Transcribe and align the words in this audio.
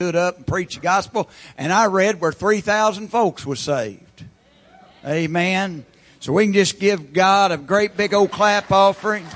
stood 0.00 0.16
up 0.16 0.38
and 0.38 0.46
preached 0.46 0.76
the 0.76 0.80
gospel, 0.80 1.28
and 1.58 1.70
I 1.70 1.84
read 1.84 2.22
where 2.22 2.32
3,000 2.32 3.08
folks 3.08 3.44
was 3.44 3.60
saved. 3.60 4.24
Amen. 5.04 5.84
So 6.20 6.32
we 6.32 6.44
can 6.44 6.54
just 6.54 6.80
give 6.80 7.12
God 7.12 7.52
a 7.52 7.58
great 7.58 7.98
big 7.98 8.14
old 8.14 8.30
clap 8.30 8.72
offering. 8.72 9.26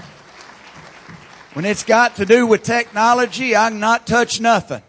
When 1.52 1.66
it's 1.66 1.84
got 1.84 2.16
to 2.16 2.24
do 2.24 2.46
with 2.46 2.62
technology, 2.62 3.54
I 3.54 3.68
can 3.68 3.78
not 3.78 4.06
touch 4.06 4.40
nothing. 4.40 4.80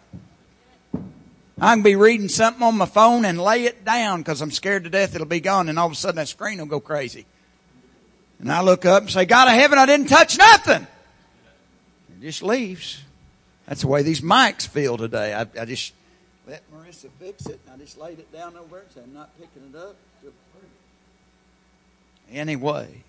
I 1.59 1.73
can 1.73 1.83
be 1.83 1.97
reading 1.97 2.29
something 2.29 2.63
on 2.63 2.77
my 2.77 2.85
phone 2.85 3.25
and 3.25 3.37
lay 3.37 3.65
it 3.65 3.83
down 3.83 4.21
because 4.21 4.39
I'm 4.39 4.51
scared 4.51 4.85
to 4.85 4.89
death 4.89 5.13
it'll 5.13 5.27
be 5.27 5.41
gone 5.41 5.67
and 5.67 5.77
all 5.77 5.87
of 5.87 5.91
a 5.91 5.95
sudden 5.95 6.15
that 6.15 6.29
screen 6.29 6.59
will 6.59 6.67
go 6.67 6.79
crazy. 6.79 7.25
And 8.39 8.49
I 8.49 8.61
look 8.61 8.85
up 8.85 9.03
and 9.03 9.11
say, 9.11 9.25
God 9.25 9.49
of 9.49 9.55
heaven, 9.55 9.77
I 9.77 9.85
didn't 9.85 10.07
touch 10.07 10.37
nothing. 10.37 10.87
It 12.13 12.21
just 12.21 12.43
leaves. 12.43 13.01
That's 13.67 13.81
the 13.81 13.87
way 13.87 14.03
these 14.03 14.21
mics 14.21 14.67
feel 14.67 14.97
today. 14.97 15.33
I, 15.33 15.41
I 15.59 15.65
just 15.65 15.93
let 16.47 16.61
Marissa 16.71 17.09
fix 17.19 17.47
it 17.47 17.59
and 17.65 17.75
I 17.75 17.83
just 17.83 17.97
laid 17.97 18.19
it 18.19 18.31
down 18.31 18.55
over 18.55 18.83
there 18.93 19.03
and 19.03 19.05
I'm 19.05 19.13
not 19.13 19.29
picking 19.39 19.71
it 19.73 19.77
up. 19.77 19.95
Anyway. 22.31 23.03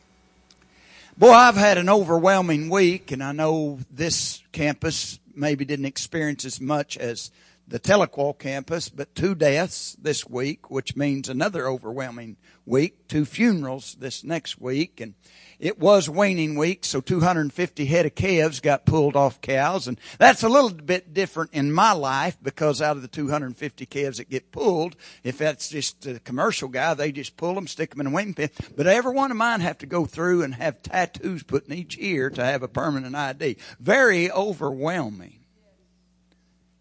Boy, 1.18 1.30
I've 1.30 1.56
had 1.56 1.78
an 1.78 1.88
overwhelming 1.88 2.68
week 2.68 3.10
and 3.10 3.22
I 3.22 3.32
know 3.32 3.78
this 3.90 4.42
campus 4.52 5.18
maybe 5.34 5.64
didn't 5.64 5.86
experience 5.86 6.44
as 6.44 6.60
much 6.60 6.96
as 6.96 7.30
the 7.68 7.80
Tahlequah 7.80 8.38
campus, 8.38 8.88
but 8.88 9.14
two 9.14 9.34
deaths 9.34 9.96
this 10.00 10.28
week, 10.28 10.70
which 10.70 10.94
means 10.94 11.28
another 11.28 11.66
overwhelming 11.66 12.36
week, 12.64 13.08
two 13.08 13.24
funerals 13.24 13.96
this 13.98 14.22
next 14.22 14.60
week, 14.60 15.00
and 15.00 15.14
it 15.58 15.78
was 15.78 16.08
weaning 16.08 16.54
week, 16.54 16.84
so 16.84 17.00
250 17.00 17.86
head 17.86 18.06
of 18.06 18.14
calves 18.14 18.60
got 18.60 18.86
pulled 18.86 19.16
off 19.16 19.40
cows, 19.40 19.88
and 19.88 19.98
that's 20.18 20.44
a 20.44 20.48
little 20.48 20.70
bit 20.70 21.12
different 21.12 21.52
in 21.52 21.72
my 21.72 21.90
life 21.90 22.36
because 22.40 22.80
out 22.80 22.96
of 22.96 23.02
the 23.02 23.08
250 23.08 23.86
calves 23.86 24.18
that 24.18 24.30
get 24.30 24.52
pulled, 24.52 24.94
if 25.24 25.38
that's 25.38 25.68
just 25.68 26.06
a 26.06 26.20
commercial 26.20 26.68
guy, 26.68 26.94
they 26.94 27.10
just 27.10 27.36
pull 27.36 27.54
them, 27.54 27.66
stick 27.66 27.90
them 27.90 28.00
in 28.00 28.06
a 28.06 28.14
weaning 28.14 28.34
pen. 28.34 28.50
But 28.76 28.86
every 28.86 29.12
one 29.12 29.32
of 29.32 29.36
mine 29.36 29.60
have 29.60 29.78
to 29.78 29.86
go 29.86 30.04
through 30.04 30.42
and 30.42 30.54
have 30.54 30.82
tattoos 30.82 31.42
put 31.42 31.66
in 31.66 31.72
each 31.72 31.96
ear 31.98 32.30
to 32.30 32.44
have 32.44 32.62
a 32.62 32.68
permanent 32.68 33.16
ID. 33.16 33.56
Very 33.80 34.30
overwhelming 34.30 35.45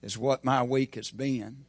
is 0.06 0.18
what 0.18 0.46
my 0.46 0.64
week 0.64 0.96
has 0.96 1.12
been. 1.12 1.66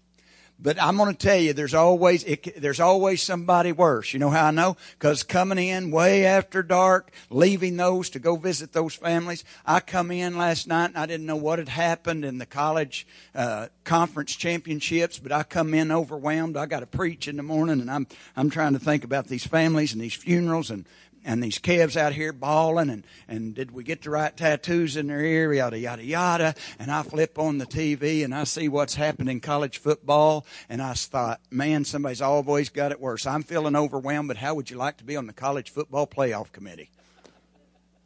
But 0.58 0.80
I'm 0.80 0.96
going 0.96 1.14
to 1.14 1.18
tell 1.18 1.36
you, 1.36 1.52
there's 1.52 1.74
always 1.74 2.24
it, 2.24 2.60
there's 2.60 2.80
always 2.80 3.20
somebody 3.20 3.72
worse. 3.72 4.14
You 4.14 4.18
know 4.18 4.30
how 4.30 4.46
I 4.46 4.50
know? 4.52 4.78
Because 4.98 5.22
coming 5.22 5.58
in 5.58 5.90
way 5.90 6.24
after 6.24 6.62
dark, 6.62 7.10
leaving 7.28 7.76
those 7.76 8.08
to 8.10 8.18
go 8.18 8.36
visit 8.36 8.72
those 8.72 8.94
families. 8.94 9.44
I 9.66 9.80
come 9.80 10.10
in 10.10 10.38
last 10.38 10.66
night 10.66 10.86
and 10.86 10.96
I 10.96 11.04
didn't 11.04 11.26
know 11.26 11.36
what 11.36 11.58
had 11.58 11.68
happened 11.68 12.24
in 12.24 12.38
the 12.38 12.46
college 12.46 13.06
uh, 13.34 13.68
conference 13.84 14.34
championships, 14.34 15.18
but 15.18 15.30
I 15.30 15.42
come 15.42 15.74
in 15.74 15.92
overwhelmed. 15.92 16.56
I 16.56 16.64
got 16.64 16.80
to 16.80 16.86
preach 16.86 17.28
in 17.28 17.36
the 17.36 17.42
morning, 17.42 17.80
and 17.80 17.90
I'm 17.90 18.06
I'm 18.34 18.48
trying 18.48 18.72
to 18.72 18.78
think 18.78 19.04
about 19.04 19.26
these 19.26 19.46
families 19.46 19.92
and 19.92 20.00
these 20.00 20.14
funerals 20.14 20.70
and 20.70 20.86
and 21.26 21.42
these 21.42 21.58
calves 21.58 21.96
out 21.96 22.12
here 22.12 22.32
bawling 22.32 22.88
and, 22.88 23.04
and 23.28 23.54
did 23.54 23.72
we 23.72 23.82
get 23.82 24.02
the 24.02 24.10
right 24.10 24.34
tattoos 24.34 24.96
in 24.96 25.08
their 25.08 25.20
ear, 25.20 25.52
yada, 25.52 25.78
yada, 25.78 26.04
yada. 26.04 26.54
And 26.78 26.90
I 26.90 27.02
flip 27.02 27.36
on 27.38 27.58
the 27.58 27.66
TV 27.66 28.24
and 28.24 28.32
I 28.32 28.44
see 28.44 28.68
what's 28.68 28.94
happening 28.94 29.32
in 29.32 29.40
college 29.40 29.78
football 29.78 30.46
and 30.68 30.80
I 30.80 30.94
thought, 30.94 31.40
man, 31.50 31.84
somebody's 31.84 32.22
always 32.22 32.70
got 32.70 32.92
it 32.92 33.00
worse. 33.00 33.26
I'm 33.26 33.42
feeling 33.42 33.74
overwhelmed, 33.74 34.28
but 34.28 34.36
how 34.36 34.54
would 34.54 34.70
you 34.70 34.76
like 34.76 34.98
to 34.98 35.04
be 35.04 35.16
on 35.16 35.26
the 35.26 35.32
college 35.32 35.68
football 35.68 36.06
playoff 36.06 36.52
committee? 36.52 36.90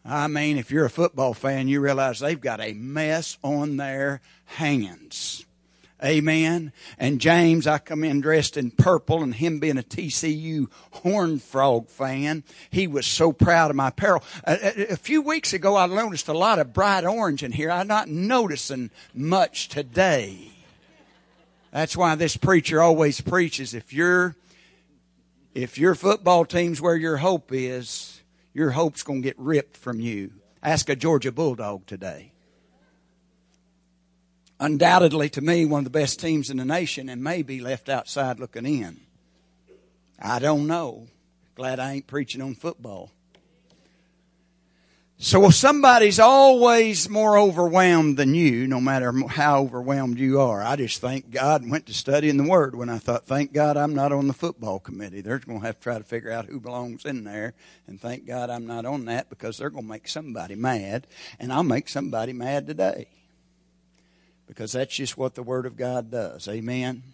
I 0.03 0.27
mean, 0.27 0.57
if 0.57 0.71
you're 0.71 0.87
a 0.87 0.91
football 0.91 1.35
fan, 1.35 1.69
you 1.69 1.81
realize 1.81 2.21
they've 2.21 2.41
got 2.41 2.63
a 2.63 2.73
mess 2.73 3.37
on 3.43 3.77
their 3.77 4.23
hands. 4.47 5.45
Amen. 6.03 6.73
And 6.99 7.21
James, 7.21 7.67
I 7.67 7.79
come 7.79 8.05
in 8.05 8.21
dressed 8.21 8.57
in 8.57 8.71
purple 8.71 9.23
and 9.23 9.35
him 9.35 9.61
being 9.61 9.77
a 9.77 9.83
TCU 9.83 10.71
Horn 10.93 11.39
Frog 11.39 11.89
fan, 11.89 12.43
he 12.71 12.87
was 12.87 13.07
so 13.07 13.33
proud 13.33 13.71
of 13.71 13.77
my 13.77 13.89
apparel. 13.89 14.25
A, 14.45 14.53
a, 14.53 14.93
a, 14.93 14.97
few 14.97 15.21
weeks 15.21 15.53
ago, 15.53 15.77
I 15.77 15.87
noticed 15.87 16.29
a 16.29 16.33
lot 16.33 16.59
of 16.59 16.73
bright 16.73 17.05
orange 17.05 17.43
in 17.43 17.53
here. 17.53 17.71
I'm 17.71 17.87
not 17.87 18.09
noticing 18.09 18.91
much 19.13 19.69
today. 19.69 20.53
That's 21.71 21.97
why 21.97 22.15
this 22.15 22.37
preacher 22.37 22.81
always 22.81 23.21
preaches 23.21 23.75
if 23.75 23.93
your 23.93 24.37
if 25.55 25.79
your 25.79 25.95
football 25.95 26.45
team's 26.45 26.81
where 26.81 26.97
your 26.97 27.19
hope 27.19 27.51
is, 27.53 28.23
your 28.55 28.71
hope's 28.71 29.03
going 29.03 29.23
to 29.23 29.29
get 29.29 29.39
ripped 29.39 29.77
from 29.77 30.01
you. 30.01 30.33
Ask 30.63 30.89
a 30.89 30.97
Georgia 30.97 31.33
Bulldog 31.33 31.87
today 31.87 32.30
undoubtedly 34.61 35.31
to 35.31 35.41
me 35.41 35.65
one 35.65 35.81
of 35.81 35.85
the 35.85 35.91
best 35.91 36.21
teams 36.21 36.51
in 36.51 36.59
the 36.59 36.65
nation 36.65 37.09
and 37.09 37.25
may 37.25 37.43
be 37.43 37.61
left 37.61 37.89
outside 37.89 38.39
looking 38.39 38.67
in. 38.67 39.01
I 40.21 40.39
don't 40.39 40.67
know. 40.67 41.09
Glad 41.57 41.81
I 41.81 41.95
ain't 41.95 42.07
preaching 42.07 42.43
on 42.43 42.55
football. 42.55 43.11
So 45.23 45.51
somebody's 45.51 46.19
always 46.19 47.11
more 47.11 47.39
overwhelmed 47.39 48.17
than 48.17 48.35
you, 48.35 48.67
no 48.67 48.81
matter 48.81 49.13
how 49.29 49.61
overwhelmed 49.61 50.19
you 50.19 50.41
are. 50.41 50.63
I 50.63 50.77
just 50.77 50.99
thank 51.03 51.31
God 51.31 51.61
and 51.61 51.71
went 51.71 51.85
to 51.87 51.95
studying 51.95 52.39
the 52.39 52.49
Word 52.49 52.75
when 52.75 52.89
I 52.89 52.97
thought, 52.97 53.27
thank 53.27 53.53
God 53.53 53.77
I'm 53.77 53.95
not 53.95 54.13
on 54.13 54.29
the 54.29 54.33
football 54.33 54.79
committee. 54.79 55.21
They're 55.21 55.39
going 55.39 55.61
to 55.61 55.67
have 55.67 55.77
to 55.77 55.83
try 55.83 55.99
to 55.99 56.05
figure 56.05 56.33
out 56.33 56.47
who 56.47 56.59
belongs 56.59 57.05
in 57.05 57.25
there. 57.25 57.53
And 57.87 58.01
thank 58.01 58.27
God 58.27 58.49
I'm 58.49 58.67
not 58.67 58.87
on 58.87 59.05
that 59.07 59.29
because 59.29 59.59
they're 59.59 59.69
going 59.69 59.85
to 59.85 59.91
make 59.91 60.09
somebody 60.09 60.55
mad. 60.55 61.07
And 61.39 61.53
I'll 61.53 61.65
make 61.65 61.91
somebody 61.91 62.33
mad 62.33 62.67
today 62.67 63.09
because 64.51 64.73
that's 64.73 64.97
just 64.97 65.17
what 65.17 65.37
the 65.37 65.45
Word 65.45 65.65
of 65.65 65.77
God 65.77 66.11
does. 66.11 66.49
Amen. 66.49 67.05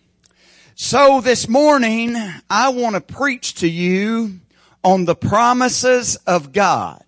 So 0.75 1.21
this 1.21 1.47
morning, 1.49 2.17
I 2.49 2.71
want 2.71 2.95
to 2.95 3.01
preach 3.03 3.57
to 3.57 3.69
you 3.69 4.41
on 4.83 5.05
the 5.05 5.15
promises 5.15 6.17
of 6.27 6.53
God. 6.53 7.05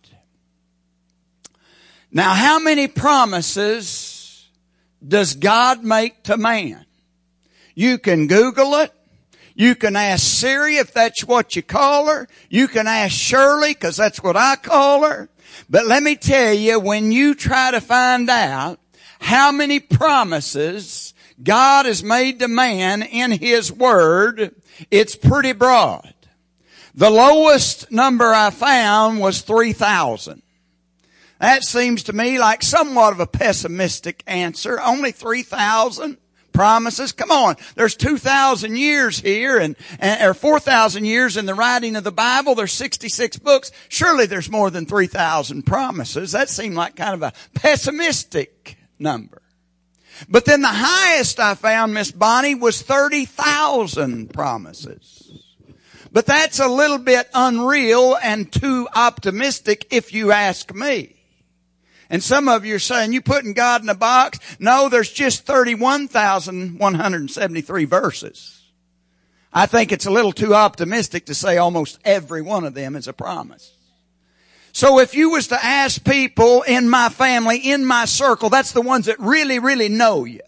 Now, 2.12 2.34
how 2.34 2.58
many 2.58 2.88
promises 2.88 4.46
does 5.06 5.34
God 5.34 5.82
make 5.82 6.22
to 6.24 6.36
man? 6.36 6.84
You 7.74 7.96
can 7.96 8.26
Google 8.26 8.74
it. 8.74 8.92
You 9.54 9.74
can 9.74 9.96
ask 9.96 10.22
Siri 10.24 10.76
if 10.76 10.92
that's 10.92 11.24
what 11.24 11.56
you 11.56 11.62
call 11.62 12.06
her. 12.08 12.28
You 12.50 12.68
can 12.68 12.86
ask 12.86 13.14
Shirley 13.14 13.72
because 13.72 13.96
that's 13.96 14.22
what 14.22 14.36
I 14.36 14.56
call 14.56 15.08
her. 15.08 15.30
But 15.70 15.86
let 15.86 16.02
me 16.02 16.16
tell 16.16 16.52
you, 16.52 16.78
when 16.78 17.12
you 17.12 17.34
try 17.34 17.70
to 17.70 17.80
find 17.80 18.28
out 18.28 18.78
how 19.20 19.52
many 19.52 19.80
promises 19.80 21.14
God 21.42 21.86
has 21.86 22.02
made 22.02 22.40
to 22.40 22.48
man 22.48 23.02
in 23.02 23.30
His 23.30 23.72
Word, 23.72 24.54
it's 24.90 25.16
pretty 25.16 25.52
broad. 25.52 26.14
The 26.94 27.10
lowest 27.10 27.92
number 27.92 28.32
I 28.32 28.50
found 28.50 29.20
was 29.20 29.42
3,000. 29.42 30.42
That 31.40 31.62
seems 31.62 32.02
to 32.04 32.12
me 32.12 32.40
like 32.40 32.62
somewhat 32.62 33.12
of 33.12 33.20
a 33.20 33.26
pessimistic 33.26 34.24
answer. 34.26 34.80
Only 34.80 35.12
3,000 35.12 36.18
promises. 36.52 37.12
Come 37.12 37.30
on. 37.30 37.54
There's 37.76 37.94
2,000 37.94 38.76
years 38.76 39.20
here 39.20 39.58
and, 39.58 39.76
and 40.00 40.28
or 40.28 40.34
4,000 40.34 41.04
years 41.04 41.36
in 41.36 41.46
the 41.46 41.54
writing 41.54 41.94
of 41.94 42.02
the 42.02 42.10
Bible. 42.10 42.56
There's 42.56 42.72
66 42.72 43.36
books. 43.36 43.70
Surely 43.88 44.26
there's 44.26 44.50
more 44.50 44.68
than 44.68 44.84
3,000 44.84 45.62
promises. 45.62 46.32
That 46.32 46.48
seemed 46.48 46.74
like 46.74 46.96
kind 46.96 47.14
of 47.14 47.22
a 47.22 47.32
pessimistic 47.54 48.77
number. 48.98 49.42
But 50.28 50.44
then 50.44 50.62
the 50.62 50.68
highest 50.68 51.38
I 51.38 51.54
found, 51.54 51.94
Miss 51.94 52.10
Bonnie, 52.10 52.54
was 52.54 52.82
30,000 52.82 54.32
promises. 54.32 55.30
But 56.10 56.26
that's 56.26 56.58
a 56.58 56.68
little 56.68 56.98
bit 56.98 57.28
unreal 57.34 58.16
and 58.22 58.50
too 58.50 58.88
optimistic 58.94 59.86
if 59.90 60.12
you 60.12 60.32
ask 60.32 60.74
me. 60.74 61.14
And 62.10 62.22
some 62.22 62.48
of 62.48 62.64
you 62.64 62.76
are 62.76 62.80
saying, 62.80 63.12
you 63.12 63.20
putting 63.20 63.52
God 63.52 63.82
in 63.82 63.90
a 63.90 63.94
box? 63.94 64.38
No, 64.58 64.88
there's 64.88 65.12
just 65.12 65.44
31,173 65.44 67.84
verses. 67.84 68.62
I 69.52 69.66
think 69.66 69.92
it's 69.92 70.06
a 70.06 70.10
little 70.10 70.32
too 70.32 70.54
optimistic 70.54 71.26
to 71.26 71.34
say 71.34 71.58
almost 71.58 71.98
every 72.04 72.40
one 72.40 72.64
of 72.64 72.72
them 72.72 72.96
is 72.96 73.08
a 73.08 73.12
promise. 73.12 73.74
So 74.78 75.00
if 75.00 75.12
you 75.12 75.30
was 75.30 75.48
to 75.48 75.58
ask 75.60 76.04
people 76.04 76.62
in 76.62 76.88
my 76.88 77.08
family, 77.08 77.58
in 77.58 77.84
my 77.84 78.04
circle, 78.04 78.48
that's 78.48 78.70
the 78.70 78.80
ones 78.80 79.06
that 79.06 79.18
really, 79.18 79.58
really 79.58 79.88
know 79.88 80.24
you. 80.24 80.38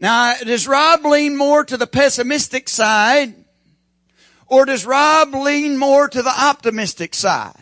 Now, 0.00 0.34
does 0.44 0.66
Rob 0.66 1.04
lean 1.04 1.36
more 1.36 1.64
to 1.64 1.76
the 1.76 1.86
pessimistic 1.86 2.68
side? 2.68 3.36
Or 4.48 4.64
does 4.64 4.84
Rob 4.84 5.32
lean 5.32 5.78
more 5.78 6.08
to 6.08 6.22
the 6.22 6.34
optimistic 6.36 7.14
side? 7.14 7.54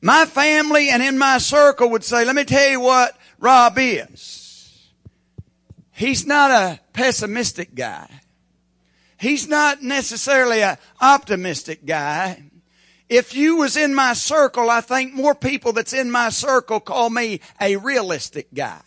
My 0.00 0.24
family 0.24 0.88
and 0.88 1.02
in 1.02 1.18
my 1.18 1.38
circle 1.38 1.90
would 1.90 2.04
say, 2.04 2.24
let 2.24 2.36
me 2.36 2.44
tell 2.44 2.70
you 2.70 2.78
what 2.78 3.18
Rob 3.40 3.74
is. 3.76 4.88
He's 5.90 6.24
not 6.24 6.52
a 6.52 6.78
pessimistic 6.92 7.74
guy. 7.74 8.08
He's 9.18 9.48
not 9.48 9.82
necessarily 9.82 10.62
an 10.62 10.78
optimistic 11.00 11.84
guy. 11.84 12.49
If 13.10 13.34
you 13.34 13.56
was 13.56 13.76
in 13.76 13.92
my 13.92 14.12
circle, 14.12 14.70
I 14.70 14.80
think 14.80 15.12
more 15.12 15.34
people 15.34 15.72
that's 15.72 15.92
in 15.92 16.12
my 16.12 16.28
circle 16.28 16.78
call 16.78 17.10
me 17.10 17.40
a 17.60 17.74
realistic 17.74 18.54
guy. 18.54 18.80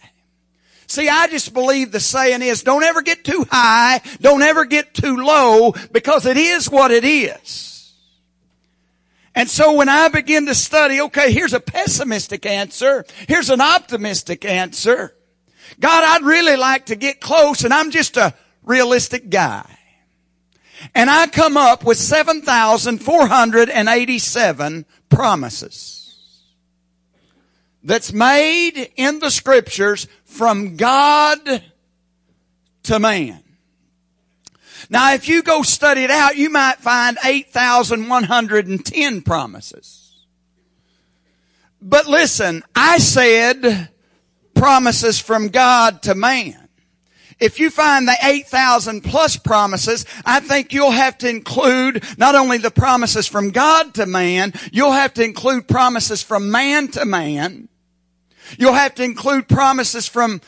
See, 0.88 1.10
I 1.10 1.28
just 1.28 1.54
believe 1.54 1.92
the 1.92 2.00
saying 2.00 2.42
is 2.42 2.64
don't 2.64 2.84
ever 2.84 3.02
get 3.02 3.26
too 3.26 3.46
high, 3.52 4.00
don't 4.22 4.42
ever 4.42 4.64
get 4.64 4.94
too 4.94 5.18
low, 5.18 5.74
because 5.92 6.26
it 6.26 6.38
is 6.38 6.70
what 6.70 6.92
it 6.92 7.04
is. 7.04 7.94
And 9.36 9.50
so 9.50 9.74
when 9.74 9.90
I 9.90 10.08
begin 10.08 10.46
to 10.46 10.56
study, 10.56 11.02
okay, 11.02 11.34
here's 11.34 11.54
a 11.54 11.60
pessimistic 11.60 12.46
answer, 12.46 13.04
here's 13.28 13.50
an 13.50 13.60
optimistic 13.60 14.46
answer. 14.46 15.14
God, 15.82 16.04
I'd 16.06 16.26
really 16.26 16.56
like 16.56 16.86
to 16.86 16.96
get 16.96 17.20
close 17.20 17.66
and 17.66 17.74
I'm 17.74 17.92
just 17.92 18.16
a 18.16 18.36
realistic 18.64 19.30
guy. 19.30 19.80
And 20.96 21.10
I 21.10 21.28
come 21.28 21.58
up 21.58 21.84
with 21.84 21.98
7,487 21.98 24.86
promises 25.10 26.04
that's 27.84 28.14
made 28.14 28.92
in 28.96 29.20
the 29.20 29.30
scriptures 29.30 30.08
from 30.26 30.78
God 30.78 31.62
to 32.84 33.00
man. 33.00 33.44
Now, 34.90 35.14
if 35.14 35.28
you 35.28 35.44
go 35.44 35.64
study 35.64 36.04
it 36.04 36.12
out, 36.12 36.36
you 36.36 36.50
might 36.50 36.78
find 36.78 37.18
8,110 37.24 39.22
promises. 39.22 40.26
But 41.82 42.08
listen, 42.08 42.64
I 42.76 42.98
said 43.00 43.90
promises 44.56 45.20
from 45.20 45.50
God 45.50 46.02
to 46.04 46.16
man. 46.16 46.63
If 47.40 47.60
you 47.60 47.70
find 47.70 48.08
the 48.08 48.18
8,000 48.22 49.02
plus 49.02 49.38
promises, 49.38 50.06
I 50.26 50.40
think 50.40 50.74
you'll 50.74 50.92
have 50.92 51.18
to 51.20 51.30
include 51.30 52.04
not 52.18 52.36
only 52.36 52.58
the 52.58 52.72
promises 52.72 53.28
from 53.28 53.52
God 53.52 53.94
to 53.96 54.06
man, 54.06 54.54
you'll 54.72 54.92
have 54.92 55.14
to 55.16 55.24
include 55.24 55.68
promises 55.68 56.22
from 56.22 56.52
man 56.52 56.90
to 56.90 57.06
man. 57.06 57.70
You'll 58.58 58.74
have 58.74 58.96
to 58.96 59.04
include 59.04 59.48
promises 59.48 60.08
from 60.08 60.42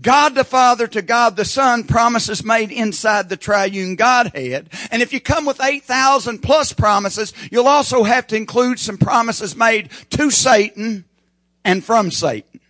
God 0.00 0.34
the 0.34 0.44
Father 0.44 0.88
to 0.88 1.02
God 1.02 1.36
the 1.36 1.44
Son, 1.44 1.84
promises 1.84 2.44
made 2.44 2.72
inside 2.72 3.28
the 3.28 3.36
triune 3.36 3.94
Godhead. 3.94 4.68
And 4.90 5.02
if 5.02 5.12
you 5.12 5.20
come 5.20 5.44
with 5.44 5.62
8,000 5.62 6.40
plus 6.40 6.72
promises, 6.72 7.32
you'll 7.50 7.68
also 7.68 8.02
have 8.02 8.26
to 8.28 8.36
include 8.36 8.80
some 8.80 8.98
promises 8.98 9.54
made 9.54 9.90
to 10.10 10.30
Satan 10.30 11.04
and 11.64 11.84
from 11.84 12.10
Satan. 12.10 12.60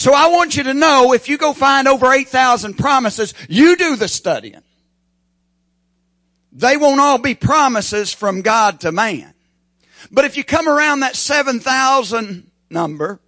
So 0.00 0.14
I 0.14 0.28
want 0.28 0.56
you 0.56 0.62
to 0.62 0.72
know 0.72 1.12
if 1.12 1.28
you 1.28 1.36
go 1.36 1.52
find 1.52 1.86
over 1.86 2.10
8,000 2.10 2.78
promises, 2.78 3.34
you 3.50 3.76
do 3.76 3.96
the 3.96 4.08
studying. 4.08 4.62
They 6.52 6.78
won't 6.78 7.00
all 7.00 7.18
be 7.18 7.34
promises 7.34 8.10
from 8.10 8.40
God 8.40 8.80
to 8.80 8.92
man. 8.92 9.34
But 10.10 10.24
if 10.24 10.38
you 10.38 10.42
come 10.42 10.70
around 10.70 11.00
that 11.00 11.16
7,000 11.16 12.50
number, 12.70 13.20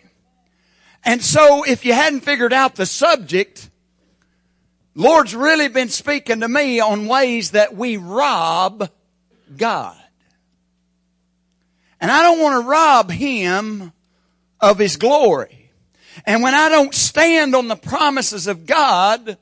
And 1.03 1.21
so 1.21 1.63
if 1.63 1.85
you 1.85 1.93
hadn't 1.93 2.21
figured 2.21 2.53
out 2.53 2.75
the 2.75 2.85
subject, 2.85 3.68
Lord's 4.99 5.33
really 5.33 5.69
been 5.69 5.87
speaking 5.87 6.41
to 6.41 6.49
me 6.49 6.81
on 6.81 7.07
ways 7.07 7.51
that 7.51 7.73
we 7.73 7.95
rob 7.95 8.89
God. 9.55 9.95
And 12.01 12.11
I 12.11 12.21
don't 12.23 12.41
want 12.41 12.61
to 12.61 12.69
rob 12.69 13.09
Him 13.09 13.93
of 14.59 14.77
His 14.77 14.97
glory. 14.97 15.71
And 16.25 16.43
when 16.43 16.53
I 16.53 16.67
don't 16.67 16.93
stand 16.93 17.55
on 17.55 17.69
the 17.69 17.77
promises 17.77 18.47
of 18.47 18.65
God 18.65 19.37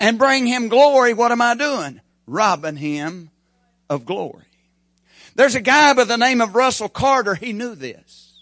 and 0.00 0.18
bring 0.18 0.48
Him 0.48 0.66
glory, 0.66 1.14
what 1.14 1.30
am 1.30 1.40
I 1.40 1.54
doing? 1.54 2.00
Robbing 2.26 2.74
Him 2.74 3.30
of 3.88 4.04
glory. 4.04 4.46
There's 5.36 5.54
a 5.54 5.60
guy 5.60 5.92
by 5.92 6.02
the 6.02 6.18
name 6.18 6.40
of 6.40 6.56
Russell 6.56 6.88
Carter, 6.88 7.36
he 7.36 7.52
knew 7.52 7.76
this. 7.76 8.40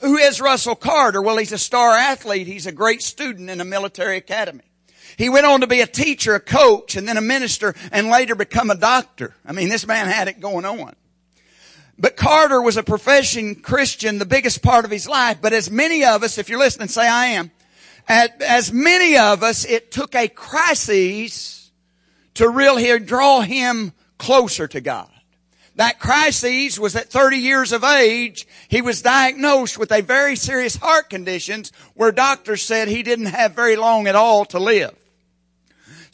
Who 0.00 0.18
is 0.18 0.42
Russell 0.42 0.76
Carter? 0.76 1.22
Well, 1.22 1.38
he's 1.38 1.52
a 1.52 1.58
star 1.58 1.92
athlete. 1.92 2.46
He's 2.46 2.66
a 2.66 2.72
great 2.72 3.00
student 3.00 3.48
in 3.48 3.62
a 3.62 3.64
military 3.64 4.18
academy. 4.18 4.64
He 5.16 5.28
went 5.28 5.46
on 5.46 5.60
to 5.60 5.66
be 5.66 5.80
a 5.80 5.86
teacher, 5.86 6.34
a 6.34 6.40
coach, 6.40 6.96
and 6.96 7.06
then 7.06 7.16
a 7.16 7.22
minister, 7.22 7.74
and 7.92 8.08
later 8.08 8.34
become 8.34 8.70
a 8.70 8.74
doctor. 8.74 9.34
I 9.46 9.52
mean, 9.52 9.68
this 9.68 9.86
man 9.86 10.06
had 10.06 10.28
it 10.28 10.40
going 10.40 10.64
on. 10.64 10.94
But 11.98 12.16
Carter 12.16 12.60
was 12.60 12.76
a 12.76 12.82
professing 12.82 13.56
Christian 13.56 14.18
the 14.18 14.26
biggest 14.26 14.62
part 14.62 14.84
of 14.84 14.90
his 14.90 15.08
life. 15.08 15.38
But 15.40 15.52
as 15.52 15.70
many 15.70 16.04
of 16.04 16.22
us, 16.22 16.38
if 16.38 16.48
you're 16.48 16.58
listening, 16.58 16.88
say 16.88 17.08
I 17.08 17.26
am. 17.26 17.50
As 18.08 18.72
many 18.72 19.16
of 19.16 19.42
us, 19.42 19.64
it 19.64 19.90
took 19.90 20.14
a 20.14 20.28
crisis 20.28 21.70
to 22.34 22.48
really 22.48 22.98
draw 22.98 23.40
him 23.40 23.92
closer 24.18 24.66
to 24.68 24.80
God. 24.80 25.08
That 25.76 25.98
crisis 25.98 26.78
was 26.78 26.94
at 26.94 27.10
30 27.10 27.38
years 27.38 27.72
of 27.72 27.82
age. 27.82 28.46
He 28.68 28.80
was 28.80 29.02
diagnosed 29.02 29.78
with 29.78 29.90
a 29.90 30.02
very 30.02 30.36
serious 30.36 30.76
heart 30.76 31.10
condition 31.10 31.64
where 31.94 32.12
doctors 32.12 32.62
said 32.62 32.88
he 32.88 33.02
didn't 33.02 33.26
have 33.26 33.52
very 33.54 33.76
long 33.76 34.06
at 34.06 34.14
all 34.14 34.44
to 34.46 34.58
live. 34.58 34.94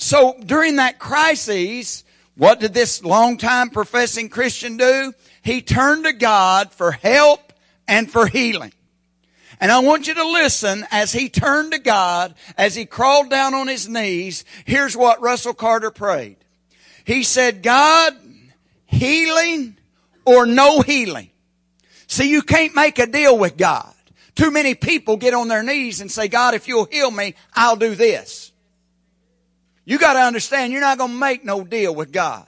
So 0.00 0.34
during 0.42 0.76
that 0.76 0.98
crisis, 0.98 2.04
what 2.34 2.58
did 2.58 2.72
this 2.72 3.04
longtime 3.04 3.68
professing 3.68 4.30
Christian 4.30 4.78
do? 4.78 5.12
He 5.42 5.60
turned 5.60 6.04
to 6.04 6.14
God 6.14 6.72
for 6.72 6.90
help 6.90 7.52
and 7.86 8.10
for 8.10 8.26
healing. 8.26 8.72
And 9.60 9.70
I 9.70 9.80
want 9.80 10.08
you 10.08 10.14
to 10.14 10.26
listen 10.26 10.86
as 10.90 11.12
he 11.12 11.28
turned 11.28 11.72
to 11.72 11.78
God, 11.78 12.34
as 12.56 12.74
he 12.74 12.86
crawled 12.86 13.28
down 13.28 13.52
on 13.52 13.68
his 13.68 13.90
knees. 13.90 14.46
Here's 14.64 14.96
what 14.96 15.20
Russell 15.20 15.52
Carter 15.52 15.90
prayed. 15.90 16.38
He 17.04 17.22
said, 17.22 17.62
God, 17.62 18.14
healing 18.86 19.76
or 20.24 20.46
no 20.46 20.80
healing. 20.80 21.28
See, 22.06 22.30
you 22.30 22.40
can't 22.40 22.74
make 22.74 22.98
a 22.98 23.06
deal 23.06 23.36
with 23.36 23.58
God. 23.58 23.92
Too 24.34 24.50
many 24.50 24.74
people 24.74 25.18
get 25.18 25.34
on 25.34 25.48
their 25.48 25.62
knees 25.62 26.00
and 26.00 26.10
say, 26.10 26.26
God, 26.26 26.54
if 26.54 26.68
you'll 26.68 26.86
heal 26.86 27.10
me, 27.10 27.34
I'll 27.54 27.76
do 27.76 27.94
this. 27.94 28.49
You 29.90 29.98
got 29.98 30.12
to 30.12 30.20
understand, 30.20 30.72
you're 30.72 30.80
not 30.80 30.98
going 30.98 31.10
to 31.10 31.16
make 31.16 31.44
no 31.44 31.64
deal 31.64 31.92
with 31.92 32.12
God. 32.12 32.46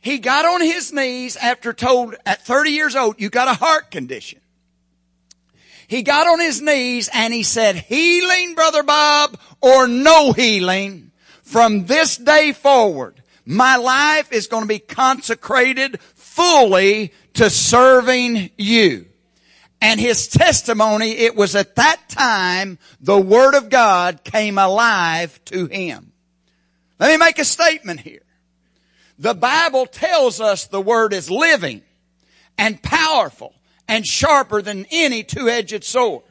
He 0.00 0.18
got 0.18 0.44
on 0.44 0.60
his 0.60 0.92
knees 0.92 1.36
after 1.36 1.72
told 1.72 2.16
at 2.26 2.44
30 2.44 2.70
years 2.70 2.96
old, 2.96 3.20
you 3.20 3.30
got 3.30 3.46
a 3.46 3.54
heart 3.54 3.92
condition. 3.92 4.40
He 5.86 6.02
got 6.02 6.26
on 6.26 6.40
his 6.40 6.60
knees 6.60 7.08
and 7.14 7.32
he 7.32 7.44
said, 7.44 7.76
healing, 7.76 8.56
brother 8.56 8.82
Bob, 8.82 9.38
or 9.60 9.86
no 9.86 10.32
healing, 10.32 11.12
from 11.44 11.86
this 11.86 12.16
day 12.16 12.50
forward, 12.54 13.22
my 13.46 13.76
life 13.76 14.32
is 14.32 14.48
going 14.48 14.64
to 14.64 14.68
be 14.68 14.80
consecrated 14.80 16.00
fully 16.16 17.12
to 17.34 17.48
serving 17.50 18.50
you. 18.58 19.06
And 19.80 19.98
his 19.98 20.28
testimony, 20.28 21.12
it 21.12 21.34
was 21.34 21.56
at 21.56 21.76
that 21.76 22.08
time 22.08 22.78
the 23.00 23.20
Word 23.20 23.54
of 23.54 23.70
God 23.70 24.24
came 24.24 24.58
alive 24.58 25.40
to 25.46 25.66
him. 25.66 26.12
Let 26.98 27.10
me 27.10 27.16
make 27.16 27.38
a 27.38 27.44
statement 27.44 28.00
here. 28.00 28.22
The 29.18 29.34
Bible 29.34 29.86
tells 29.86 30.40
us 30.40 30.66
the 30.66 30.80
Word 30.80 31.12
is 31.12 31.30
living 31.30 31.82
and 32.58 32.82
powerful 32.82 33.54
and 33.88 34.06
sharper 34.06 34.60
than 34.60 34.86
any 34.90 35.22
two-edged 35.22 35.82
sword. 35.82 36.24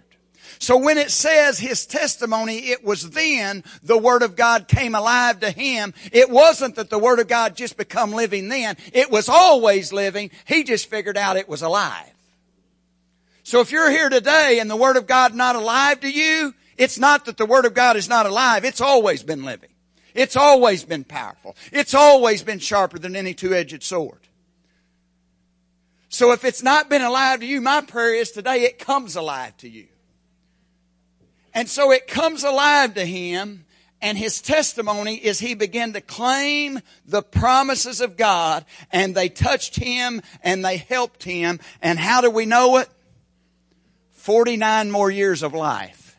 So 0.59 0.77
when 0.77 0.97
it 0.97 1.09
says 1.09 1.57
his 1.57 1.85
testimony, 1.85 2.69
it 2.69 2.83
was 2.83 3.11
then 3.11 3.63
the 3.81 3.97
Word 3.97 4.21
of 4.21 4.35
God 4.35 4.67
came 4.67 4.93
alive 4.93 5.39
to 5.39 5.49
him. 5.49 5.93
It 6.11 6.29
wasn't 6.29 6.75
that 6.75 6.89
the 6.89 6.99
Word 6.99 7.19
of 7.19 7.27
God 7.27 7.55
just 7.55 7.77
become 7.77 8.11
living 8.11 8.49
then. 8.49 8.75
It 8.93 9.09
was 9.09 9.29
always 9.29 9.93
living. 9.93 10.31
He 10.45 10.63
just 10.63 10.89
figured 10.89 11.17
out 11.17 11.37
it 11.37 11.49
was 11.49 11.61
alive. 11.61 12.11
So 13.49 13.61
if 13.61 13.71
you're 13.71 13.89
here 13.89 14.09
today 14.09 14.59
and 14.59 14.69
the 14.69 14.75
Word 14.75 14.95
of 14.95 15.07
God 15.07 15.33
not 15.33 15.55
alive 15.55 16.01
to 16.01 16.11
you, 16.11 16.53
it's 16.77 16.99
not 16.99 17.25
that 17.25 17.37
the 17.37 17.47
Word 17.47 17.65
of 17.65 17.73
God 17.73 17.97
is 17.97 18.07
not 18.07 18.27
alive. 18.27 18.63
It's 18.63 18.79
always 18.79 19.23
been 19.23 19.43
living. 19.43 19.71
It's 20.13 20.35
always 20.35 20.83
been 20.83 21.03
powerful. 21.03 21.55
It's 21.71 21.95
always 21.95 22.43
been 22.43 22.59
sharper 22.59 22.99
than 22.99 23.15
any 23.15 23.33
two-edged 23.33 23.81
sword. 23.81 24.19
So 26.09 26.31
if 26.31 26.45
it's 26.45 26.61
not 26.61 26.91
been 26.91 27.01
alive 27.01 27.39
to 27.39 27.47
you, 27.47 27.59
my 27.59 27.81
prayer 27.81 28.13
is 28.13 28.29
today 28.29 28.65
it 28.65 28.77
comes 28.77 29.15
alive 29.15 29.57
to 29.57 29.67
you. 29.67 29.87
And 31.51 31.67
so 31.67 31.91
it 31.91 32.07
comes 32.07 32.43
alive 32.43 32.93
to 32.93 33.03
him 33.03 33.65
and 33.99 34.15
his 34.15 34.41
testimony 34.41 35.15
is 35.15 35.39
he 35.39 35.55
began 35.55 35.93
to 35.93 36.01
claim 36.01 36.81
the 37.03 37.23
promises 37.23 37.99
of 37.99 38.15
God 38.15 38.63
and 38.91 39.15
they 39.15 39.27
touched 39.27 39.75
him 39.75 40.21
and 40.43 40.63
they 40.63 40.77
helped 40.77 41.23
him. 41.23 41.59
And 41.81 41.97
how 41.97 42.21
do 42.21 42.29
we 42.29 42.45
know 42.45 42.77
it? 42.77 42.89
49 44.29 44.91
more 44.91 45.09
years 45.09 45.41
of 45.41 45.55
life. 45.55 46.15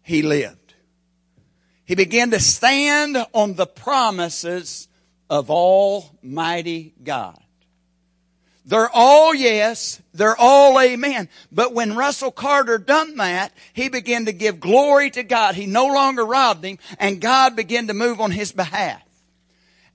He 0.00 0.22
lived. 0.22 0.72
He 1.84 1.96
began 1.96 2.30
to 2.30 2.40
stand 2.40 3.18
on 3.34 3.56
the 3.56 3.66
promises 3.66 4.88
of 5.28 5.50
Almighty 5.50 6.94
God. 7.02 7.38
They're 8.64 8.88
all 8.88 9.34
yes. 9.34 10.00
They're 10.14 10.34
all 10.34 10.80
amen. 10.80 11.28
But 11.52 11.74
when 11.74 11.94
Russell 11.94 12.30
Carter 12.30 12.78
done 12.78 13.18
that, 13.18 13.52
he 13.74 13.90
began 13.90 14.24
to 14.24 14.32
give 14.32 14.60
glory 14.60 15.10
to 15.10 15.22
God. 15.22 15.56
He 15.56 15.66
no 15.66 15.88
longer 15.88 16.24
robbed 16.24 16.64
him 16.64 16.78
and 16.98 17.20
God 17.20 17.54
began 17.54 17.86
to 17.88 17.92
move 17.92 18.18
on 18.18 18.30
his 18.30 18.50
behalf. 18.50 19.02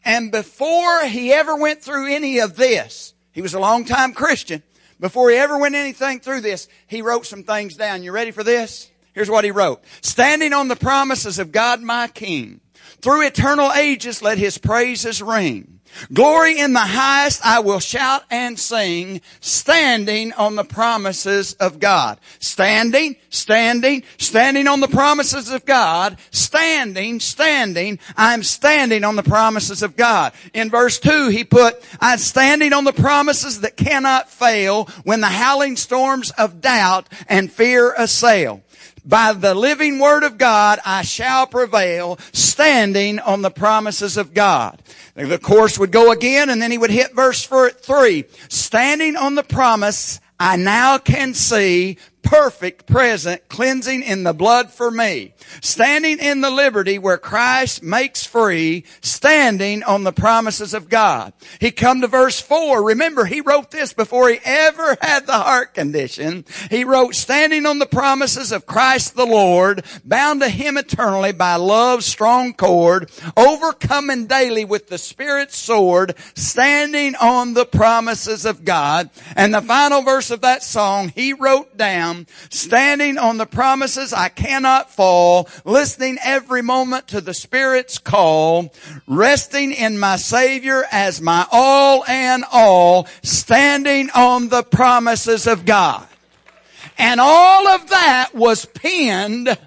And 0.06 0.32
before 0.32 1.06
he 1.06 1.34
ever 1.34 1.56
went 1.56 1.82
through 1.82 2.14
any 2.14 2.38
of 2.38 2.56
this, 2.56 3.16
he 3.32 3.42
was 3.42 3.56
a 3.56 3.60
long 3.60 3.86
time 3.86 4.14
Christian. 4.14 4.62
Before 5.04 5.30
he 5.30 5.36
ever 5.36 5.58
went 5.58 5.76
anything 5.76 6.22
through 6.22 6.40
this, 6.40 6.70
he 6.88 7.02
wrote 7.02 7.26
some 7.26 7.44
things 7.44 7.76
down. 7.76 8.04
You 8.04 8.14
ready 8.14 8.32
for 8.32 8.42
this? 8.42 8.90
Here's 9.12 9.30
what 9.30 9.44
he 9.44 9.52
wrote. 9.52 9.84
Standing 10.00 10.54
on 10.54 10.70
the 10.70 10.78
promises 10.78 11.40
of 11.40 11.52
God 11.52 11.82
my 11.82 12.08
King, 12.08 12.62
through 13.02 13.28
eternal 13.28 13.74
ages 13.74 14.22
let 14.22 14.38
his 14.38 14.58
praises 14.58 15.22
ring. 15.22 15.73
Glory 16.12 16.60
in 16.60 16.74
the 16.74 16.80
highest 16.80 17.46
I 17.46 17.60
will 17.60 17.80
shout 17.80 18.24
and 18.30 18.60
sing, 18.60 19.22
standing 19.40 20.34
on 20.34 20.56
the 20.56 20.64
promises 20.64 21.54
of 21.54 21.80
God. 21.80 22.20
Standing, 22.40 23.16
standing, 23.30 24.04
standing 24.18 24.68
on 24.68 24.80
the 24.80 24.88
promises 24.88 25.50
of 25.50 25.66
God. 25.66 26.18
Standing, 26.32 27.20
standing, 27.20 28.00
I'm 28.18 28.44
standing 28.44 29.04
on 29.04 29.16
the 29.16 29.24
promises 29.24 29.82
of 29.82 29.96
God. 29.96 30.34
In 30.54 30.70
verse 30.70 31.00
2, 31.00 31.30
he 31.30 31.44
put, 31.44 31.82
I'm 32.00 32.20
standing 32.20 32.74
on 32.74 32.84
the 32.84 32.94
promises 32.94 33.62
that 33.62 33.78
cannot 33.78 34.30
fail 34.30 34.86
when 35.04 35.22
the 35.22 35.28
howling 35.28 35.78
storms 35.78 36.32
of 36.32 36.62
doubt 36.62 37.08
and 37.28 37.52
fear 37.52 37.94
assail. 37.98 38.62
By 39.06 39.34
the 39.34 39.54
living 39.54 40.00
word 40.00 40.24
of 40.24 40.38
God, 40.38 40.80
I 40.86 41.02
shall 41.02 41.46
prevail, 41.46 42.18
standing 42.32 43.20
on 43.20 43.42
the 43.42 43.52
promises 43.52 44.16
of 44.16 44.34
God. 44.34 44.82
The 45.16 45.38
course 45.38 45.78
would 45.78 45.92
go 45.92 46.12
again, 46.12 46.50
and 46.50 46.62
then 46.62 46.72
he 46.72 46.78
would 46.78 46.90
hit 46.90 47.14
verse 47.14 47.46
three. 47.46 48.24
Standing 48.48 49.16
on 49.18 49.36
the 49.36 49.44
promise, 49.44 50.22
I 50.40 50.56
now 50.56 50.98
can 50.98 51.34
see 51.34 51.98
perfect 52.24 52.88
present 52.88 53.48
cleansing 53.50 54.02
in 54.02 54.24
the 54.24 54.34
blood 54.34 54.72
for 54.72 54.90
me. 54.90 55.34
Standing 55.62 56.20
in 56.20 56.42
the 56.42 56.50
liberty 56.50 56.98
where 56.98 57.18
Christ 57.18 57.84
makes 57.84 58.26
free, 58.26 58.86
standing 59.02 59.84
on 59.84 60.04
the 60.04 60.14
promises 60.14 60.74
of 60.74 60.90
God. 60.90 61.34
He 61.60 61.72
come 61.72 62.02
to 62.02 62.08
verse 62.08 62.40
four. 62.40 62.84
Remember, 62.84 63.26
he 63.26 63.42
wrote 63.42 63.72
this 63.72 63.94
before 63.94 64.30
he 64.30 64.40
ever 64.44 64.98
had 65.02 65.28
the 65.28 65.34
heart 65.34 65.74
condition. 65.74 66.46
He 66.70 66.84
wrote, 66.84 67.16
standing 67.16 67.66
on 67.66 67.80
the 67.80 67.86
promises 67.86 68.52
of 68.52 68.66
Christ 68.66 69.16
the 69.16 69.26
Lord, 69.26 69.84
bound 70.06 70.42
to 70.42 70.50
him 70.50 70.78
eternally 70.78 71.34
by 71.34 71.56
love's 71.56 72.06
strong 72.06 72.54
cord, 72.54 73.12
overcoming 73.36 74.28
daily 74.28 74.66
with 74.66 74.88
the 74.88 74.98
Spirit's 74.98 75.58
sword, 75.58 76.16
standing 76.36 77.16
on 77.16 77.54
the 77.54 77.66
promises 77.66 78.46
of 78.46 78.64
God. 78.64 79.10
And 79.36 79.54
the 79.54 79.62
final 79.62 80.02
verse 80.02 80.32
of 80.32 80.42
that 80.42 80.64
song, 80.64 81.12
he 81.16 81.34
wrote 81.34 81.78
down, 81.78 82.13
standing 82.50 83.18
on 83.18 83.38
the 83.38 83.46
promises 83.46 84.14
I 84.14 84.30
cannot 84.30 84.92
fall, 84.92 85.50
listening 85.66 86.18
every 86.24 86.62
moment 86.62 87.08
to 87.10 87.22
the 87.22 87.34
Spirit's 87.34 87.98
call, 87.98 88.74
resting 89.08 89.72
in 89.72 90.00
my 90.00 90.16
Savior 90.16 90.84
as 90.92 91.22
my 91.22 91.46
all 91.52 92.04
and 92.06 92.44
all, 92.52 93.08
standing 93.22 94.10
on 94.16 94.50
the 94.50 94.64
promises 94.64 95.48
of 95.48 95.66
God. 95.66 96.08
And 96.98 97.20
all 97.20 97.68
of 97.68 97.90
that 97.90 98.34
was 98.34 98.66
penned 98.66 99.58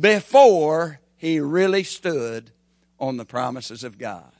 before 0.00 1.00
he 1.16 1.40
really 1.40 1.84
stood 1.84 2.50
on 2.98 3.16
the 3.16 3.24
promises 3.24 3.84
of 3.84 3.98
God. 3.98 4.32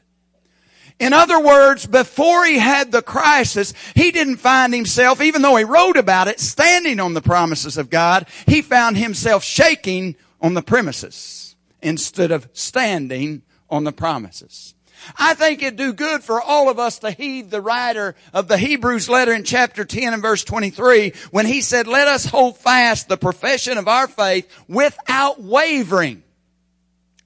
In 0.98 1.12
other 1.12 1.40
words, 1.40 1.86
before 1.86 2.44
he 2.44 2.58
had 2.58 2.90
the 2.90 3.02
crisis, 3.02 3.72
he 3.94 4.10
didn't 4.10 4.38
find 4.38 4.74
himself, 4.74 5.20
even 5.20 5.42
though 5.42 5.56
he 5.56 5.64
wrote 5.64 5.96
about 5.96 6.26
it, 6.26 6.40
standing 6.40 6.98
on 6.98 7.14
the 7.14 7.22
promises 7.22 7.76
of 7.76 7.88
God. 7.88 8.26
He 8.46 8.62
found 8.62 8.96
himself 8.96 9.44
shaking 9.44 10.16
on 10.40 10.54
the 10.54 10.62
premises 10.62 11.54
instead 11.80 12.32
of 12.32 12.48
standing 12.52 13.42
on 13.70 13.84
the 13.84 13.92
promises. 13.92 14.74
I 15.16 15.34
think 15.34 15.62
it'd 15.62 15.76
do 15.76 15.92
good 15.92 16.24
for 16.24 16.42
all 16.42 16.68
of 16.68 16.78
us 16.78 16.98
to 17.00 17.10
heed 17.12 17.50
the 17.50 17.60
writer 17.60 18.16
of 18.32 18.48
the 18.48 18.58
Hebrews 18.58 19.08
letter 19.08 19.32
in 19.32 19.44
chapter 19.44 19.84
10 19.84 20.12
and 20.12 20.22
verse 20.22 20.42
23 20.44 21.12
when 21.30 21.46
he 21.46 21.60
said, 21.60 21.86
let 21.86 22.08
us 22.08 22.26
hold 22.26 22.58
fast 22.58 23.08
the 23.08 23.16
profession 23.16 23.78
of 23.78 23.86
our 23.86 24.08
faith 24.08 24.50
without 24.66 25.40
wavering. 25.40 26.24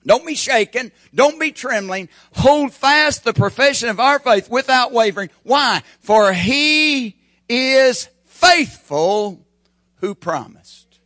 Don't 0.05 0.27
be 0.27 0.35
shaken. 0.35 0.93
Don't 1.15 1.39
be 1.39 1.53
trembling. 1.53 2.09
Hold 2.35 2.73
fast 2.73 3.25
the 3.25 3.33
profession 3.33 3.89
of 3.89 4.01
our 4.01 4.19
faith 4.19 4.51
without 4.51 4.93
wavering. 4.93 5.31
Why? 5.43 5.83
For 6.01 6.33
he 6.33 7.17
is 7.49 8.09
faithful 8.25 9.47
who 9.97 10.15
promised. 10.15 10.99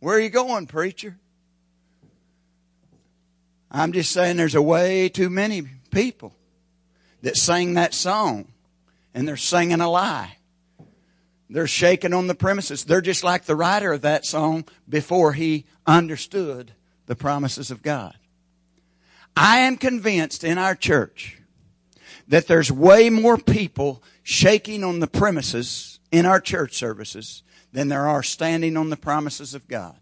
Where 0.00 0.16
are 0.16 0.20
you 0.20 0.30
going, 0.30 0.66
preacher? 0.66 1.16
I'm 3.70 3.92
just 3.92 4.10
saying 4.10 4.36
there's 4.36 4.56
a 4.56 4.62
way 4.62 5.08
too 5.08 5.30
many 5.30 5.62
people 5.90 6.34
that 7.22 7.36
sing 7.36 7.74
that 7.74 7.94
song 7.94 8.48
and 9.14 9.26
they're 9.26 9.36
singing 9.36 9.80
a 9.80 9.88
lie. 9.88 10.38
They're 11.52 11.66
shaking 11.66 12.14
on 12.14 12.28
the 12.28 12.34
premises. 12.34 12.84
They're 12.84 13.02
just 13.02 13.22
like 13.22 13.44
the 13.44 13.54
writer 13.54 13.92
of 13.92 14.00
that 14.02 14.24
song 14.24 14.64
before 14.88 15.34
he 15.34 15.66
understood 15.86 16.72
the 17.04 17.14
promises 17.14 17.70
of 17.70 17.82
God. 17.82 18.16
I 19.36 19.58
am 19.58 19.76
convinced 19.76 20.44
in 20.44 20.56
our 20.56 20.74
church 20.74 21.38
that 22.28 22.46
there's 22.46 22.72
way 22.72 23.10
more 23.10 23.36
people 23.36 24.02
shaking 24.22 24.82
on 24.82 25.00
the 25.00 25.06
premises 25.06 26.00
in 26.10 26.24
our 26.24 26.40
church 26.40 26.74
services 26.74 27.42
than 27.70 27.88
there 27.88 28.08
are 28.08 28.22
standing 28.22 28.76
on 28.78 28.88
the 28.88 28.96
promises 28.96 29.52
of 29.52 29.68
God. 29.68 29.96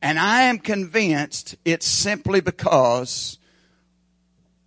And 0.00 0.16
I 0.16 0.42
am 0.42 0.58
convinced 0.60 1.56
it's 1.64 1.86
simply 1.86 2.40
because 2.40 3.38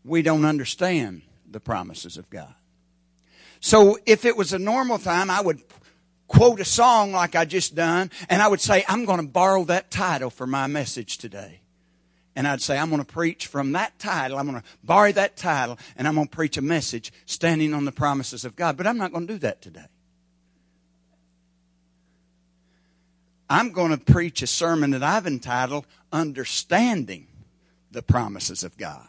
we 0.03 0.23
don't 0.23 0.45
understand 0.45 1.21
the 1.49 1.61
promises 1.61 2.17
of 2.17 2.29
God. 2.29 2.53
So 3.59 3.97
if 4.05 4.25
it 4.25 4.37
was 4.37 4.53
a 4.53 4.59
normal 4.59 4.99
time, 4.99 5.29
I 5.29 5.41
would 5.41 5.61
quote 6.27 6.59
a 6.59 6.65
song 6.65 7.11
like 7.11 7.35
I 7.35 7.45
just 7.45 7.75
done, 7.75 8.11
and 8.29 8.41
I 8.41 8.47
would 8.47 8.61
say, 8.61 8.83
I'm 8.87 9.05
going 9.05 9.21
to 9.21 9.27
borrow 9.27 9.63
that 9.65 9.89
title 9.91 10.29
for 10.29 10.45
my 10.45 10.67
message 10.67 11.17
today. 11.17 11.61
And 12.35 12.47
I'd 12.47 12.61
say, 12.61 12.77
I'm 12.77 12.89
going 12.89 13.03
to 13.03 13.13
preach 13.13 13.47
from 13.47 13.71
that 13.71 13.97
title. 13.97 14.37
I'm 14.37 14.47
going 14.47 14.61
to 14.61 14.67
borrow 14.83 15.11
that 15.13 15.37
title, 15.37 15.79
and 15.95 16.07
I'm 16.07 16.15
going 16.15 16.27
to 16.27 16.35
preach 16.35 16.57
a 16.57 16.61
message 16.61 17.11
standing 17.25 17.73
on 17.73 17.85
the 17.85 17.91
promises 17.91 18.45
of 18.45 18.55
God. 18.55 18.77
But 18.77 18.85
I'm 18.85 18.97
not 18.97 19.11
going 19.11 19.25
to 19.25 19.33
do 19.33 19.39
that 19.39 19.61
today. 19.61 19.85
I'm 23.49 23.71
going 23.71 23.91
to 23.91 23.97
preach 23.97 24.41
a 24.41 24.47
sermon 24.47 24.91
that 24.91 25.03
I've 25.03 25.25
entitled 25.25 25.87
Understanding 26.11 27.27
the 27.91 28.03
Promises 28.03 28.63
of 28.63 28.77
God. 28.77 29.07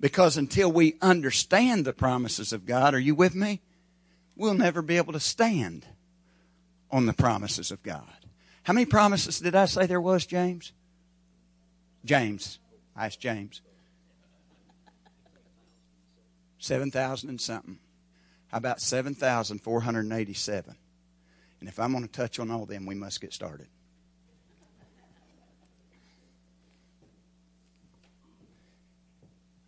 Because 0.00 0.36
until 0.36 0.70
we 0.70 0.96
understand 1.02 1.84
the 1.84 1.92
promises 1.92 2.52
of 2.52 2.66
God, 2.66 2.94
are 2.94 3.00
you 3.00 3.14
with 3.14 3.34
me? 3.34 3.60
We'll 4.36 4.54
never 4.54 4.82
be 4.82 4.96
able 4.96 5.12
to 5.12 5.20
stand 5.20 5.86
on 6.90 7.06
the 7.06 7.12
promises 7.12 7.70
of 7.70 7.82
God. 7.82 8.06
How 8.62 8.72
many 8.72 8.86
promises 8.86 9.40
did 9.40 9.54
I 9.56 9.64
say 9.64 9.86
there 9.86 10.00
was, 10.00 10.24
James? 10.26 10.72
James. 12.04 12.58
I 12.94 13.06
asked 13.06 13.20
James. 13.20 13.60
7,000 16.58 17.28
and 17.28 17.40
something. 17.40 17.78
How 18.48 18.58
about 18.58 18.80
7,487? 18.80 20.76
And 21.60 21.68
if 21.68 21.80
I'm 21.80 21.92
going 21.92 22.04
to 22.04 22.10
touch 22.10 22.38
on 22.38 22.50
all 22.50 22.62
of 22.62 22.68
them, 22.68 22.86
we 22.86 22.94
must 22.94 23.20
get 23.20 23.32
started. 23.32 23.66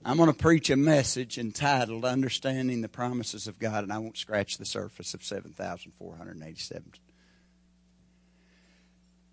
I'm 0.03 0.17
going 0.17 0.33
to 0.33 0.39
preach 0.39 0.71
a 0.71 0.77
message 0.77 1.37
entitled 1.37 2.07
Understanding 2.07 2.81
the 2.81 2.89
Promises 2.89 3.47
of 3.47 3.59
God, 3.59 3.85
and 3.85 3.93
I 3.93 3.99
won't 3.99 4.17
scratch 4.17 4.57
the 4.57 4.65
surface 4.65 5.13
of 5.13 5.23
7,487. 5.23 6.93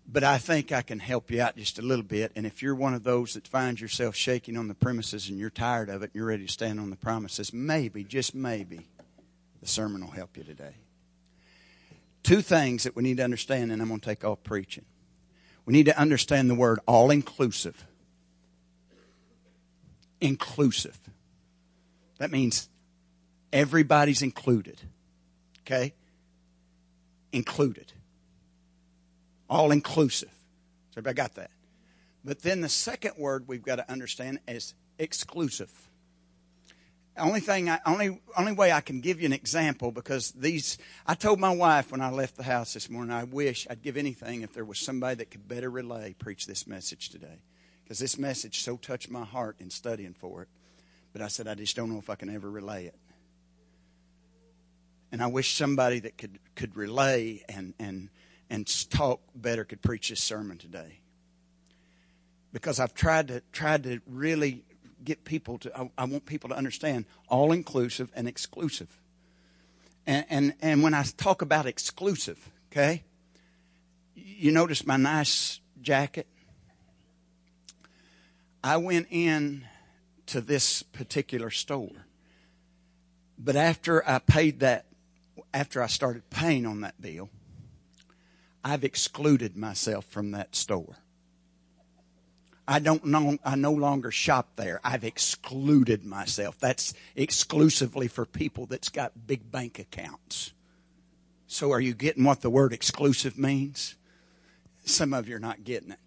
But 0.06 0.24
I 0.24 0.36
think 0.36 0.70
I 0.70 0.82
can 0.82 0.98
help 0.98 1.30
you 1.30 1.40
out 1.40 1.56
just 1.56 1.78
a 1.78 1.82
little 1.82 2.04
bit. 2.04 2.32
And 2.36 2.44
if 2.44 2.62
you're 2.62 2.74
one 2.74 2.92
of 2.92 3.02
those 3.02 3.32
that 3.32 3.48
finds 3.48 3.80
yourself 3.80 4.14
shaking 4.14 4.58
on 4.58 4.68
the 4.68 4.74
premises 4.74 5.30
and 5.30 5.38
you're 5.38 5.48
tired 5.48 5.88
of 5.88 6.02
it 6.02 6.10
and 6.12 6.14
you're 6.14 6.26
ready 6.26 6.46
to 6.46 6.52
stand 6.52 6.80
on 6.80 6.90
the 6.90 6.96
promises, 6.96 7.50
maybe, 7.50 8.04
just 8.04 8.34
maybe, 8.34 8.88
the 9.62 9.68
sermon 9.68 10.02
will 10.02 10.12
help 10.12 10.36
you 10.36 10.44
today. 10.44 10.74
Two 12.22 12.42
things 12.42 12.82
that 12.82 12.94
we 12.94 13.02
need 13.02 13.16
to 13.16 13.24
understand, 13.24 13.72
and 13.72 13.80
I'm 13.80 13.88
going 13.88 14.00
to 14.00 14.06
take 14.06 14.22
off 14.22 14.42
preaching. 14.44 14.84
We 15.64 15.72
need 15.72 15.86
to 15.86 15.98
understand 15.98 16.50
the 16.50 16.54
word 16.54 16.78
all 16.86 17.10
inclusive 17.10 17.86
inclusive. 20.20 20.98
That 22.18 22.30
means 22.30 22.68
everybody's 23.52 24.22
included. 24.22 24.80
Okay? 25.60 25.94
Included. 27.32 27.92
All 29.48 29.70
inclusive. 29.70 30.30
So 30.90 30.98
everybody 30.98 31.14
got 31.16 31.34
that? 31.34 31.50
But 32.24 32.42
then 32.42 32.60
the 32.60 32.68
second 32.68 33.14
word 33.16 33.46
we've 33.46 33.62
got 33.62 33.76
to 33.76 33.90
understand 33.90 34.40
is 34.48 34.74
exclusive. 34.98 35.70
Only 37.16 37.40
thing, 37.40 37.68
I, 37.68 37.80
only 37.84 38.20
only 38.36 38.52
way 38.52 38.70
I 38.70 38.80
can 38.80 39.00
give 39.00 39.20
you 39.20 39.26
an 39.26 39.32
example 39.32 39.90
because 39.90 40.30
these. 40.32 40.78
I 41.04 41.14
told 41.14 41.40
my 41.40 41.50
wife 41.50 41.90
when 41.90 42.00
I 42.00 42.10
left 42.10 42.36
the 42.36 42.44
house 42.44 42.74
this 42.74 42.88
morning, 42.88 43.12
I 43.12 43.24
wish 43.24 43.66
I'd 43.68 43.82
give 43.82 43.96
anything 43.96 44.42
if 44.42 44.52
there 44.52 44.64
was 44.64 44.78
somebody 44.78 45.16
that 45.16 45.30
could 45.32 45.48
better 45.48 45.68
relay 45.68 46.14
preach 46.16 46.46
this 46.46 46.66
message 46.68 47.08
today 47.08 47.40
because 47.88 48.00
this 48.00 48.18
message 48.18 48.60
so 48.60 48.76
touched 48.76 49.10
my 49.10 49.24
heart 49.24 49.56
in 49.60 49.70
studying 49.70 50.12
for 50.12 50.42
it. 50.42 50.48
But 51.14 51.22
I 51.22 51.28
said, 51.28 51.48
I 51.48 51.54
just 51.54 51.74
don't 51.74 51.90
know 51.90 51.98
if 51.98 52.10
I 52.10 52.16
can 52.16 52.28
ever 52.28 52.50
relay 52.50 52.84
it. 52.84 52.94
And 55.10 55.22
I 55.22 55.26
wish 55.28 55.54
somebody 55.54 56.00
that 56.00 56.18
could, 56.18 56.38
could 56.54 56.76
relay 56.76 57.42
and, 57.48 57.72
and, 57.78 58.10
and 58.50 58.90
talk 58.90 59.22
better 59.34 59.64
could 59.64 59.80
preach 59.80 60.10
this 60.10 60.22
sermon 60.22 60.58
today. 60.58 60.98
Because 62.52 62.78
I've 62.78 62.92
tried 62.92 63.28
to, 63.28 63.42
tried 63.52 63.84
to 63.84 64.00
really 64.06 64.64
get 65.02 65.24
people 65.24 65.56
to, 65.60 65.74
I, 65.74 65.90
I 65.96 66.04
want 66.04 66.26
people 66.26 66.50
to 66.50 66.56
understand 66.56 67.06
all 67.26 67.52
inclusive 67.52 68.12
and 68.14 68.28
exclusive. 68.28 69.00
And, 70.06 70.26
and, 70.28 70.54
and 70.60 70.82
when 70.82 70.92
I 70.92 71.04
talk 71.16 71.40
about 71.40 71.64
exclusive, 71.64 72.50
okay, 72.70 73.04
you 74.14 74.52
notice 74.52 74.84
my 74.84 74.98
nice 74.98 75.60
jacket? 75.80 76.26
I 78.62 78.76
went 78.76 79.08
in 79.10 79.64
to 80.26 80.40
this 80.40 80.82
particular 80.82 81.50
store. 81.50 82.06
But 83.38 83.56
after 83.56 84.06
I 84.08 84.18
paid 84.18 84.60
that, 84.60 84.86
after 85.54 85.82
I 85.82 85.86
started 85.86 86.28
paying 86.30 86.66
on 86.66 86.80
that 86.80 87.00
bill, 87.00 87.30
I've 88.64 88.84
excluded 88.84 89.56
myself 89.56 90.04
from 90.04 90.32
that 90.32 90.56
store. 90.56 90.96
I 92.66 92.80
don't 92.80 93.04
know, 93.06 93.38
I 93.44 93.54
no 93.56 93.72
longer 93.72 94.10
shop 94.10 94.56
there. 94.56 94.80
I've 94.84 95.04
excluded 95.04 96.04
myself. 96.04 96.58
That's 96.58 96.92
exclusively 97.16 98.08
for 98.08 98.26
people 98.26 98.66
that's 98.66 98.90
got 98.90 99.26
big 99.26 99.50
bank 99.50 99.78
accounts. 99.78 100.52
So 101.46 101.72
are 101.72 101.80
you 101.80 101.94
getting 101.94 102.24
what 102.24 102.42
the 102.42 102.50
word 102.50 102.74
exclusive 102.74 103.38
means? 103.38 103.94
Some 104.84 105.14
of 105.14 105.28
you 105.28 105.36
are 105.36 105.40
not 105.40 105.64
getting 105.64 105.92
it. 105.92 105.98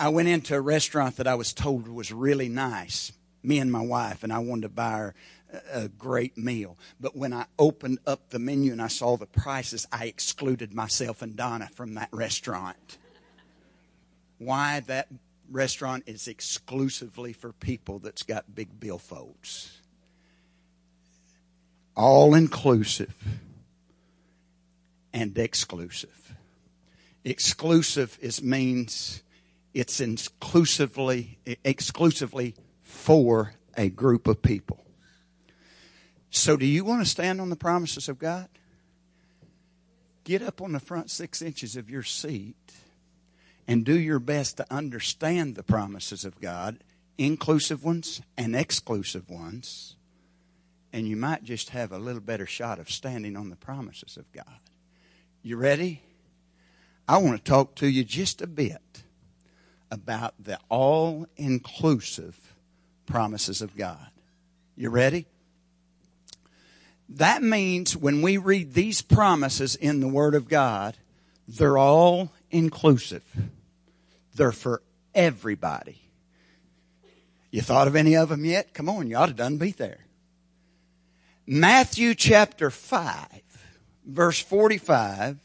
I 0.00 0.08
went 0.08 0.28
into 0.28 0.54
a 0.54 0.60
restaurant 0.62 1.18
that 1.18 1.26
I 1.26 1.34
was 1.34 1.52
told 1.52 1.86
was 1.86 2.10
really 2.10 2.48
nice, 2.48 3.12
me 3.42 3.58
and 3.58 3.70
my 3.70 3.82
wife, 3.82 4.24
and 4.24 4.32
I 4.32 4.38
wanted 4.38 4.62
to 4.62 4.68
buy 4.70 4.92
her 4.92 5.14
a 5.70 5.88
great 5.88 6.38
meal. 6.38 6.78
But 6.98 7.14
when 7.14 7.34
I 7.34 7.44
opened 7.58 7.98
up 8.06 8.30
the 8.30 8.38
menu 8.38 8.72
and 8.72 8.80
I 8.80 8.88
saw 8.88 9.18
the 9.18 9.26
prices, 9.26 9.86
I 9.92 10.06
excluded 10.06 10.72
myself 10.72 11.20
and 11.20 11.36
Donna 11.36 11.68
from 11.74 11.94
that 11.94 12.08
restaurant. 12.12 12.96
Why 14.38 14.80
that 14.86 15.08
restaurant 15.50 16.04
is 16.06 16.28
exclusively 16.28 17.34
for 17.34 17.52
people 17.52 17.98
that's 17.98 18.22
got 18.22 18.54
big 18.54 18.80
billfolds. 18.80 19.70
All 21.94 22.34
inclusive 22.34 23.14
and 25.12 25.36
exclusive. 25.36 26.34
Exclusive 27.22 28.16
is 28.22 28.42
means 28.42 29.22
it's 29.72 30.00
exclusively, 30.00 31.38
exclusively 31.64 32.54
for 32.82 33.54
a 33.76 33.88
group 33.88 34.26
of 34.26 34.42
people. 34.42 34.84
So, 36.30 36.56
do 36.56 36.66
you 36.66 36.84
want 36.84 37.02
to 37.02 37.10
stand 37.10 37.40
on 37.40 37.50
the 37.50 37.56
promises 37.56 38.08
of 38.08 38.18
God? 38.18 38.48
Get 40.24 40.42
up 40.42 40.60
on 40.60 40.72
the 40.72 40.80
front 40.80 41.10
six 41.10 41.42
inches 41.42 41.76
of 41.76 41.90
your 41.90 42.02
seat 42.02 42.56
and 43.66 43.84
do 43.84 43.98
your 43.98 44.18
best 44.18 44.56
to 44.58 44.72
understand 44.72 45.54
the 45.54 45.62
promises 45.62 46.24
of 46.24 46.40
God, 46.40 46.82
inclusive 47.18 47.84
ones 47.84 48.22
and 48.36 48.54
exclusive 48.54 49.28
ones, 49.28 49.96
and 50.92 51.06
you 51.06 51.16
might 51.16 51.42
just 51.42 51.70
have 51.70 51.92
a 51.92 51.98
little 51.98 52.20
better 52.20 52.46
shot 52.46 52.78
of 52.78 52.90
standing 52.90 53.36
on 53.36 53.50
the 53.50 53.56
promises 53.56 54.16
of 54.16 54.30
God. 54.32 54.60
You 55.42 55.56
ready? 55.56 56.02
I 57.08 57.18
want 57.18 57.44
to 57.44 57.50
talk 57.50 57.74
to 57.76 57.88
you 57.88 58.04
just 58.04 58.42
a 58.42 58.46
bit 58.46 59.02
about 59.90 60.34
the 60.42 60.58
all 60.68 61.26
inclusive 61.36 62.54
promises 63.06 63.60
of 63.60 63.76
God. 63.76 64.10
You 64.76 64.90
ready? 64.90 65.26
That 67.08 67.42
means 67.42 67.96
when 67.96 68.22
we 68.22 68.36
read 68.36 68.74
these 68.74 69.02
promises 69.02 69.74
in 69.74 70.00
the 70.00 70.08
Word 70.08 70.34
of 70.34 70.48
God, 70.48 70.96
they're 71.48 71.78
all 71.78 72.32
inclusive. 72.50 73.24
They're 74.34 74.52
for 74.52 74.82
everybody. 75.14 76.00
You 77.50 77.62
thought 77.62 77.88
of 77.88 77.96
any 77.96 78.16
of 78.16 78.28
them 78.28 78.44
yet? 78.44 78.72
Come 78.72 78.88
on, 78.88 79.08
you 79.08 79.16
ought 79.16 79.26
to 79.26 79.34
done 79.34 79.56
be 79.56 79.72
there. 79.72 80.06
Matthew 81.46 82.14
chapter 82.14 82.70
5, 82.70 83.26
verse 84.06 84.38
45, 84.38 85.38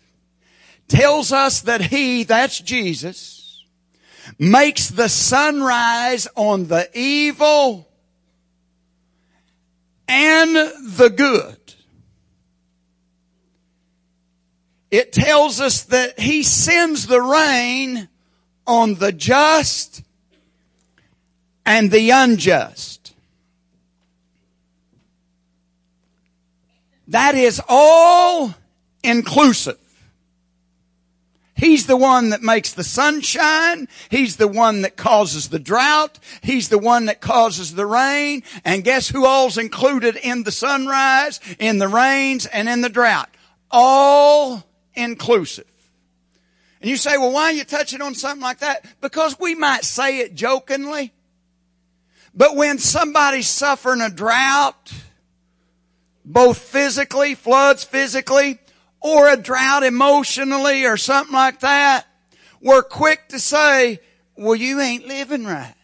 tells 0.88 1.32
us 1.32 1.62
that 1.62 1.82
He, 1.82 2.24
that's 2.24 2.60
Jesus, 2.60 3.45
makes 4.38 4.90
the 4.90 5.10
sunrise 5.10 6.28
on 6.36 6.68
the 6.68 6.90
evil 6.98 7.88
and 10.08 10.56
the 10.56 11.10
good. 11.16 11.58
It 14.92 15.12
tells 15.12 15.60
us 15.60 15.84
that 15.84 16.20
he 16.20 16.44
sends 16.44 17.08
the 17.08 17.22
rain 17.22 18.08
on 18.66 18.96
the 18.96 19.12
just 19.12 20.04
and 21.66 21.92
the 21.92 22.12
unjust. 22.12 23.14
That 27.08 27.36
is 27.36 27.62
all 27.68 28.54
inclusive. 29.04 29.85
He's 31.56 31.88
the 31.88 31.96
one 31.96 32.32
that 32.32 32.42
makes 32.42 32.74
the 32.74 32.84
sunshine. 32.84 33.88
He's 34.10 34.36
the 34.36 34.48
one 34.48 34.82
that 34.82 34.98
causes 34.98 35.48
the 35.48 35.60
drought. 35.60 36.20
He's 36.42 36.68
the 36.68 36.78
one 36.78 37.06
that 37.06 37.22
causes 37.22 37.74
the 37.74 37.86
rain. 37.86 38.44
And 38.66 38.84
guess 38.84 39.08
who 39.08 39.26
all's 39.26 39.58
included 39.58 40.18
in 40.18 40.44
the 40.44 40.52
sunrise, 40.52 41.40
in 41.58 41.78
the 41.78 41.88
rains, 41.88 42.46
and 42.46 42.68
in 42.68 42.82
the 42.82 42.90
drought? 42.90 43.30
All 43.72 44.66
inclusive. 44.96 45.66
And 46.82 46.90
you 46.90 46.98
say, 46.98 47.18
well, 47.18 47.32
why 47.32 47.44
are 47.44 47.54
you 47.54 47.64
touching 47.64 48.02
on 48.02 48.16
something 48.16 48.44
like 48.44 48.60
that? 48.60 48.86
Because 49.00 49.40
we 49.40 49.56
might 49.56 49.86
say 49.86 50.20
it 50.20 50.36
jokingly. 50.36 51.14
But 52.34 52.58
when 52.58 52.80
somebody's 52.80 53.48
suffering 53.48 54.02
a 54.02 54.10
drought, 54.10 54.92
both 56.26 56.58
physically, 56.58 57.34
floods 57.34 57.86
physically, 57.86 58.60
or 59.06 59.30
a 59.30 59.38
drought 59.38 59.84
emotionally 59.84 60.84
or 60.84 60.98
something 60.98 61.36
like 61.36 61.60
that, 61.60 62.08
we're 62.60 62.82
quick 62.82 63.28
to 63.30 63.38
say, 63.40 64.00
well, 64.36 64.56
you 64.56 64.82
ain't 64.82 65.06
living 65.06 65.46
right. 65.46 65.76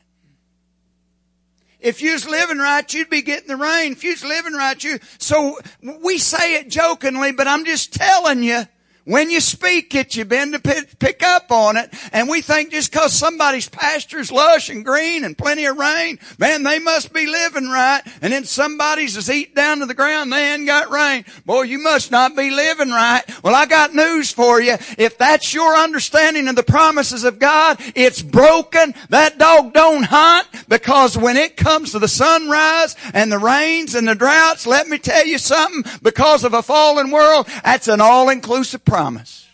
If 1.80 2.02
you 2.02 2.14
was 2.14 2.28
living 2.28 2.58
right, 2.58 2.92
you'd 2.92 3.12
be 3.12 3.22
getting 3.22 3.48
the 3.48 3.58
rain. 3.58 3.92
If 3.92 4.04
you 4.04 4.10
was 4.10 4.24
living 4.24 4.54
right, 4.54 4.84
you, 4.84 4.98
so 5.20 5.60
we 6.02 6.18
say 6.18 6.56
it 6.56 6.70
jokingly, 6.70 7.32
but 7.32 7.48
I'm 7.48 7.64
just 7.64 7.94
telling 7.94 8.42
you, 8.42 8.64
When 9.04 9.32
you 9.32 9.40
speak 9.42 9.96
it, 9.96 10.16
you 10.16 10.26
bend 10.26 10.54
to 10.54 10.86
pick 11.00 11.24
up 11.24 11.52
on 11.52 11.76
it. 11.76 11.92
And 12.14 12.30
we 12.30 12.42
think 12.42 12.72
just 12.72 12.92
cause 12.92 13.14
somebody's 13.14 13.68
pasture's 13.68 14.32
lush 14.32 14.70
and 14.70 14.86
green 14.86 15.24
and 15.24 15.38
plenty 15.38 15.66
of 15.66 15.78
rain, 15.78 16.20
man, 16.38 16.64
they 16.64 16.78
must 16.78 17.12
be 17.12 17.26
living 17.26 17.68
right. 17.68 18.02
And 18.22 18.32
then 18.32 18.46
somebody's 18.46 19.18
is 19.18 19.30
eat 19.30 19.56
down 19.56 19.80
to 19.80 19.86
the 19.86 19.94
ground, 19.94 20.32
they 20.32 20.54
ain't 20.54 20.68
got 20.68 20.92
rain. 20.92 21.26
Boy, 21.46 21.64
you 21.64 21.82
must 21.82 22.12
not 22.12 22.36
be 22.36 22.52
living 22.52 22.90
right. 22.90 23.24
Well, 23.44 23.56
I 23.56 23.66
got 23.66 23.96
news 23.96 24.32
for 24.32 24.62
you. 24.62 24.78
If 24.98 25.18
that's 25.18 25.54
your 25.54 25.76
understanding 25.76 26.48
of 26.48 26.56
the 26.56 26.64
promises 26.64 27.24
of 27.24 27.40
God, 27.40 27.80
it's 27.96 28.22
broken. 28.22 28.94
That 29.10 29.38
dog 29.40 29.74
don't 29.74 30.04
hunt 30.04 30.48
because 30.70 31.18
when 31.18 31.38
it 31.38 31.58
comes 31.58 31.92
to 31.92 32.00
the 32.00 32.08
sunrise 32.08 32.96
and 33.14 33.32
the 33.32 33.40
rains 33.40 33.96
and 33.96 34.08
the 34.08 34.16
droughts, 34.16 34.68
let 34.68 34.88
me 34.88 35.00
tell 35.00 35.26
you 35.26 35.38
something, 35.38 35.92
because 36.04 36.44
of 36.44 36.54
a 36.54 36.62
fallen 36.62 37.10
world, 37.10 37.48
that's 37.64 37.88
an 37.88 38.00
all-inclusive 38.02 38.86
promise. 38.92 39.48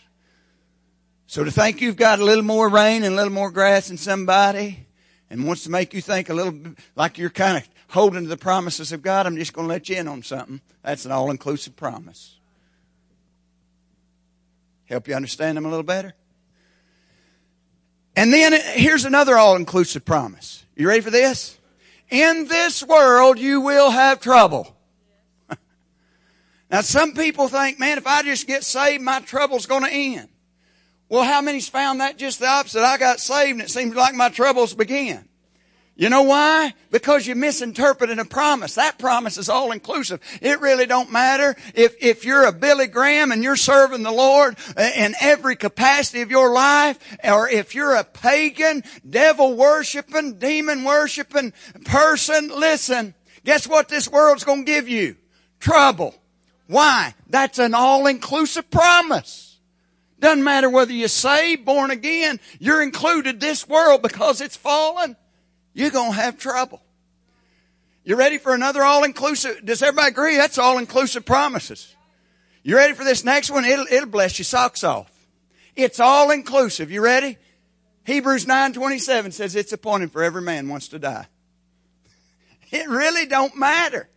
So 1.28 1.44
to 1.44 1.50
think 1.52 1.80
you've 1.80 1.94
got 1.94 2.18
a 2.18 2.24
little 2.24 2.42
more 2.42 2.68
rain 2.68 3.04
and 3.04 3.14
a 3.14 3.16
little 3.16 3.32
more 3.32 3.52
grass 3.52 3.86
than 3.86 3.96
somebody 3.96 4.86
and 5.30 5.46
wants 5.46 5.62
to 5.62 5.70
make 5.70 5.94
you 5.94 6.00
think 6.00 6.28
a 6.28 6.34
little 6.34 6.74
like 6.96 7.18
you're 7.18 7.30
kind 7.30 7.56
of 7.56 7.68
holding 7.90 8.24
to 8.24 8.28
the 8.28 8.36
promises 8.36 8.90
of 8.90 9.00
God, 9.00 9.26
I'm 9.26 9.36
just 9.36 9.52
going 9.52 9.68
to 9.68 9.72
let 9.72 9.88
you 9.88 9.96
in 9.96 10.08
on 10.08 10.24
something. 10.24 10.60
That's 10.82 11.04
an 11.04 11.12
all-inclusive 11.12 11.76
promise. 11.76 12.36
Help 14.86 15.06
you 15.06 15.14
understand 15.14 15.56
them 15.56 15.66
a 15.66 15.68
little 15.68 15.84
better? 15.84 16.14
And 18.16 18.32
then 18.32 18.54
uh, 18.54 18.58
here's 18.58 19.04
another 19.04 19.38
all-inclusive 19.38 20.04
promise. 20.04 20.64
You 20.74 20.88
ready 20.88 21.02
for 21.02 21.10
this? 21.10 21.56
In 22.10 22.48
this 22.48 22.82
world 22.82 23.38
you 23.38 23.60
will 23.60 23.90
have 23.90 24.20
trouble. 24.20 24.74
Now 26.70 26.82
some 26.82 27.12
people 27.14 27.48
think, 27.48 27.78
man, 27.78 27.98
if 27.98 28.06
I 28.06 28.22
just 28.22 28.46
get 28.46 28.64
saved, 28.64 29.02
my 29.02 29.20
trouble's 29.20 29.66
gonna 29.66 29.88
end. 29.88 30.28
Well, 31.08 31.24
how 31.24 31.40
many's 31.40 31.68
found 31.68 32.00
that 32.00 32.18
just 32.18 32.40
the 32.40 32.48
opposite? 32.48 32.82
I 32.82 32.98
got 32.98 33.20
saved 33.20 33.52
and 33.52 33.62
it 33.62 33.70
seems 33.70 33.94
like 33.94 34.14
my 34.14 34.28
troubles 34.28 34.74
began. 34.74 35.28
You 35.98 36.10
know 36.10 36.22
why? 36.22 36.74
Because 36.92 37.26
you're 37.26 37.34
misinterpreting 37.34 38.20
a 38.20 38.24
promise. 38.24 38.76
That 38.76 39.00
promise 39.00 39.36
is 39.36 39.48
all 39.48 39.72
inclusive. 39.72 40.20
It 40.40 40.60
really 40.60 40.86
don't 40.86 41.10
matter 41.10 41.56
if, 41.74 41.96
if 42.00 42.24
you're 42.24 42.44
a 42.44 42.52
Billy 42.52 42.86
Graham 42.86 43.32
and 43.32 43.42
you're 43.42 43.56
serving 43.56 44.04
the 44.04 44.12
Lord 44.12 44.56
in 44.76 45.16
every 45.20 45.56
capacity 45.56 46.20
of 46.20 46.30
your 46.30 46.52
life, 46.52 47.00
or 47.24 47.48
if 47.48 47.74
you're 47.74 47.96
a 47.96 48.04
pagan, 48.04 48.84
devil 49.10 49.56
worshiping, 49.56 50.38
demon 50.38 50.84
worshiping 50.84 51.52
person, 51.84 52.48
listen, 52.48 53.12
guess 53.44 53.66
what 53.66 53.88
this 53.88 54.08
world's 54.08 54.44
gonna 54.44 54.62
give 54.62 54.88
you? 54.88 55.16
Trouble. 55.58 56.14
Why? 56.68 57.14
That's 57.28 57.58
an 57.58 57.74
all-inclusive 57.74 58.70
promise. 58.70 59.58
Doesn't 60.20 60.44
matter 60.44 60.68
whether 60.68 60.92
you're 60.92 61.08
saved, 61.08 61.64
born 61.64 61.90
again, 61.90 62.40
you're 62.58 62.82
included 62.82 63.40
this 63.40 63.68
world 63.68 64.02
because 64.02 64.40
it's 64.40 64.56
fallen. 64.56 65.16
You're 65.72 65.90
gonna 65.90 66.12
have 66.12 66.38
trouble. 66.38 66.82
You 68.04 68.16
ready 68.16 68.38
for 68.38 68.54
another 68.54 68.82
all-inclusive? 68.82 69.64
Does 69.64 69.82
everybody 69.82 70.08
agree? 70.08 70.36
That's 70.36 70.58
all-inclusive 70.58 71.24
promises. 71.24 71.94
You 72.62 72.76
ready 72.76 72.92
for 72.92 73.04
this 73.04 73.24
next 73.24 73.50
one? 73.50 73.64
It'll, 73.64 73.86
it'll 73.90 74.08
bless 74.08 74.38
your 74.38 74.44
socks 74.44 74.84
off. 74.84 75.10
It's 75.74 76.00
all-inclusive. 76.00 76.90
You 76.90 77.00
ready? 77.02 77.38
Hebrews 78.04 78.46
9:27 78.46 79.32
says 79.32 79.54
it's 79.54 79.72
appointed 79.72 80.10
for 80.12 80.22
every 80.22 80.42
man 80.42 80.68
wants 80.68 80.88
to 80.88 80.98
die. 80.98 81.26
It 82.70 82.86
really 82.88 83.24
don't 83.24 83.56
matter. 83.56 84.10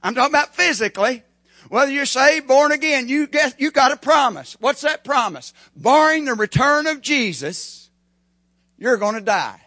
I'm 0.00 0.14
talking 0.14 0.32
about 0.32 0.54
physically. 0.54 1.24
Whether 1.68 1.92
you're 1.92 2.06
saved, 2.06 2.46
born 2.46 2.72
again, 2.72 3.08
you 3.08 3.26
get, 3.26 3.60
you 3.60 3.70
got 3.70 3.92
a 3.92 3.96
promise. 3.96 4.56
What's 4.60 4.82
that 4.82 5.04
promise? 5.04 5.52
Barring 5.74 6.24
the 6.24 6.34
return 6.34 6.86
of 6.86 7.00
Jesus, 7.00 7.90
you're 8.78 8.96
gonna 8.96 9.20
die. 9.20 9.60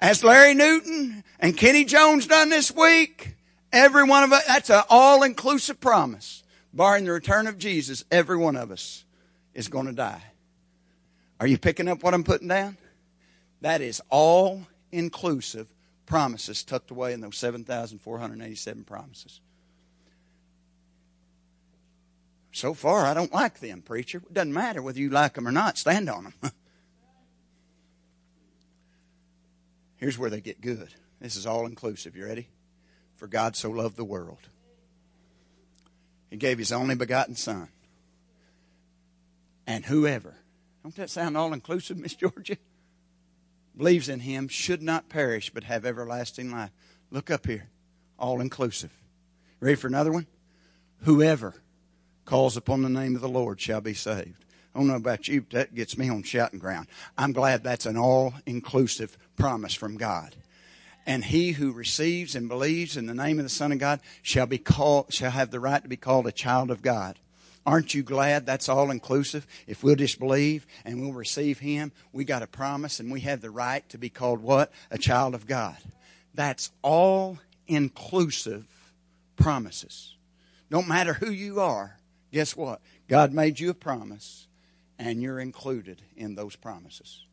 As 0.00 0.24
Larry 0.24 0.54
Newton 0.54 1.24
and 1.38 1.56
Kenny 1.56 1.84
Jones 1.84 2.26
done 2.26 2.48
this 2.48 2.74
week, 2.74 3.36
every 3.72 4.04
one 4.04 4.24
of 4.24 4.32
us, 4.32 4.44
that's 4.46 4.70
an 4.70 4.82
all-inclusive 4.88 5.80
promise. 5.80 6.42
Barring 6.72 7.04
the 7.04 7.12
return 7.12 7.46
of 7.46 7.58
Jesus, 7.58 8.04
every 8.10 8.36
one 8.36 8.56
of 8.56 8.70
us 8.70 9.04
is 9.54 9.68
gonna 9.68 9.92
die. 9.92 10.22
Are 11.38 11.46
you 11.46 11.58
picking 11.58 11.88
up 11.88 12.02
what 12.02 12.14
I'm 12.14 12.24
putting 12.24 12.48
down? 12.48 12.76
That 13.60 13.80
is 13.80 14.00
all 14.10 14.66
inclusive 14.90 15.72
promises 16.06 16.64
tucked 16.64 16.90
away 16.90 17.12
in 17.12 17.20
those 17.20 17.36
7,487 17.36 18.84
promises. 18.84 19.40
So 22.52 22.74
far, 22.74 23.06
I 23.06 23.14
don't 23.14 23.32
like 23.32 23.60
them, 23.60 23.80
preacher. 23.80 24.18
It 24.18 24.34
doesn't 24.34 24.52
matter 24.52 24.82
whether 24.82 25.00
you 25.00 25.08
like 25.08 25.34
them 25.34 25.48
or 25.48 25.52
not. 25.52 25.78
Stand 25.78 26.10
on 26.10 26.24
them. 26.24 26.34
Here's 29.96 30.18
where 30.18 30.28
they 30.28 30.42
get 30.42 30.60
good. 30.60 30.94
This 31.18 31.34
is 31.36 31.46
all 31.46 31.64
inclusive. 31.64 32.14
You 32.14 32.26
ready? 32.26 32.48
For 33.16 33.26
God 33.26 33.56
so 33.56 33.70
loved 33.70 33.96
the 33.96 34.04
world. 34.04 34.50
He 36.30 36.36
gave 36.36 36.58
his 36.58 36.72
only 36.72 36.94
begotten 36.94 37.36
Son. 37.36 37.68
And 39.66 39.86
whoever, 39.86 40.34
don't 40.82 40.94
that 40.96 41.08
sound 41.08 41.38
all 41.38 41.54
inclusive, 41.54 41.96
Miss 41.98 42.14
Georgia? 42.14 42.58
Believes 43.74 44.10
in 44.10 44.20
him 44.20 44.48
should 44.48 44.82
not 44.82 45.08
perish 45.08 45.50
but 45.50 45.64
have 45.64 45.86
everlasting 45.86 46.50
life. 46.50 46.70
Look 47.10 47.30
up 47.30 47.46
here. 47.46 47.70
All 48.18 48.42
inclusive. 48.42 48.92
Ready 49.58 49.76
for 49.76 49.86
another 49.86 50.12
one? 50.12 50.26
Whoever 51.04 51.62
calls 52.24 52.56
upon 52.56 52.82
the 52.82 52.88
name 52.88 53.14
of 53.14 53.22
the 53.22 53.28
Lord 53.28 53.60
shall 53.60 53.80
be 53.80 53.94
saved. 53.94 54.44
I 54.74 54.78
don't 54.78 54.88
know 54.88 54.96
about 54.96 55.28
you, 55.28 55.42
but 55.42 55.50
that 55.50 55.74
gets 55.74 55.98
me 55.98 56.08
on 56.08 56.22
shouting 56.22 56.58
ground. 56.58 56.86
I'm 57.18 57.32
glad 57.32 57.62
that's 57.62 57.86
an 57.86 57.96
all 57.96 58.34
inclusive 58.46 59.18
promise 59.36 59.74
from 59.74 59.96
God. 59.96 60.34
And 61.04 61.24
he 61.24 61.52
who 61.52 61.72
receives 61.72 62.34
and 62.34 62.48
believes 62.48 62.96
in 62.96 63.06
the 63.06 63.14
name 63.14 63.38
of 63.38 63.44
the 63.44 63.50
Son 63.50 63.72
of 63.72 63.78
God 63.78 64.00
shall 64.22 64.46
be 64.46 64.58
called, 64.58 65.12
shall 65.12 65.32
have 65.32 65.50
the 65.50 65.60
right 65.60 65.82
to 65.82 65.88
be 65.88 65.96
called 65.96 66.26
a 66.26 66.32
child 66.32 66.70
of 66.70 66.80
God. 66.80 67.18
Aren't 67.66 67.94
you 67.94 68.02
glad 68.02 68.46
that's 68.46 68.68
all 68.68 68.90
inclusive? 68.90 69.46
If 69.66 69.84
we'll 69.84 69.96
just 69.96 70.18
believe 70.18 70.66
and 70.84 71.00
we'll 71.00 71.12
receive 71.12 71.58
Him, 71.58 71.92
we 72.12 72.24
got 72.24 72.42
a 72.42 72.46
promise 72.46 72.98
and 72.98 73.10
we 73.10 73.20
have 73.20 73.40
the 73.40 73.50
right 73.50 73.88
to 73.90 73.98
be 73.98 74.08
called 74.08 74.40
what? 74.40 74.72
A 74.90 74.98
child 74.98 75.34
of 75.34 75.46
God. 75.46 75.76
That's 76.34 76.70
all 76.82 77.38
inclusive 77.66 78.66
promises. 79.36 80.14
Don't 80.70 80.88
matter 80.88 81.14
who 81.14 81.30
you 81.30 81.60
are, 81.60 81.98
guess 82.32 82.56
what? 82.56 82.80
God 83.08 83.32
made 83.32 83.60
you 83.60 83.70
a 83.70 83.74
promise, 83.74 84.48
and 84.98 85.22
you're 85.22 85.40
included 85.40 86.02
in 86.16 86.34
those 86.34 86.56
promises. 86.56 87.24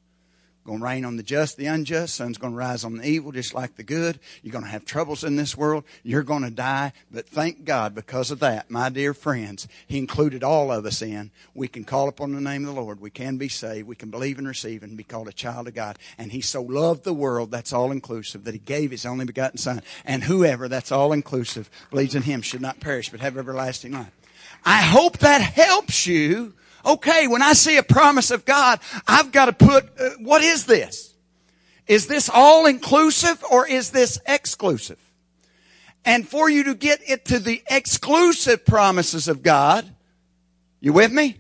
Going 0.65 0.79
to 0.81 0.85
rain 0.85 1.05
on 1.05 1.15
the 1.15 1.23
just, 1.23 1.57
the 1.57 1.65
unjust. 1.65 2.13
Sun's 2.13 2.37
going 2.37 2.53
to 2.53 2.57
rise 2.57 2.83
on 2.83 2.97
the 2.97 3.07
evil, 3.07 3.31
just 3.31 3.55
like 3.55 3.75
the 3.75 3.81
good. 3.81 4.19
You're 4.43 4.51
going 4.51 4.65
to 4.65 4.69
have 4.69 4.85
troubles 4.85 5.23
in 5.23 5.35
this 5.35 5.57
world. 5.57 5.83
You're 6.03 6.21
going 6.21 6.43
to 6.43 6.51
die. 6.51 6.93
But 7.09 7.27
thank 7.27 7.63
God 7.63 7.95
because 7.95 8.29
of 8.29 8.39
that, 8.41 8.69
my 8.69 8.89
dear 8.89 9.15
friends, 9.15 9.67
He 9.87 9.97
included 9.97 10.43
all 10.43 10.71
of 10.71 10.85
us 10.85 11.01
in. 11.01 11.31
We 11.55 11.69
can 11.69 11.85
call 11.85 12.07
upon 12.07 12.33
the 12.33 12.41
name 12.41 12.67
of 12.67 12.75
the 12.75 12.79
Lord. 12.79 12.99
We 12.99 13.09
can 13.09 13.37
be 13.37 13.49
saved. 13.49 13.87
We 13.87 13.95
can 13.95 14.11
believe 14.11 14.37
and 14.37 14.47
receive 14.47 14.83
and 14.83 14.95
be 14.95 15.03
called 15.03 15.27
a 15.27 15.33
child 15.33 15.67
of 15.67 15.73
God. 15.73 15.97
And 16.19 16.31
He 16.31 16.41
so 16.41 16.61
loved 16.61 17.03
the 17.03 17.15
world, 17.15 17.49
that's 17.49 17.73
all 17.73 17.91
inclusive, 17.91 18.43
that 18.43 18.53
He 18.53 18.59
gave 18.59 18.91
His 18.91 19.07
only 19.07 19.25
begotten 19.25 19.57
Son. 19.57 19.81
And 20.05 20.25
whoever, 20.25 20.67
that's 20.67 20.91
all 20.91 21.13
inclusive, 21.13 21.71
believes 21.89 22.13
in 22.13 22.23
Him 22.23 22.43
should 22.43 22.61
not 22.61 22.79
perish 22.79 23.09
but 23.09 23.21
have 23.21 23.37
everlasting 23.37 23.93
life. 23.93 24.18
I 24.63 24.81
hope 24.81 25.19
that 25.19 25.41
helps 25.41 26.05
you. 26.07 26.53
Okay, 26.85 27.27
when 27.27 27.41
I 27.41 27.53
see 27.53 27.77
a 27.77 27.83
promise 27.83 28.31
of 28.31 28.45
God, 28.45 28.79
I've 29.07 29.31
got 29.31 29.45
to 29.45 29.53
put, 29.53 29.89
uh, 29.99 30.09
what 30.19 30.41
is 30.41 30.65
this? 30.65 31.13
Is 31.87 32.07
this 32.07 32.29
all 32.29 32.65
inclusive 32.65 33.43
or 33.49 33.67
is 33.67 33.89
this 33.89 34.19
exclusive? 34.27 34.99
And 36.05 36.27
for 36.27 36.49
you 36.49 36.65
to 36.65 36.75
get 36.75 37.01
it 37.07 37.25
to 37.25 37.39
the 37.39 37.61
exclusive 37.69 38.65
promises 38.65 39.27
of 39.27 39.43
God, 39.43 39.89
you 40.79 40.93
with 40.93 41.11
me? 41.11 41.39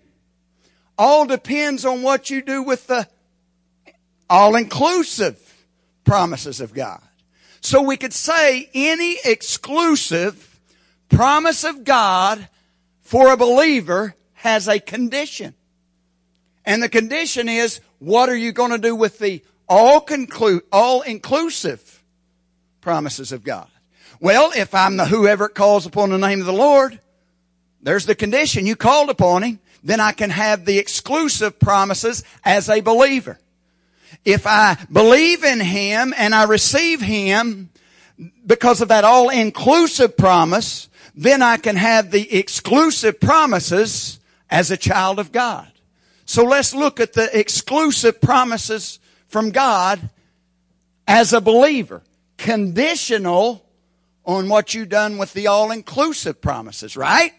All 0.97 1.25
depends 1.25 1.85
on 1.85 2.01
what 2.01 2.29
you 2.29 2.41
do 2.41 2.61
with 2.61 2.87
the 2.87 3.07
all 4.29 4.55
inclusive 4.55 5.65
promises 6.03 6.61
of 6.61 6.73
God. 6.73 7.01
So 7.61 7.81
we 7.81 7.97
could 7.97 8.13
say 8.13 8.69
any 8.73 9.17
exclusive 9.23 10.59
promise 11.09 11.63
of 11.63 11.83
God 11.83 12.47
for 13.09 13.31
a 13.31 13.37
believer 13.37 14.13
has 14.33 14.67
a 14.67 14.79
condition. 14.79 15.55
And 16.63 16.83
the 16.83 16.89
condition 16.89 17.49
is, 17.49 17.81
what 17.97 18.29
are 18.29 18.35
you 18.35 18.51
going 18.51 18.69
to 18.69 18.77
do 18.77 18.95
with 18.95 19.17
the 19.17 19.43
all 19.67 19.99
conclude, 19.99 20.61
all 20.71 21.01
inclusive 21.01 22.03
promises 22.81 23.31
of 23.31 23.43
God? 23.43 23.67
Well, 24.19 24.51
if 24.55 24.75
I'm 24.75 24.95
the 24.95 25.05
whoever 25.05 25.49
calls 25.49 25.87
upon 25.87 26.11
the 26.11 26.19
name 26.19 26.39
of 26.39 26.45
the 26.45 26.53
Lord, 26.53 26.99
there's 27.81 28.05
the 28.05 28.13
condition. 28.13 28.67
You 28.67 28.75
called 28.75 29.09
upon 29.09 29.41
Him, 29.41 29.59
then 29.83 29.99
I 29.99 30.11
can 30.11 30.29
have 30.29 30.65
the 30.65 30.77
exclusive 30.77 31.59
promises 31.59 32.23
as 32.45 32.69
a 32.69 32.81
believer. 32.81 33.39
If 34.23 34.45
I 34.45 34.77
believe 34.91 35.43
in 35.43 35.61
Him 35.61 36.13
and 36.15 36.35
I 36.35 36.43
receive 36.43 37.01
Him 37.01 37.71
because 38.45 38.81
of 38.81 38.89
that 38.89 39.03
all 39.03 39.29
inclusive 39.29 40.15
promise, 40.15 40.88
then 41.15 41.41
I 41.41 41.57
can 41.57 41.75
have 41.75 42.11
the 42.11 42.37
exclusive 42.37 43.19
promises 43.19 44.19
as 44.49 44.71
a 44.71 44.77
child 44.77 45.19
of 45.19 45.31
God. 45.31 45.71
So 46.25 46.43
let's 46.43 46.75
look 46.75 46.99
at 46.99 47.13
the 47.13 47.37
exclusive 47.37 48.21
promises 48.21 48.99
from 49.27 49.51
God 49.51 50.09
as 51.07 51.33
a 51.33 51.41
believer. 51.41 52.03
Conditional 52.37 53.65
on 54.25 54.47
what 54.47 54.73
you've 54.73 54.89
done 54.89 55.17
with 55.17 55.33
the 55.33 55.47
all-inclusive 55.47 56.39
promises, 56.39 56.95
right? 56.95 57.33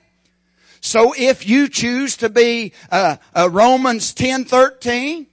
So 0.81 1.15
if 1.17 1.47
you 1.47 1.69
choose 1.69 2.17
to 2.19 2.29
be 2.29 2.73
uh, 2.91 3.17
a 3.35 3.49
Romans 3.49 4.13
10, 4.13 4.45
13, 4.45 5.27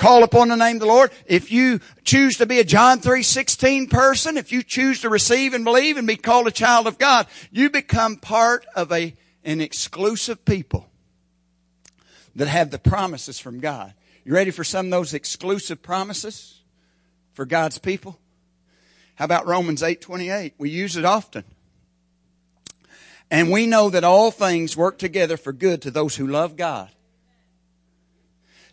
call 0.00 0.24
upon 0.24 0.48
the 0.48 0.56
name 0.56 0.76
of 0.76 0.80
the 0.80 0.86
Lord. 0.86 1.12
If 1.26 1.52
you 1.52 1.78
choose 2.04 2.38
to 2.38 2.46
be 2.46 2.58
a 2.58 2.64
John 2.64 3.00
3:16 3.00 3.86
person, 3.88 4.38
if 4.38 4.50
you 4.50 4.62
choose 4.62 5.02
to 5.02 5.10
receive 5.10 5.52
and 5.52 5.62
believe 5.62 5.98
and 5.98 6.06
be 6.06 6.16
called 6.16 6.46
a 6.46 6.50
child 6.50 6.86
of 6.86 6.96
God, 6.96 7.26
you 7.52 7.68
become 7.68 8.16
part 8.16 8.64
of 8.74 8.90
a 8.90 9.14
an 9.44 9.60
exclusive 9.60 10.44
people 10.44 10.88
that 12.34 12.48
have 12.48 12.70
the 12.70 12.78
promises 12.78 13.38
from 13.38 13.60
God. 13.60 13.92
You 14.24 14.32
ready 14.32 14.50
for 14.50 14.64
some 14.64 14.86
of 14.86 14.90
those 14.90 15.12
exclusive 15.12 15.82
promises 15.82 16.60
for 17.34 17.44
God's 17.44 17.78
people? 17.78 18.18
How 19.16 19.26
about 19.26 19.46
Romans 19.46 19.82
8:28? 19.82 20.54
We 20.56 20.70
use 20.70 20.96
it 20.96 21.04
often. 21.04 21.44
And 23.30 23.50
we 23.50 23.66
know 23.66 23.90
that 23.90 24.02
all 24.02 24.30
things 24.30 24.76
work 24.76 24.98
together 24.98 25.36
for 25.36 25.52
good 25.52 25.82
to 25.82 25.90
those 25.90 26.16
who 26.16 26.26
love 26.26 26.56
God. 26.56 26.90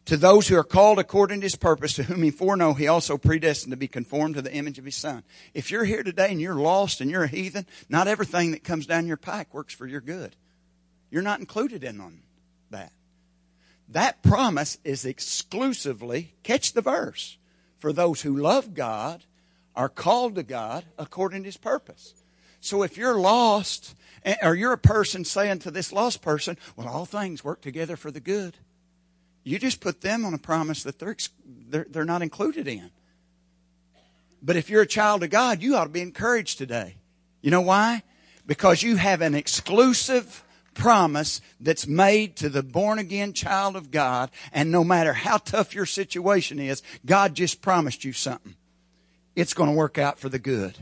To 0.08 0.16
those 0.16 0.48
who 0.48 0.56
are 0.56 0.64
called 0.64 1.00
according 1.00 1.42
to 1.42 1.46
his 1.46 1.58
purpose, 1.58 1.94
to 1.96 2.04
whom 2.04 2.24
he 2.24 2.32
foreknow, 2.32 2.74
he 2.74 2.88
also 2.88 3.18
predestined 3.18 3.72
to 3.72 3.78
be 3.78 3.90
conformed 3.90 4.36
to 4.36 4.42
the 4.42 4.54
image 4.54 4.80
of 4.80 4.86
his 4.86 4.96
son. 4.96 5.24
If 5.54 5.70
you're 5.70 5.84
here 5.84 6.02
today 6.02 6.32
and 6.32 6.40
you're 6.40 6.56
lost 6.56 7.02
and 7.02 7.12
you're 7.12 7.26
a 7.26 7.28
heathen, 7.28 7.66
not 7.90 8.08
everything 8.08 8.52
that 8.52 8.64
comes 8.64 8.86
down 8.86 9.06
your 9.06 9.18
pike 9.18 9.54
works 9.54 9.74
for 9.74 9.86
your 9.86 10.00
good. 10.00 10.38
You're 11.12 11.24
not 11.24 11.42
included 11.42 11.84
in 11.84 12.00
on 12.00 12.22
that. 12.70 12.94
That 13.90 14.24
promise 14.24 14.78
is 14.86 15.04
exclusively, 15.04 16.36
catch 16.42 16.72
the 16.72 16.82
verse, 16.82 17.38
for 17.76 17.92
those 17.92 18.22
who 18.22 18.38
love 18.38 18.74
God, 18.74 19.26
are 19.76 19.90
called 19.90 20.36
to 20.36 20.44
God 20.44 20.86
according 20.98 21.44
to 21.44 21.48
his 21.48 21.58
purpose. 21.58 22.14
So 22.62 22.82
if 22.82 22.96
you're 22.96 23.20
lost, 23.20 23.94
eh, 24.24 24.38
or 24.42 24.56
you're 24.56 24.72
a 24.72 24.78
person 24.78 25.26
saying 25.26 25.60
to 25.60 25.72
this 25.72 25.92
lost 25.92 26.22
person, 26.22 26.58
well, 26.78 26.88
all 26.88 27.06
things 27.06 27.44
work 27.44 27.60
together 27.60 27.98
for 27.98 28.10
the 28.10 28.22
good. 28.22 28.56
You 29.48 29.60
just 29.60 29.80
put 29.80 30.02
them 30.02 30.26
on 30.26 30.34
a 30.34 30.38
promise 30.38 30.84
that 30.84 31.00
they're, 31.00 31.16
they're, 31.70 31.88
they're 31.90 32.04
not 32.04 32.22
included 32.22 32.68
in. 32.68 32.92
But 34.42 34.58
if 34.58 34.70
you're 34.70 34.82
a 34.82 34.88
child 34.88 35.24
of 35.24 35.30
God, 35.30 35.62
you 35.62 35.78
ought 35.78 35.86
to 35.86 35.90
be 35.90 36.02
encouraged 36.02 36.58
today. 36.58 36.98
You 37.42 37.52
know 37.52 37.62
why? 37.62 38.04
Because 38.46 38.84
you 38.84 38.98
have 38.98 39.22
an 39.22 39.36
exclusive 39.36 40.44
promise 40.74 41.40
that's 41.62 41.88
made 41.88 42.36
to 42.38 42.50
the 42.50 42.62
born 42.62 43.00
again 43.00 43.32
child 43.32 43.78
of 43.78 43.90
God. 43.90 44.32
And 44.52 44.70
no 44.70 44.84
matter 44.84 45.14
how 45.14 45.38
tough 45.38 45.74
your 45.74 45.86
situation 45.86 46.60
is, 46.60 46.84
God 47.06 47.34
just 47.34 47.62
promised 47.62 48.04
you 48.04 48.12
something. 48.12 48.56
It's 49.34 49.54
going 49.54 49.70
to 49.70 49.76
work 49.76 49.98
out 49.98 50.20
for 50.20 50.28
the 50.28 50.40
good 50.40 50.78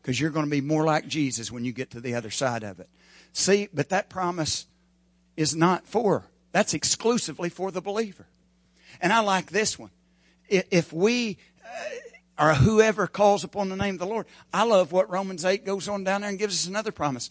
because 0.00 0.18
you're 0.18 0.30
going 0.30 0.46
to 0.46 0.50
be 0.50 0.62
more 0.62 0.86
like 0.86 1.06
Jesus 1.06 1.52
when 1.52 1.66
you 1.66 1.72
get 1.72 1.90
to 1.90 2.00
the 2.00 2.14
other 2.14 2.30
side 2.30 2.62
of 2.62 2.80
it. 2.80 2.88
See, 3.34 3.68
but 3.74 3.90
that 3.90 4.08
promise 4.08 4.66
is 5.36 5.54
not 5.54 5.86
for, 5.86 6.24
that's 6.56 6.72
exclusively 6.72 7.50
for 7.50 7.70
the 7.70 7.82
believer. 7.82 8.24
And 9.02 9.12
I 9.12 9.20
like 9.20 9.50
this 9.50 9.78
one. 9.78 9.90
If 10.48 10.90
we, 10.90 11.36
uh, 11.62 12.46
or 12.46 12.54
whoever 12.54 13.06
calls 13.06 13.44
upon 13.44 13.68
the 13.68 13.76
name 13.76 13.96
of 13.96 13.98
the 13.98 14.06
Lord, 14.06 14.24
I 14.54 14.64
love 14.64 14.90
what 14.90 15.10
Romans 15.10 15.44
8 15.44 15.66
goes 15.66 15.86
on 15.86 16.02
down 16.02 16.22
there 16.22 16.30
and 16.30 16.38
gives 16.38 16.62
us 16.62 16.66
another 16.66 16.92
promise 16.92 17.28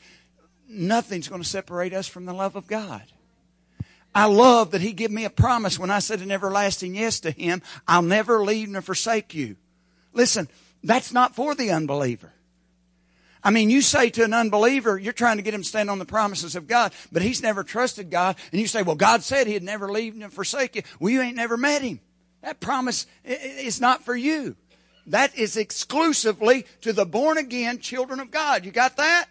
nothing's 0.69 1.27
going 1.27 1.41
to 1.41 1.47
separate 1.47 1.91
us 1.91 2.07
from 2.07 2.27
the 2.27 2.33
love 2.35 2.55
of 2.55 2.67
God. 2.67 3.01
I 4.13 4.25
love 4.25 4.69
that 4.71 4.81
He 4.81 4.93
gave 4.93 5.09
me 5.09 5.25
a 5.25 5.31
promise 5.31 5.79
when 5.79 5.89
I 5.89 5.99
said 5.99 6.21
an 6.21 6.29
everlasting 6.29 6.93
yes 6.93 7.19
to 7.21 7.31
Him. 7.31 7.63
I'll 7.87 8.03
never 8.03 8.43
leave 8.43 8.69
nor 8.69 8.83
forsake 8.83 9.33
you. 9.33 9.55
Listen, 10.13 10.47
that's 10.83 11.11
not 11.11 11.33
for 11.33 11.55
the 11.55 11.71
unbeliever. 11.71 12.31
I 13.45 13.51
mean, 13.51 13.69
you 13.69 13.83
say 13.83 14.09
to 14.09 14.23
an 14.23 14.33
unbeliever, 14.33 14.97
you're 14.97 15.13
trying 15.13 15.37
to 15.37 15.43
get 15.43 15.53
him 15.53 15.61
to 15.61 15.67
stand 15.67 15.91
on 15.91 15.99
the 15.99 16.05
promises 16.05 16.55
of 16.55 16.67
God, 16.67 16.93
but 17.11 17.21
he's 17.21 17.43
never 17.43 17.63
trusted 17.63 18.09
God, 18.09 18.37
and 18.51 18.59
you 18.59 18.65
say, 18.65 18.81
well, 18.81 18.95
God 18.95 19.21
said 19.21 19.45
he'd 19.45 19.61
never 19.61 19.91
leave 19.91 20.19
and 20.19 20.33
forsake 20.33 20.75
you. 20.75 20.81
Well, 20.99 21.11
you 21.11 21.21
ain't 21.21 21.35
never 21.35 21.55
met 21.55 21.83
him. 21.83 21.99
That 22.41 22.59
promise 22.59 23.05
is 23.23 23.79
not 23.79 24.03
for 24.03 24.15
you. 24.15 24.55
That 25.05 25.37
is 25.37 25.57
exclusively 25.57 26.65
to 26.81 26.91
the 26.91 27.05
born 27.05 27.37
again 27.37 27.77
children 27.77 28.19
of 28.19 28.31
God. 28.31 28.65
You 28.65 28.71
got 28.71 28.97
that? 28.97 29.27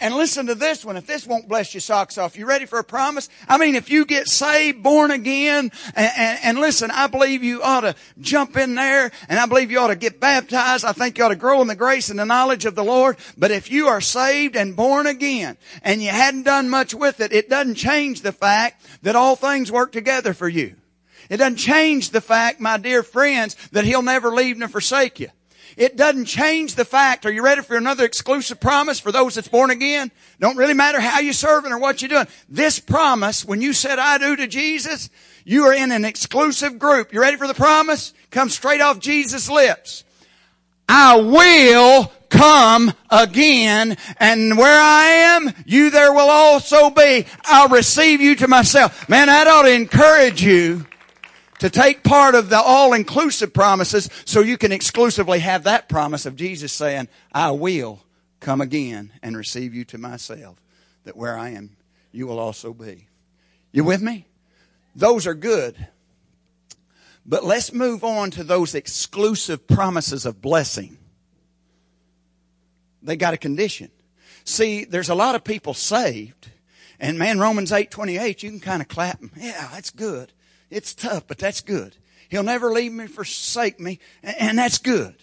And 0.00 0.14
listen 0.14 0.46
to 0.46 0.54
this 0.54 0.84
one. 0.84 0.96
If 0.96 1.08
this 1.08 1.26
won't 1.26 1.48
bless 1.48 1.74
your 1.74 1.80
socks 1.80 2.18
off, 2.18 2.36
you 2.36 2.46
ready 2.46 2.66
for 2.66 2.78
a 2.78 2.84
promise? 2.84 3.28
I 3.48 3.58
mean, 3.58 3.74
if 3.74 3.90
you 3.90 4.04
get 4.04 4.28
saved, 4.28 4.80
born 4.80 5.10
again, 5.10 5.72
and, 5.94 6.12
and, 6.16 6.38
and, 6.44 6.58
listen, 6.60 6.92
I 6.92 7.08
believe 7.08 7.42
you 7.42 7.62
ought 7.62 7.80
to 7.80 7.96
jump 8.20 8.56
in 8.56 8.76
there, 8.76 9.10
and 9.28 9.40
I 9.40 9.46
believe 9.46 9.72
you 9.72 9.80
ought 9.80 9.88
to 9.88 9.96
get 9.96 10.20
baptized. 10.20 10.84
I 10.84 10.92
think 10.92 11.18
you 11.18 11.24
ought 11.24 11.30
to 11.30 11.36
grow 11.36 11.60
in 11.62 11.66
the 11.66 11.74
grace 11.74 12.10
and 12.10 12.18
the 12.18 12.24
knowledge 12.24 12.64
of 12.64 12.76
the 12.76 12.84
Lord. 12.84 13.16
But 13.36 13.50
if 13.50 13.72
you 13.72 13.88
are 13.88 14.00
saved 14.00 14.54
and 14.54 14.76
born 14.76 15.08
again, 15.08 15.56
and 15.82 16.00
you 16.00 16.10
hadn't 16.10 16.44
done 16.44 16.68
much 16.68 16.94
with 16.94 17.20
it, 17.20 17.32
it 17.32 17.50
doesn't 17.50 17.74
change 17.74 18.22
the 18.22 18.32
fact 18.32 18.86
that 19.02 19.16
all 19.16 19.34
things 19.34 19.72
work 19.72 19.90
together 19.90 20.32
for 20.32 20.48
you. 20.48 20.76
It 21.28 21.38
doesn't 21.38 21.56
change 21.56 22.10
the 22.10 22.20
fact, 22.20 22.60
my 22.60 22.78
dear 22.78 23.02
friends, 23.02 23.56
that 23.72 23.84
He'll 23.84 24.02
never 24.02 24.30
leave 24.30 24.58
nor 24.58 24.68
forsake 24.68 25.18
you. 25.18 25.30
It 25.78 25.96
doesn't 25.96 26.24
change 26.24 26.74
the 26.74 26.84
fact. 26.84 27.24
Are 27.24 27.30
you 27.30 27.40
ready 27.40 27.62
for 27.62 27.76
another 27.76 28.04
exclusive 28.04 28.58
promise 28.58 28.98
for 28.98 29.12
those 29.12 29.36
that's 29.36 29.46
born 29.46 29.70
again? 29.70 30.10
Don't 30.40 30.56
really 30.56 30.74
matter 30.74 30.98
how 30.98 31.20
you're 31.20 31.32
serving 31.32 31.70
or 31.70 31.78
what 31.78 32.02
you're 32.02 32.08
doing. 32.08 32.26
This 32.48 32.80
promise, 32.80 33.44
when 33.44 33.62
you 33.62 33.72
said 33.72 34.00
I 34.00 34.18
do 34.18 34.34
to 34.34 34.48
Jesus, 34.48 35.08
you 35.44 35.66
are 35.66 35.72
in 35.72 35.92
an 35.92 36.04
exclusive 36.04 36.80
group. 36.80 37.12
You 37.12 37.20
ready 37.20 37.36
for 37.36 37.46
the 37.46 37.54
promise? 37.54 38.12
Comes 38.32 38.54
straight 38.54 38.80
off 38.80 38.98
Jesus' 38.98 39.48
lips. 39.48 40.02
I 40.88 41.20
will 41.20 42.10
come 42.28 42.92
again 43.08 43.96
and 44.18 44.58
where 44.58 44.80
I 44.80 45.04
am, 45.06 45.54
you 45.64 45.90
there 45.90 46.12
will 46.12 46.28
also 46.28 46.90
be. 46.90 47.24
I'll 47.44 47.68
receive 47.68 48.20
you 48.20 48.34
to 48.36 48.48
myself. 48.48 49.08
Man, 49.08 49.28
that 49.28 49.46
ought 49.46 49.62
to 49.62 49.72
encourage 49.72 50.42
you 50.42 50.86
to 51.58 51.70
take 51.70 52.04
part 52.04 52.34
of 52.34 52.48
the 52.48 52.60
all-inclusive 52.60 53.52
promises 53.52 54.08
so 54.24 54.40
you 54.40 54.56
can 54.58 54.72
exclusively 54.72 55.40
have 55.40 55.64
that 55.64 55.88
promise 55.88 56.26
of 56.26 56.36
Jesus 56.36 56.72
saying, 56.72 57.08
I 57.32 57.50
will 57.50 58.00
come 58.40 58.60
again 58.60 59.12
and 59.22 59.36
receive 59.36 59.74
you 59.74 59.84
to 59.86 59.98
myself, 59.98 60.60
that 61.04 61.16
where 61.16 61.36
I 61.36 61.50
am, 61.50 61.76
you 62.12 62.26
will 62.26 62.38
also 62.38 62.72
be. 62.72 63.08
You 63.72 63.84
with 63.84 64.02
me? 64.02 64.26
Those 64.94 65.26
are 65.26 65.34
good. 65.34 65.88
But 67.26 67.44
let's 67.44 67.72
move 67.72 68.04
on 68.04 68.30
to 68.32 68.44
those 68.44 68.74
exclusive 68.74 69.66
promises 69.66 70.24
of 70.24 70.40
blessing. 70.40 70.96
They 73.02 73.16
got 73.16 73.34
a 73.34 73.38
condition. 73.38 73.90
See, 74.44 74.84
there's 74.84 75.10
a 75.10 75.14
lot 75.14 75.34
of 75.34 75.44
people 75.44 75.74
saved, 75.74 76.50
and 76.98 77.18
man, 77.18 77.38
Romans 77.38 77.70
8 77.70 77.90
28, 77.90 78.42
you 78.42 78.50
can 78.50 78.60
kind 78.60 78.80
of 78.80 78.88
clap 78.88 79.20
them. 79.20 79.30
Yeah, 79.36 79.68
that's 79.72 79.90
good. 79.90 80.32
It's 80.70 80.94
tough, 80.94 81.26
but 81.26 81.38
that's 81.38 81.60
good. 81.60 81.96
He'll 82.28 82.42
never 82.42 82.70
leave 82.70 82.92
me, 82.92 83.06
forsake 83.06 83.80
me, 83.80 84.00
and 84.22 84.58
that's 84.58 84.78
good. 84.78 85.14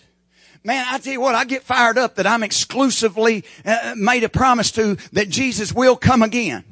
Man, 0.63 0.83
I 0.89 0.97
tell 0.97 1.13
you 1.13 1.21
what, 1.21 1.35
I 1.35 1.45
get 1.45 1.61
fired 1.61 1.99
up 1.99 2.15
that 2.15 2.25
I'm 2.25 2.41
exclusively 2.41 3.45
uh, 3.63 3.93
made 3.95 4.23
a 4.23 4.29
promise 4.29 4.71
to 4.71 4.95
that 5.13 5.29
Jesus 5.29 5.71
will 5.71 5.95
come 5.95 6.23
again. 6.23 6.63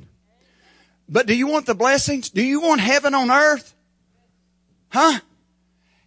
But 1.08 1.28
do 1.28 1.36
you 1.36 1.46
want 1.46 1.68
the 1.68 1.76
blessings? 1.76 2.30
Do 2.32 2.42
you 2.42 2.62
want 2.62 2.82
heaven 2.82 3.14
on 3.14 3.30
earth? 3.30 3.76
Huh? 4.90 5.20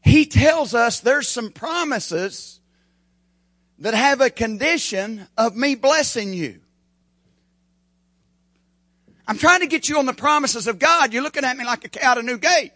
He 0.02 0.26
tells 0.26 0.74
us 0.74 0.98
there's 0.98 1.29
some 1.29 1.50
promises 1.50 2.61
that 3.79 3.94
have 3.94 4.20
a 4.20 4.31
condition 4.31 5.29
of 5.37 5.55
me 5.55 5.76
blessing 5.76 6.33
you. 6.33 6.61
I'm 9.28 9.38
trying 9.38 9.60
to 9.60 9.66
get 9.66 9.88
you 9.88 9.98
on 9.98 10.06
the 10.06 10.12
promises 10.12 10.66
of 10.66 10.78
God. 10.78 11.12
You're 11.12 11.22
looking 11.22 11.44
at 11.44 11.56
me 11.56 11.64
like 11.64 11.84
a 11.84 11.88
cow 11.88 12.12
at 12.12 12.18
a 12.18 12.22
new 12.22 12.38
gate. 12.38 12.72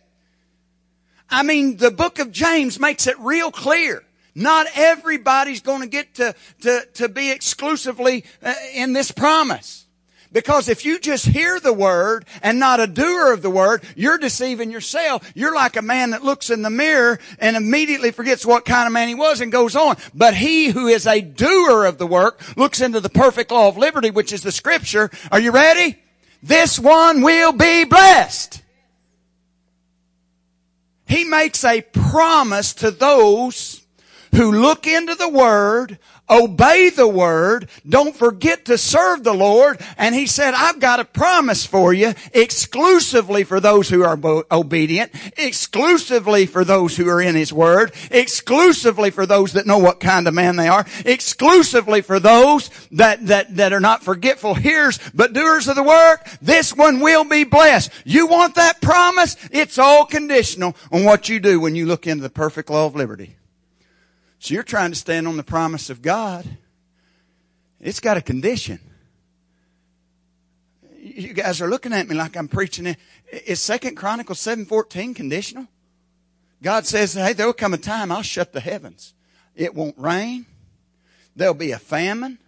I 1.28 1.42
mean, 1.42 1.76
the 1.76 1.90
book 1.90 2.18
of 2.18 2.32
James 2.32 2.80
makes 2.80 3.06
it 3.06 3.18
real 3.20 3.52
clear. 3.52 4.02
Not 4.34 4.66
everybody's 4.74 5.60
going 5.60 5.82
to 5.82 5.88
get 5.88 6.14
to, 6.16 6.34
to, 6.62 6.86
to 6.94 7.08
be 7.08 7.30
exclusively 7.30 8.24
uh, 8.42 8.54
in 8.74 8.92
this 8.92 9.12
promise. 9.12 9.86
Because 10.32 10.68
if 10.68 10.84
you 10.84 11.00
just 11.00 11.26
hear 11.26 11.58
the 11.58 11.72
word 11.72 12.24
and 12.40 12.60
not 12.60 12.78
a 12.78 12.86
doer 12.86 13.32
of 13.32 13.42
the 13.42 13.50
word, 13.50 13.82
you're 13.96 14.18
deceiving 14.18 14.70
yourself. 14.70 15.28
You're 15.34 15.54
like 15.54 15.76
a 15.76 15.82
man 15.82 16.10
that 16.10 16.22
looks 16.22 16.50
in 16.50 16.62
the 16.62 16.70
mirror 16.70 17.18
and 17.40 17.56
immediately 17.56 18.12
forgets 18.12 18.46
what 18.46 18.64
kind 18.64 18.86
of 18.86 18.92
man 18.92 19.08
he 19.08 19.16
was 19.16 19.40
and 19.40 19.50
goes 19.50 19.74
on. 19.74 19.96
But 20.14 20.34
he 20.34 20.68
who 20.68 20.86
is 20.86 21.06
a 21.06 21.20
doer 21.20 21.84
of 21.84 21.98
the 21.98 22.06
work 22.06 22.56
looks 22.56 22.80
into 22.80 23.00
the 23.00 23.08
perfect 23.08 23.50
law 23.50 23.68
of 23.68 23.76
liberty, 23.76 24.10
which 24.10 24.32
is 24.32 24.42
the 24.42 24.52
scripture. 24.52 25.10
Are 25.32 25.40
you 25.40 25.50
ready? 25.50 25.98
This 26.42 26.79
one 26.79 27.22
will 27.22 27.53
be 27.53 27.85
blessed. 27.85 28.62
He 31.07 31.24
makes 31.24 31.64
a 31.64 31.83
promise 31.83 32.72
to 32.74 32.90
those 32.90 33.83
who 34.35 34.53
look 34.53 34.87
into 34.87 35.14
the 35.14 35.29
Word, 35.29 35.99
obey 36.29 36.90
the 36.90 37.09
Word, 37.09 37.69
don't 37.88 38.14
forget 38.14 38.64
to 38.66 38.79
serve 38.79 39.25
the 39.25 39.35
Lord, 39.35 39.81
and 39.99 40.14
He 40.14 40.27
said, 40.27 40.55
I've 40.55 40.81
got 40.81 41.01
a 41.01 41.05
promise 41.05 41.66
for 41.66 41.93
you 41.93 42.14
exclusively 42.33 43.45
for 43.45 43.61
those 43.61 43.88
who 43.88 44.05
are 44.05 44.19
obedient, 44.51 45.12
exclusively 45.37 46.47
for 46.47 46.64
those 46.64 46.97
who 46.97 47.09
are 47.09 47.21
in 47.21 47.35
His 47.35 47.53
Word, 47.53 47.93
exclusively 48.11 49.11
for 49.11 49.27
those 49.27 49.55
that 49.55 49.66
know 49.66 49.79
what 49.79 50.01
kind 50.01 50.29
of 50.29 50.35
man 50.35 50.57
they 50.57 50.69
are, 50.69 50.87
exclusively 51.05 52.01
for 52.01 52.21
those 52.21 52.71
that, 52.93 53.27
that, 53.27 53.57
that 53.57 53.73
are 53.73 53.81
not 53.81 54.05
forgetful 54.05 54.55
hearers, 54.55 54.99
but 55.12 55.33
doers 55.33 55.69
of 55.69 55.77
the 55.77 55.83
work. 55.83 56.29
This 56.40 56.77
one 56.77 57.01
will 57.01 57.25
be 57.25 57.45
blessed. 57.45 57.90
You 58.05 58.27
want 58.27 58.55
that 58.55 58.81
promise? 58.81 59.37
It's 59.51 59.79
all 59.79 60.07
conditional 60.07 60.77
on 60.93 61.05
what 61.05 61.29
you 61.29 61.40
do 61.40 61.59
when 61.61 61.75
you 61.75 61.87
look 61.87 62.07
into 62.07 62.23
the 62.23 62.31
perfect 62.31 62.71
law 62.71 62.87
of 62.87 62.95
liberty. 62.95 63.37
So 64.40 64.55
you're 64.55 64.62
trying 64.62 64.90
to 64.90 64.96
stand 64.96 65.29
on 65.29 65.37
the 65.37 65.42
promise 65.42 65.90
of 65.90 66.00
God. 66.00 66.46
It's 67.79 68.00
got 68.00 68.16
a 68.16 68.22
condition. 68.22 68.81
You 70.98 71.35
guys 71.35 71.61
are 71.61 71.68
looking 71.68 71.92
at 71.92 72.09
me 72.09 72.14
like 72.14 72.38
I'm 72.38 72.48
preaching 72.48 72.87
it. 72.87 72.96
Is 73.46 73.61
Second 73.61 73.96
Chronicles 73.96 74.38
7.14 74.38 75.14
conditional? 75.14 75.66
God 76.62 76.87
says, 76.87 77.12
hey, 77.12 77.35
there'll 77.35 77.53
come 77.53 77.74
a 77.74 77.79
time 77.79 78.11
I'll 78.11 78.22
shut 78.22 78.55
the 78.55 78.61
heavens. 78.61 79.12
It 79.55 79.74
won't 79.74 79.98
rain. 79.98 80.46
There'll 81.37 81.53
be 81.53 81.72
a 81.72 81.79
famine. 81.79 82.38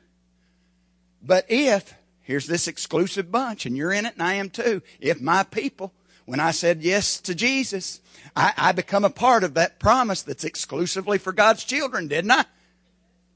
But 1.22 1.44
if, 1.50 1.92
here's 2.22 2.46
this 2.46 2.68
exclusive 2.68 3.30
bunch, 3.30 3.66
and 3.66 3.76
you're 3.76 3.92
in 3.92 4.06
it 4.06 4.14
and 4.14 4.22
I 4.22 4.34
am 4.34 4.48
too, 4.48 4.82
if 4.98 5.20
my 5.20 5.42
people, 5.42 5.92
when 6.24 6.40
I 6.40 6.50
said 6.50 6.82
yes 6.82 7.20
to 7.22 7.34
Jesus, 7.34 8.00
I, 8.36 8.52
I 8.56 8.72
become 8.72 9.04
a 9.04 9.10
part 9.10 9.44
of 9.44 9.54
that 9.54 9.78
promise 9.78 10.22
that's 10.22 10.44
exclusively 10.44 11.18
for 11.18 11.32
God's 11.32 11.64
children, 11.64 12.08
didn't 12.08 12.30
I? 12.30 12.44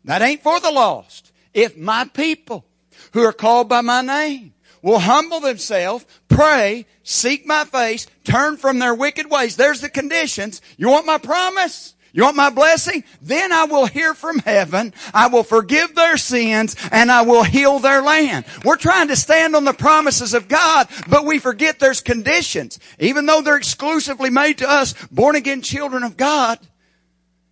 That 0.04 0.22
ain't 0.22 0.42
for 0.42 0.60
the 0.60 0.70
lost. 0.70 1.32
If 1.52 1.76
my 1.76 2.04
people 2.06 2.64
who 3.12 3.22
are 3.22 3.32
called 3.32 3.68
by 3.68 3.80
my 3.80 4.02
name 4.02 4.54
will 4.82 5.00
humble 5.00 5.40
themselves, 5.40 6.06
pray, 6.28 6.86
seek 7.02 7.44
my 7.44 7.64
face, 7.64 8.06
turn 8.24 8.56
from 8.56 8.78
their 8.78 8.94
wicked 8.94 9.28
ways. 9.30 9.56
There's 9.56 9.80
the 9.80 9.88
conditions. 9.88 10.62
You 10.76 10.88
want 10.88 11.06
my 11.06 11.18
promise? 11.18 11.95
You 12.16 12.22
want 12.22 12.34
my 12.34 12.48
blessing? 12.48 13.04
Then 13.20 13.52
I 13.52 13.64
will 13.64 13.84
hear 13.84 14.14
from 14.14 14.38
heaven. 14.38 14.94
I 15.12 15.26
will 15.26 15.42
forgive 15.42 15.94
their 15.94 16.16
sins 16.16 16.74
and 16.90 17.12
I 17.12 17.20
will 17.20 17.42
heal 17.42 17.78
their 17.78 18.00
land. 18.00 18.46
We're 18.64 18.78
trying 18.78 19.08
to 19.08 19.16
stand 19.16 19.54
on 19.54 19.64
the 19.64 19.74
promises 19.74 20.32
of 20.32 20.48
God, 20.48 20.88
but 21.10 21.26
we 21.26 21.38
forget 21.38 21.78
there's 21.78 22.00
conditions. 22.00 22.78
Even 22.98 23.26
though 23.26 23.42
they're 23.42 23.58
exclusively 23.58 24.30
made 24.30 24.56
to 24.58 24.68
us, 24.68 24.94
born 25.08 25.36
again 25.36 25.60
children 25.60 26.04
of 26.04 26.16
God, 26.16 26.58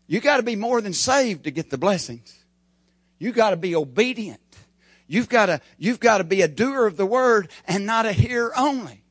you 0.07 0.21
gotta 0.21 0.43
be 0.43 0.57
more 0.57 0.81
than 0.81 0.95
saved 0.95 1.45
to 1.45 1.51
get 1.51 1.69
the 1.69 1.77
blessings. 1.77 2.35
You 3.19 3.33
gotta 3.33 3.59
be 3.59 3.77
obedient. 3.77 4.41
You've 5.07 5.29
gotta, 5.29 5.61
you've 5.77 6.01
gotta 6.01 6.25
be 6.25 6.41
a 6.41 6.49
doer 6.49 6.87
of 6.87 6.97
the 6.97 7.05
word 7.05 7.51
and 7.69 7.85
not 7.85 8.07
a 8.07 8.13
hearer 8.13 8.59
only. 8.59 9.04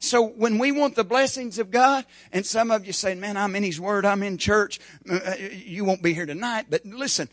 So 0.00 0.26
when 0.26 0.58
we 0.58 0.72
want 0.72 0.96
the 0.96 1.04
blessings 1.04 1.58
of 1.58 1.70
God, 1.70 2.06
and 2.32 2.44
some 2.44 2.70
of 2.70 2.86
you 2.86 2.92
say, 2.92 3.14
man, 3.14 3.36
I'm 3.36 3.54
in 3.54 3.62
His 3.62 3.78
Word, 3.78 4.06
I'm 4.06 4.22
in 4.22 4.38
church, 4.38 4.80
uh, 5.08 5.16
uh, 5.16 5.34
you 5.52 5.84
won't 5.84 6.02
be 6.02 6.14
here 6.14 6.24
tonight, 6.24 6.66
but 6.70 6.86
listen. 6.86 7.28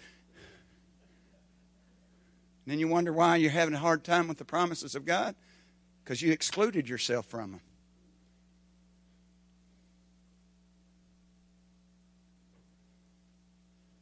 Then 2.65 2.77
you 2.77 2.89
wonder 2.89 3.13
why 3.13 3.37
you're 3.37 3.51
having 3.51 3.73
a 3.73 3.79
hard 3.79 4.03
time 4.03 4.27
with 4.27 4.37
the 4.37 4.43
promises 4.43 4.95
of 4.95 5.05
God? 5.05 5.33
Because 6.03 6.21
you 6.21 6.33
excluded 6.33 6.89
yourself 6.89 7.25
from 7.25 7.51
them. 7.51 7.61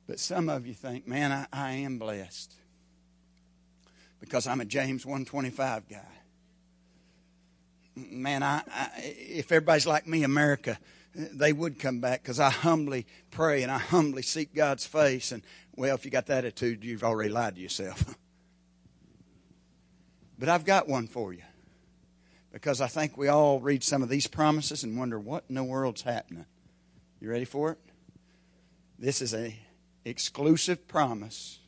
But 0.08 0.20
some 0.20 0.50
of 0.50 0.66
you 0.66 0.74
think, 0.74 1.08
man, 1.08 1.32
I, 1.32 1.46
I 1.54 1.72
am 1.74 2.00
blessed 2.00 2.56
because 4.20 4.48
I'm 4.48 4.60
a 4.60 4.66
James 4.66 5.06
125 5.06 5.88
guy 5.88 6.02
man, 7.96 8.44
I, 8.44 8.64
I, 8.72 8.90
if 8.98 9.52
everybody's 9.52 9.88
like 9.88 10.08
me, 10.08 10.24
America, 10.24 10.78
they 11.16 11.54
would 11.54 11.80
come 11.80 12.00
back 12.00 12.22
because 12.22 12.40
I 12.40 12.50
humbly 12.50 13.06
pray 13.32 13.64
and 13.64 13.72
I 13.72 13.78
humbly 13.78 14.22
seek 14.22 14.54
God's 14.54 14.86
face. 14.86 15.32
And 15.32 15.44
well, 15.76 15.96
if 15.96 16.06
you 16.06 16.12
got 16.12 16.28
that 16.28 16.40
attitude, 16.40 16.84
you've 16.84 17.04
already 17.04 17.30
lied 17.30 17.56
to 17.56 17.62
yourself. 17.62 18.16
but 20.40 20.50
I've 20.50 20.66
got 20.66 20.88
one 20.88 21.08
for 21.08 21.34
you 21.34 21.44
because 22.52 22.82
I 22.82 22.88
think 22.88 23.18
we 23.18 23.28
all 23.28 23.60
read 23.60 23.84
some 23.84 24.04
of 24.04 24.10
these 24.10 24.28
promises 24.28 24.84
and 24.84 24.98
wonder 24.98 25.20
what 25.20 25.46
in 25.50 25.56
the 25.56 25.64
world's 25.64 26.02
happening. 26.02 26.46
You 27.20 27.30
ready 27.30 27.46
for 27.46 27.72
it? 27.72 27.80
This 29.00 29.22
is 29.22 29.34
a 29.34 29.58
exclusive 30.04 30.88
promise 30.88 31.60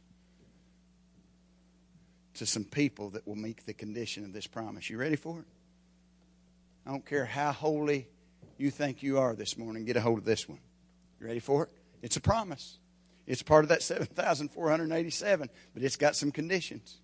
to 2.36 2.46
some 2.46 2.64
people 2.64 3.10
that 3.12 3.28
will 3.28 3.36
meet 3.36 3.66
the 3.66 3.74
condition 3.74 4.24
of 4.24 4.32
this 4.32 4.46
promise. 4.48 4.90
You 4.90 4.98
ready 4.98 5.16
for 5.16 5.40
it? 5.40 5.46
I 6.88 6.92
don't 6.92 7.06
care 7.06 7.26
how 7.26 7.52
holy 7.52 8.08
you 8.58 8.72
think 8.72 9.04
you 9.04 9.20
are 9.20 9.36
this 9.36 9.58
morning, 9.58 9.84
get 9.84 9.98
a 9.98 10.02
hold 10.02 10.20
of 10.20 10.24
this 10.24 10.48
one. 10.48 10.60
You 11.20 11.28
ready 11.28 11.42
for 11.42 11.64
it? 11.64 11.70
It's 12.02 12.16
a 12.16 12.22
promise. 12.22 12.78
It's 13.26 13.44
part 13.44 13.66
of 13.66 13.70
that 13.70 13.84
7,487, 13.84 15.50
but 15.74 15.84
it's 15.84 15.98
got 15.98 16.16
some 16.16 16.32
conditions. 16.32 17.00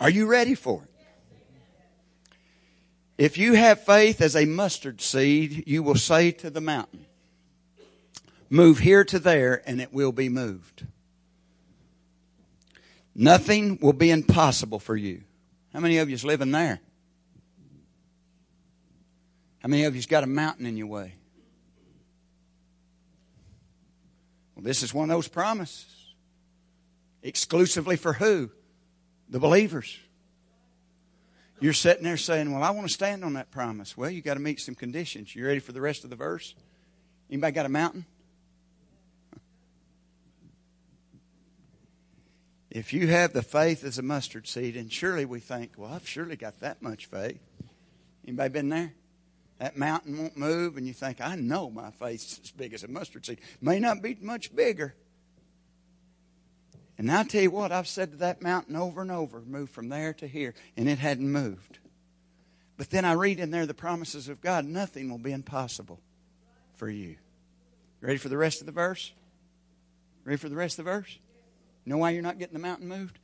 Are 0.00 0.10
you 0.10 0.26
ready 0.26 0.56
for 0.56 0.82
it? 0.82 0.90
If 3.16 3.38
you 3.38 3.52
have 3.54 3.84
faith 3.84 4.20
as 4.20 4.34
a 4.34 4.44
mustard 4.44 5.00
seed, 5.00 5.62
you 5.68 5.84
will 5.84 5.94
say 5.94 6.32
to 6.32 6.50
the 6.50 6.60
mountain, 6.60 7.06
Move 8.50 8.80
here 8.80 9.04
to 9.04 9.20
there, 9.20 9.62
and 9.68 9.80
it 9.80 9.92
will 9.92 10.10
be 10.10 10.28
moved. 10.28 10.84
Nothing 13.14 13.78
will 13.80 13.92
be 13.92 14.10
impossible 14.10 14.80
for 14.80 14.96
you. 14.96 15.22
How 15.72 15.78
many 15.78 15.98
of 15.98 16.08
you 16.08 16.14
is 16.16 16.24
living 16.24 16.50
there? 16.50 16.80
How 19.64 19.68
many 19.68 19.84
of 19.84 19.96
you's 19.96 20.04
got 20.04 20.22
a 20.22 20.26
mountain 20.26 20.66
in 20.66 20.76
your 20.76 20.88
way? 20.88 21.14
Well, 24.54 24.62
this 24.62 24.82
is 24.82 24.92
one 24.92 25.08
of 25.08 25.16
those 25.16 25.26
promises. 25.26 25.86
Exclusively 27.22 27.96
for 27.96 28.12
who? 28.12 28.50
The 29.30 29.38
believers. 29.38 29.98
You're 31.60 31.72
sitting 31.72 32.04
there 32.04 32.18
saying, 32.18 32.52
Well, 32.52 32.62
I 32.62 32.72
want 32.72 32.88
to 32.88 32.92
stand 32.92 33.24
on 33.24 33.32
that 33.32 33.50
promise. 33.50 33.96
Well, 33.96 34.10
you 34.10 34.20
got 34.20 34.34
to 34.34 34.40
meet 34.40 34.60
some 34.60 34.74
conditions. 34.74 35.34
You 35.34 35.46
ready 35.46 35.60
for 35.60 35.72
the 35.72 35.80
rest 35.80 36.04
of 36.04 36.10
the 36.10 36.16
verse? 36.16 36.54
Anybody 37.30 37.52
got 37.52 37.64
a 37.64 37.70
mountain? 37.70 38.04
If 42.70 42.92
you 42.92 43.06
have 43.06 43.32
the 43.32 43.42
faith 43.42 43.82
as 43.82 43.96
a 43.96 44.02
mustard 44.02 44.46
seed, 44.46 44.76
and 44.76 44.92
surely 44.92 45.24
we 45.24 45.40
think, 45.40 45.72
Well, 45.78 45.90
I've 45.90 46.06
surely 46.06 46.36
got 46.36 46.60
that 46.60 46.82
much 46.82 47.06
faith. 47.06 47.40
Anybody 48.26 48.50
been 48.50 48.68
there? 48.68 48.92
That 49.58 49.76
mountain 49.76 50.18
won't 50.18 50.36
move, 50.36 50.76
and 50.76 50.86
you 50.86 50.92
think, 50.92 51.20
I 51.20 51.36
know 51.36 51.70
my 51.70 51.90
faith's 51.92 52.40
as 52.42 52.50
big 52.50 52.74
as 52.74 52.82
a 52.82 52.88
mustard 52.88 53.24
seed. 53.24 53.40
May 53.60 53.78
not 53.78 54.02
be 54.02 54.16
much 54.20 54.54
bigger. 54.54 54.94
And 56.98 57.10
I 57.10 57.24
tell 57.24 57.42
you 57.42 57.50
what, 57.50 57.72
I've 57.72 57.88
said 57.88 58.12
to 58.12 58.16
that 58.18 58.42
mountain 58.42 58.76
over 58.76 59.02
and 59.02 59.10
over, 59.10 59.40
move 59.40 59.70
from 59.70 59.88
there 59.88 60.12
to 60.14 60.26
here, 60.26 60.54
and 60.76 60.88
it 60.88 60.98
hadn't 60.98 61.30
moved. 61.30 61.78
But 62.76 62.90
then 62.90 63.04
I 63.04 63.12
read 63.12 63.40
in 63.40 63.50
there 63.50 63.66
the 63.66 63.74
promises 63.74 64.28
of 64.28 64.40
God, 64.40 64.64
nothing 64.64 65.10
will 65.10 65.18
be 65.18 65.32
impossible 65.32 66.00
for 66.74 66.88
you. 66.88 67.16
Ready 68.00 68.18
for 68.18 68.28
the 68.28 68.36
rest 68.36 68.60
of 68.60 68.66
the 68.66 68.72
verse? 68.72 69.12
Ready 70.24 70.36
for 70.36 70.48
the 70.48 70.56
rest 70.56 70.78
of 70.78 70.84
the 70.84 70.90
verse? 70.90 71.18
Know 71.86 71.98
why 71.98 72.10
you're 72.10 72.22
not 72.22 72.38
getting 72.38 72.54
the 72.54 72.60
mountain 72.60 72.88
moved? 72.88 73.18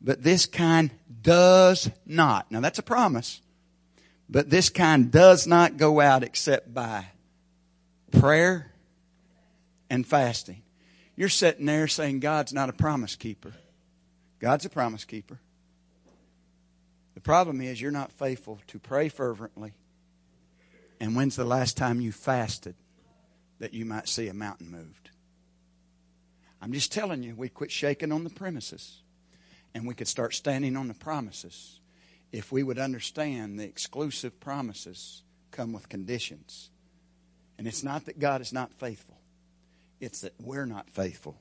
But 0.00 0.22
this 0.22 0.46
kind 0.46 0.90
does 1.22 1.90
not. 2.06 2.50
Now 2.50 2.60
that's 2.60 2.78
a 2.78 2.82
promise. 2.82 3.42
But 4.28 4.50
this 4.50 4.68
kind 4.68 5.10
does 5.10 5.46
not 5.46 5.76
go 5.76 6.00
out 6.00 6.22
except 6.22 6.72
by 6.74 7.06
prayer 8.12 8.72
and 9.88 10.06
fasting. 10.06 10.62
You're 11.16 11.28
sitting 11.28 11.66
there 11.66 11.88
saying 11.88 12.20
God's 12.20 12.52
not 12.52 12.68
a 12.68 12.74
promise 12.74 13.16
keeper. 13.16 13.52
God's 14.38 14.64
a 14.64 14.70
promise 14.70 15.04
keeper. 15.04 15.40
The 17.14 17.20
problem 17.20 17.60
is 17.60 17.80
you're 17.80 17.90
not 17.90 18.12
faithful 18.12 18.60
to 18.68 18.78
pray 18.78 19.08
fervently. 19.08 19.72
And 21.00 21.16
when's 21.16 21.36
the 21.36 21.44
last 21.44 21.76
time 21.76 22.00
you 22.00 22.12
fasted 22.12 22.74
that 23.58 23.74
you 23.74 23.84
might 23.84 24.08
see 24.08 24.28
a 24.28 24.34
mountain 24.34 24.70
moved? 24.70 25.10
I'm 26.60 26.72
just 26.72 26.92
telling 26.92 27.22
you, 27.22 27.34
we 27.34 27.48
quit 27.48 27.70
shaking 27.70 28.12
on 28.12 28.24
the 28.24 28.30
premises 28.30 29.00
and 29.74 29.86
we 29.86 29.94
could 29.94 30.08
start 30.08 30.34
standing 30.34 30.76
on 30.76 30.88
the 30.88 30.94
promises 30.94 31.80
if 32.32 32.52
we 32.52 32.62
would 32.62 32.78
understand 32.78 33.58
the 33.58 33.64
exclusive 33.64 34.38
promises 34.40 35.22
come 35.50 35.72
with 35.72 35.88
conditions. 35.88 36.70
And 37.56 37.66
it's 37.66 37.82
not 37.82 38.06
that 38.06 38.18
God 38.18 38.40
is 38.40 38.52
not 38.52 38.72
faithful, 38.72 39.18
it's 40.00 40.20
that 40.20 40.34
we're 40.40 40.66
not 40.66 40.90
faithful 40.90 41.40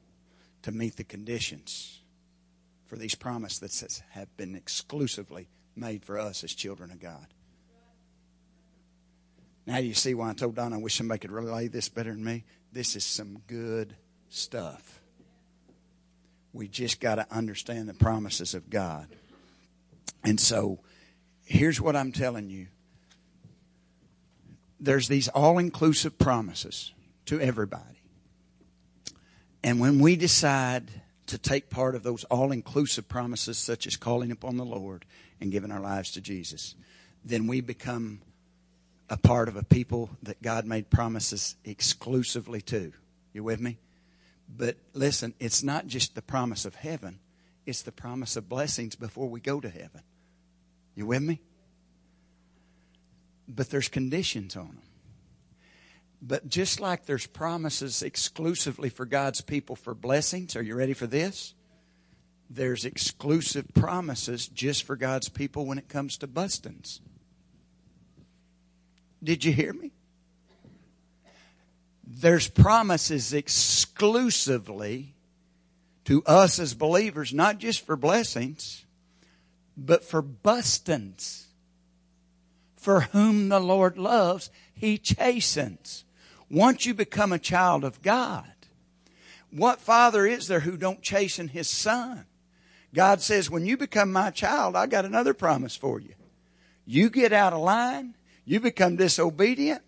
to 0.64 0.72
meet 0.72 0.96
the 0.96 1.04
conditions 1.04 2.00
for 2.86 2.96
these 2.96 3.16
promises 3.16 3.60
that 3.60 4.04
have 4.12 4.36
been 4.38 4.56
exclusively 4.56 5.48
made 5.76 6.04
for 6.04 6.18
us 6.18 6.44
as 6.44 6.54
children 6.54 6.92
of 6.92 7.00
God. 7.00 7.28
Now 9.66 9.78
you 9.78 9.94
see 9.94 10.14
why 10.14 10.30
I 10.30 10.34
told 10.34 10.56
Donna 10.56 10.78
I 10.78 10.82
wish 10.82 10.96
somebody 10.96 11.20
could 11.20 11.32
relay 11.32 11.68
this 11.68 11.90
better 11.90 12.12
than 12.12 12.24
me. 12.24 12.46
This 12.72 12.96
is 12.96 13.04
some 13.04 13.42
good 13.48 13.96
stuff. 14.30 15.02
We 16.54 16.70
just 16.70 17.02
got 17.02 17.16
to 17.16 17.28
understand 17.30 17.90
the 17.90 17.94
promises 17.94 18.54
of 18.54 18.70
God. 18.70 19.08
And 20.24 20.40
so, 20.40 20.80
here's 21.44 21.80
what 21.80 21.96
I'm 21.96 22.12
telling 22.12 22.50
you 22.50 22.68
there's 24.80 25.08
these 25.08 25.28
all 25.30 25.58
inclusive 25.58 26.20
promises 26.20 26.94
to 27.26 27.40
everybody. 27.40 28.02
And 29.64 29.80
when 29.80 30.00
we 30.00 30.16
decide 30.16 30.90
to 31.28 31.38
take 31.38 31.70
part 31.70 31.96
of 31.96 32.04
those 32.04 32.24
all 32.26 32.52
inclusive 32.52 33.10
promises, 33.10 33.58
such 33.58 33.88
as 33.88 33.98
calling 33.98 34.32
upon 34.32 34.58
the 34.58 34.66
Lord 34.66 35.06
and 35.42 35.52
giving 35.52 35.72
our 35.72 35.80
lives 35.80 36.12
to 36.12 36.22
Jesus, 36.22 36.76
then 37.26 37.48
we 37.48 37.62
become 37.62 38.22
a 39.10 39.18
part 39.18 39.48
of 39.48 39.56
a 39.56 39.64
people 39.64 40.10
that 40.24 40.42
God 40.42 40.66
made 40.66 40.90
promises 40.90 41.56
exclusively 41.66 42.62
to. 42.62 42.94
You 43.34 43.44
with 43.44 43.60
me? 43.60 43.78
But 44.50 44.78
listen, 44.94 45.34
it's 45.40 45.64
not 45.64 45.88
just 45.88 46.16
the 46.16 46.22
promise 46.22 46.66
of 46.66 46.76
heaven, 46.76 47.20
it's 47.68 47.82
the 47.82 47.92
promise 47.92 48.38
of 48.38 48.48
blessings 48.48 48.96
before 48.96 49.28
we 49.28 49.42
go 49.42 49.60
to 49.60 49.70
heaven. 49.70 50.02
You 50.96 51.06
with 51.06 51.22
me? 51.22 51.42
But 53.48 53.70
there's 53.70 53.90
conditions 53.90 54.56
on 54.56 54.68
them. 54.68 54.82
But 56.22 56.48
just 56.48 56.80
like 56.80 57.06
there's 57.06 57.28
promises 57.28 58.02
exclusively 58.02 58.90
for 58.90 59.06
God's 59.06 59.42
people 59.42 59.76
for 59.76 59.94
blessings, 59.94 60.56
are 60.56 60.62
you 60.62 60.76
ready 60.76 60.94
for 60.94 61.06
this? 61.06 61.54
There's 62.50 62.86
exclusive 62.86 63.68
promises 63.74 64.48
just 64.48 64.84
for 64.84 64.96
God's 64.96 65.28
people 65.28 65.66
when 65.66 65.78
it 65.78 65.90
comes 65.90 66.18
to 66.20 66.28
bustings. 66.28 67.02
Did 69.22 69.44
you 69.44 69.52
hear 69.52 69.74
me? 69.74 69.92
There's 72.06 72.48
promises 72.48 73.34
exclusively 73.34 75.17
to 76.08 76.24
us 76.26 76.58
as 76.58 76.74
believers, 76.74 77.34
not 77.34 77.58
just 77.58 77.86
for 77.86 77.98
blessings, 77.98 78.86
but 79.76 80.06
for 80.06 80.22
bustings. 80.22 81.48
For 82.78 83.02
whom 83.02 83.50
the 83.50 83.60
Lord 83.60 83.98
loves, 83.98 84.50
he 84.74 84.98
chastens. 84.98 86.06
Once 86.50 86.86
you 86.86 86.94
become 86.94 87.34
a 87.34 87.38
child 87.38 87.84
of 87.84 88.02
God, 88.02 88.54
what 89.52 89.82
father 89.82 90.26
is 90.26 90.48
there 90.48 90.62
who 90.62 90.78
don't 90.78 91.02
chasten 91.02 91.50
his 91.50 91.68
son? 91.68 92.26
God 92.94 93.20
says, 93.20 93.50
when 93.50 93.66
you 93.66 93.76
become 93.76 94.14
my 94.14 94.30
child, 94.30 94.78
I 94.78 94.88
got 94.88 95.04
another 95.04 95.34
promise 95.34 95.76
for 95.76 96.00
you. 96.00 96.14
You 96.86 97.10
get 97.10 97.34
out 97.34 97.52
of 97.52 97.60
line, 97.60 98.16
you 98.46 98.62
become 98.62 98.96
disobedient. 98.96 99.82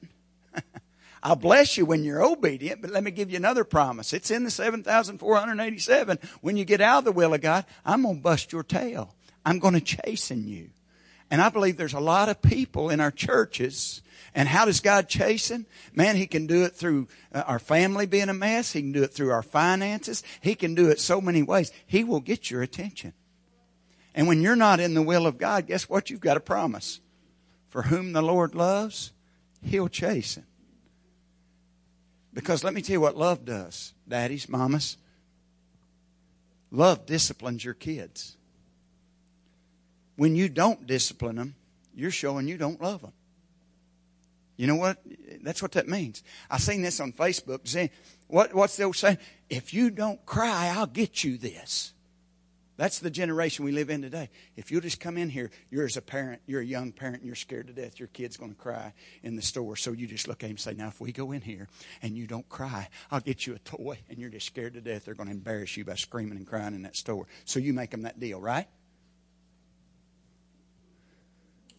I'll 1.22 1.36
bless 1.36 1.78
you 1.78 1.86
when 1.86 2.04
you're 2.04 2.24
obedient, 2.24 2.82
but 2.82 2.92
let 2.92 3.04
me 3.04 3.12
give 3.12 3.30
you 3.30 3.38
another 3.38 3.64
promise. 3.64 4.14
It's 4.14 4.32
in 4.32 4.44
the 4.44 4.52
7,487. 4.52 6.20
When 6.42 6.56
you 6.56 6.66
get 6.66 6.82
out 6.82 7.00
of 7.00 7.06
the 7.06 7.12
will 7.12 7.34
of 7.34 7.42
God, 7.42 7.66
I'm 7.86 8.04
going 8.04 8.18
to 8.18 8.22
bust 8.22 8.54
your 8.54 8.64
tail. 8.64 9.16
I'm 9.46 9.60
going 9.60 9.74
to 9.74 9.82
chasten 9.82 10.48
you. 10.48 10.70
And 11.32 11.42
I 11.42 11.50
believe 11.50 11.78
there's 11.78 11.94
a 11.94 12.00
lot 12.00 12.30
of 12.30 12.42
people 12.42 12.90
in 12.90 13.00
our 13.00 13.12
churches. 13.12 14.02
And 14.34 14.48
how 14.48 14.66
does 14.66 14.80
God 14.80 15.10
chasten? 15.10 15.66
Man, 15.94 16.16
He 16.16 16.26
can 16.26 16.48
do 16.48 16.64
it 16.64 16.74
through 16.74 17.08
uh, 17.34 17.44
our 17.46 17.60
family 17.60 18.06
being 18.06 18.30
a 18.30 18.34
mess. 18.34 18.72
He 18.72 18.82
can 18.82 18.92
do 18.92 19.04
it 19.04 19.14
through 19.14 19.32
our 19.32 19.44
finances. 19.44 20.24
He 20.42 20.56
can 20.56 20.74
do 20.74 20.90
it 20.90 21.00
so 21.00 21.22
many 21.22 21.44
ways. 21.44 21.72
He 21.86 22.04
will 22.04 22.20
get 22.20 22.50
your 22.50 22.62
attention. 22.62 23.14
And 24.16 24.28
when 24.28 24.42
you're 24.42 24.56
not 24.56 24.80
in 24.80 24.96
the 24.96 25.02
will 25.02 25.28
of 25.28 25.38
God, 25.38 25.68
guess 25.68 25.88
what? 25.88 26.10
You've 26.10 26.20
got 26.20 26.38
a 26.38 26.42
promise. 26.42 27.00
For 27.68 27.84
whom 27.84 28.14
the 28.14 28.24
Lord 28.24 28.56
loves, 28.56 29.12
He'll 29.62 29.90
chasten. 29.90 30.46
Because 32.34 32.64
let 32.64 32.74
me 32.74 32.82
tell 32.82 32.94
you 32.94 33.02
what 33.02 33.18
love 33.18 33.46
does, 33.46 33.94
daddies, 34.08 34.48
mamas. 34.48 34.98
Love 36.72 37.06
disciplines 37.06 37.66
your 37.66 37.74
kids. 37.74 38.38
When 40.16 40.36
you 40.36 40.50
don't 40.50 40.86
discipline 40.86 41.38
them, 41.38 41.56
you're 41.96 42.12
showing 42.12 42.48
you 42.48 42.58
don't 42.58 42.82
love 42.82 43.02
them. 43.02 43.14
You 44.58 44.68
know 44.68 44.76
what? 44.76 44.98
That's 45.42 45.62
what 45.62 45.72
that 45.72 45.88
means. 45.88 46.22
I 46.52 46.58
seen 46.58 46.82
this 46.82 47.00
on 47.00 47.14
Facebook. 47.14 47.90
What, 48.28 48.54
what's 48.54 48.76
the 48.76 48.84
old 48.84 48.98
saying? 48.98 49.18
If 49.50 49.74
you 49.74 49.90
don't 49.90 50.24
cry, 50.26 50.74
I'll 50.76 50.86
get 50.86 51.24
you 51.24 51.38
this. 51.38 51.94
That's 52.80 53.00
the 53.00 53.10
generation 53.10 53.66
we 53.66 53.74
live 53.74 53.90
in 53.90 54.02
today. 54.02 54.30
If 54.56 54.72
you'll 54.72 54.80
just 54.80 55.02
come 55.02 55.18
in 55.18 55.30
here, 55.30 55.52
you're 55.70 55.86
as 55.86 55.98
a 55.98 56.02
parent, 56.02 56.42
you're 56.46 56.62
a 56.62 56.66
young 56.66 56.94
parent, 56.94 57.18
and 57.18 57.26
you're 57.26 57.36
scared 57.36 57.68
to 57.68 57.74
death. 57.74 58.00
Your 58.00 58.08
kid's 58.08 58.38
going 58.38 58.52
to 58.52 58.58
cry 58.58 58.94
in 59.22 59.36
the 59.36 59.42
store. 59.42 59.76
So 59.76 59.92
you 59.92 60.08
just 60.08 60.30
look 60.30 60.44
at 60.44 60.46
him 60.46 60.52
and 60.52 60.60
say, 60.62 60.76
Now, 60.76 60.88
if 60.88 61.02
we 61.02 61.12
go 61.12 61.34
in 61.34 61.42
here 61.42 61.68
and 62.02 62.16
you 62.16 62.26
don't 62.26 62.48
cry, 62.48 62.88
I'll 63.12 63.20
get 63.20 63.46
you 63.46 63.54
a 63.54 63.60
toy. 63.60 64.00
And 64.08 64.18
you're 64.18 64.30
just 64.30 64.46
scared 64.46 64.76
to 64.76 64.82
death. 64.82 65.04
They're 65.04 65.14
going 65.14 65.28
to 65.28 65.36
embarrass 65.36 65.76
you 65.76 65.84
by 65.84 65.96
screaming 65.96 66.38
and 66.38 66.48
crying 66.48 66.74
in 66.74 66.84
that 66.84 66.96
store. 66.96 67.28
So 67.44 67.60
you 67.60 67.74
make 67.74 67.92
them 67.92 68.04
that 68.04 68.18
deal, 68.18 68.40
right? 68.40 68.70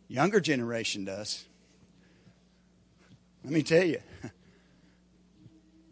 Younger 0.06 0.40
generation 0.40 1.06
does. 1.06 1.46
Let 3.42 3.54
me 3.54 3.62
tell 3.62 3.84
you. 3.84 4.00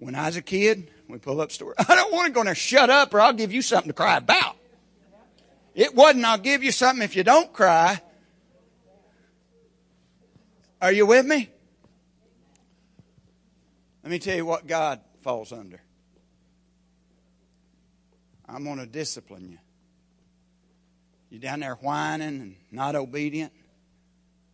When 0.01 0.15
I 0.15 0.27
was 0.27 0.37
a 0.37 0.43
kid, 0.43 0.93
we 1.09 1.19
pull 1.19 1.41
up 1.41 1.51
store. 1.51 1.75
I 1.89 1.97
don't 1.97 2.13
want 2.13 2.27
to 2.27 2.33
go 2.33 2.43
in 2.43 2.47
there, 2.47 2.55
shut 2.55 2.89
up, 2.89 3.13
or 3.13 3.21
I'll 3.21 3.33
give 3.33 3.53
you 3.53 3.63
something 3.63 3.89
to 3.89 3.93
cry 3.93 4.17
about. 4.17 4.58
It 5.79 5.95
wasn't, 5.95 6.25
I'll 6.25 6.39
give 6.39 6.65
you 6.65 6.73
something 6.73 7.05
if 7.05 7.15
you 7.15 7.23
don't 7.23 7.53
cry. 7.53 8.03
Are 10.83 10.91
you 10.91 11.07
with 11.07 11.25
me? 11.25 11.49
Let 14.03 14.11
me 14.11 14.19
tell 14.19 14.35
you 14.35 14.45
what 14.45 14.67
God 14.67 15.01
falls 15.21 15.53
under. 15.53 15.81
I'm 18.49 18.65
going 18.65 18.79
to 18.79 18.87
discipline 18.87 19.51
you. 19.53 19.59
You're 21.31 21.41
down 21.41 21.61
there 21.61 21.77
whining 21.77 22.41
and 22.41 22.57
not 22.73 22.97
obedient. 22.97 23.53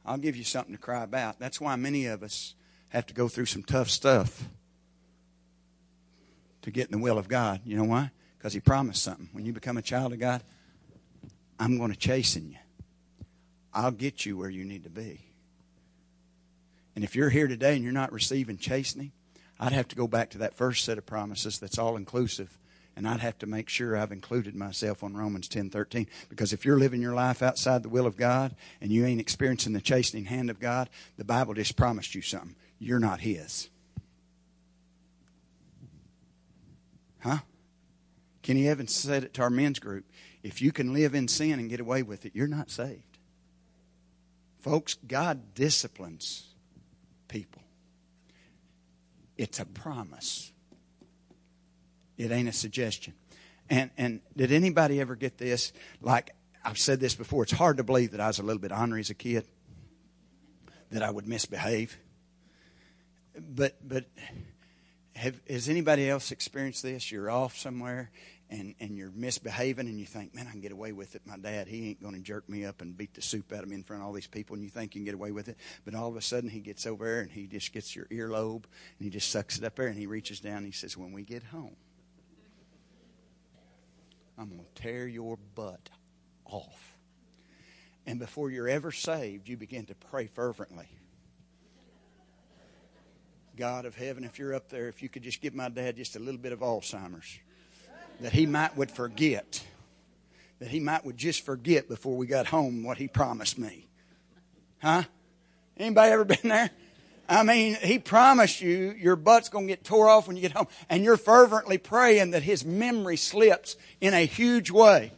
I'll 0.05 0.19
give 0.19 0.37
you 0.37 0.45
something 0.45 0.75
to 0.75 0.81
cry 0.81 1.05
about. 1.05 1.39
That's 1.39 1.59
why 1.59 1.75
many 1.77 2.05
of 2.05 2.23
us 2.23 2.55
have 2.91 3.07
to 3.07 3.15
go 3.15 3.29
through 3.29 3.47
some 3.47 3.63
tough 3.63 3.89
stuff 3.89 4.47
to 6.61 6.71
get 6.71 6.85
in 6.85 6.93
the 6.93 7.03
will 7.03 7.17
of 7.17 7.29
God. 7.29 7.63
You 7.65 7.79
know 7.79 7.85
why? 7.85 8.11
Because 8.37 8.53
He 8.53 8.61
promised 8.61 9.03
something. 9.03 9.31
When 9.33 9.47
you 9.47 9.55
become 9.55 9.79
a 9.79 9.83
child 9.83 10.13
of 10.13 10.21
God, 10.21 10.43
I'm 11.65 11.79
going 11.79 11.91
to 11.91 11.99
chasten 11.99 12.51
you. 12.51 12.59
I'll 13.73 13.91
get 13.91 14.27
you 14.27 14.37
where 14.37 14.51
you 14.51 14.67
need 14.67 14.85
to 14.85 14.91
be. 14.91 15.21
And 16.95 17.03
if 17.03 17.17
you're 17.17 17.31
here 17.31 17.49
today 17.49 17.75
and 17.75 17.83
you're 17.83 17.91
not 17.91 18.13
receiving 18.13 18.59
chastening, 18.59 19.13
I'd 19.59 19.73
have 19.73 19.89
to 19.89 19.97
go 19.97 20.07
back 20.07 20.29
to 20.31 20.39
that 20.39 20.53
first 20.53 20.85
set 20.85 20.99
of 20.99 21.07
promises 21.07 21.59
that's 21.59 21.79
all 21.79 21.97
inclusive 21.97 22.59
and 22.95 23.09
I'd 23.09 23.21
have 23.21 23.39
to 23.39 23.47
make 23.47 23.71
sure 23.71 23.97
I've 23.97 24.13
included 24.13 24.55
myself 24.55 25.03
on 25.03 25.17
Romans 25.17 25.49
10:13 25.49 26.07
because 26.29 26.53
if 26.53 26.67
you're 26.67 26.79
living 26.79 27.01
your 27.01 27.15
life 27.15 27.43
outside 27.43 27.83
the 27.83 27.89
will 27.89 28.07
of 28.07 28.19
God 28.19 28.55
and 28.83 28.93
you 28.93 29.07
ain't 29.07 29.21
experiencing 29.21 29.73
the 29.73 29.81
chastening 29.81 30.27
hand 30.27 30.51
of 30.51 30.61
God, 30.61 30.91
the 31.17 31.25
Bible 31.25 31.55
just 31.55 31.77
promised 31.77 32.15
you 32.15 32.21
something. 32.21 32.57
You're 32.79 33.01
not 33.01 33.21
his. 33.21 33.71
Huh? 37.21 37.39
Kenny 38.43 38.69
Evans 38.69 38.95
said 38.95 39.25
it 39.25 39.33
to 39.33 39.43
our 39.43 39.49
men's 39.49 39.79
group. 39.79 40.05
If 40.45 40.61
you 40.61 40.73
can 40.73 40.93
live 40.93 41.15
in 41.15 41.27
sin 41.27 41.59
and 41.59 41.71
get 41.71 41.81
away 41.81 42.03
with 42.03 42.27
it, 42.27 42.33
you're 42.37 42.47
not 42.47 42.71
saved. 42.71 43.19
Folks, 44.59 44.95
God 44.95 45.55
disciplines 45.55 46.47
people. 47.29 47.63
It's 49.39 49.59
a 49.59 49.65
promise. 49.65 50.53
It 52.19 52.31
ain't 52.31 52.49
a 52.49 52.53
suggestion. 52.53 53.15
And 53.71 53.91
and 53.97 54.21
did 54.37 54.53
anybody 54.53 55.01
ever 55.01 55.17
get 55.17 55.39
this? 55.39 55.73
Like 56.03 56.35
I've 56.63 56.79
said 56.79 57.01
this 57.01 57.15
before, 57.15 57.45
it's 57.45 57.53
hard 57.53 57.79
to 57.79 57.83
believe 57.83 58.11
that 58.11 58.21
I 58.21 58.27
was 58.27 58.39
a 58.39 58.43
little 58.43 58.61
bit 58.61 58.71
ornery 58.71 59.01
as 59.01 59.09
a 59.09 59.15
kid, 59.15 59.47
that 60.91 61.03
I 61.03 61.11
would 61.11 61.27
misbehave. 61.27 61.99
But 63.39 63.77
but 63.87 64.05
have 65.17 65.41
has 65.49 65.71
anybody 65.71 66.09
else 66.09 66.31
experienced 66.31 66.83
this? 66.83 67.11
You're 67.11 67.31
off 67.31 67.57
somewhere 67.57 68.11
and, 68.55 68.75
and 68.79 68.97
you're 68.97 69.11
misbehaving 69.11 69.89
and 69.89 69.99
you 69.99 70.07
think, 70.07 70.33
man, 70.35 70.47
I 70.47 70.53
can 70.53 70.61
get 70.61 70.71
away 70.71 70.93
with 70.93 71.17
it. 71.17 71.23
My 71.27 71.37
dad, 71.37 71.67
he 71.67 71.91
ain't 71.91 72.01
going 72.01 72.15
to 72.15 72.21
jerk 72.21 72.49
me 72.49 72.65
up 72.65 72.83
and 72.83 72.97
beat 72.97 73.15
the 73.15 73.23
soup 73.23 73.53
out 73.53 73.65
of 73.65 73.69
me 73.69 73.75
in 73.75 73.83
front 73.83 74.03
of 74.03 74.07
all 74.07 74.13
these 74.13 74.29
people. 74.29 74.55
And 74.55 74.63
you 74.63 74.71
think 74.71 74.95
you 74.95 75.01
can 75.01 75.05
get 75.05 75.15
away 75.15 75.33
with 75.33 75.49
it. 75.49 75.59
But 75.85 75.95
all 75.95 76.09
of 76.09 76.17
a 76.17 76.23
sudden 76.23 76.49
he 76.49 76.61
gets 76.61 76.87
over 76.87 77.05
there 77.05 77.21
and 77.21 77.31
he 77.31 77.47
just 77.49 77.73
gets 77.73 77.97
your 77.97 78.07
earlobe 78.07 78.65
and 78.99 79.01
he 79.01 79.11
just 79.11 79.31
sucks 79.31 79.59
it 79.59 79.65
up 79.65 79.75
there 79.75 79.89
and 79.89 79.99
he 79.99 80.07
reaches 80.07 80.39
down 80.39 80.59
and 80.59 80.67
he 80.67 80.73
says, 80.73 80.97
when 80.97 81.13
we 81.13 81.25
get 81.25 81.43
home, 81.43 81.77
I'm 84.39 84.49
going 84.49 84.61
to 84.61 84.83
tear 84.83 85.09
your 85.09 85.37
butt 85.55 85.91
off. 86.45 86.97
And 88.07 88.21
before 88.21 88.51
you're 88.51 88.69
ever 88.69 88.93
saved, 88.93 89.49
you 89.49 89.57
begin 89.57 89.87
to 89.87 89.95
pray 89.95 90.27
fervently. 90.27 90.89
God 93.57 93.85
of 93.85 93.95
heaven, 93.97 94.25
if 94.25 94.39
you're 94.39 94.55
up 94.55 94.69
there, 94.69 94.89
if 94.89 95.03
you 95.03 95.09
could 95.09 95.23
just 95.23 95.41
give 95.41 95.55
my 95.55 95.69
dad 95.69 95.97
just 95.97 96.17
a 96.17 96.19
little 96.19 96.41
bit 96.41 96.53
of 96.53 96.61
Alzheimer's, 96.61 97.39
that 98.21 98.33
he 98.33 98.47
might 98.47 98.77
would 98.77 98.91
forget, 98.91 99.65
that 100.59 100.69
he 100.69 100.81
might 100.81 101.05
would 101.05 101.17
just 101.17 101.45
forget 101.45 101.89
before 101.89 102.17
we 102.17 102.27
got 102.27 102.47
home 102.47 102.85
what 102.85 102.99
he 102.99 103.09
promised 103.09 103.59
me. 103.59 103.87
Huh? 104.81 105.03
Anybody 105.77 106.13
ever 106.13 106.25
been 106.25 106.39
there? 106.49 106.71
I 107.29 107.43
mean, 107.43 107.77
he 107.77 107.99
promised 107.99 108.61
you 108.61 108.95
your 108.99 109.17
butt's 109.17 109.49
going 109.49 109.67
to 109.67 109.73
get 109.73 109.83
tore 109.83 110.09
off 110.09 110.27
when 110.27 110.37
you 110.37 110.43
get 110.43 110.53
home, 110.53 110.69
and 110.91 111.03
you're 111.03 111.17
fervently 111.17 111.79
praying 111.79 112.33
that 112.33 112.43
his 112.43 112.65
memory 112.65 113.17
slips 113.17 113.77
in 114.01 114.13
a 114.13 114.27
huge 114.27 114.71
way. 114.71 115.13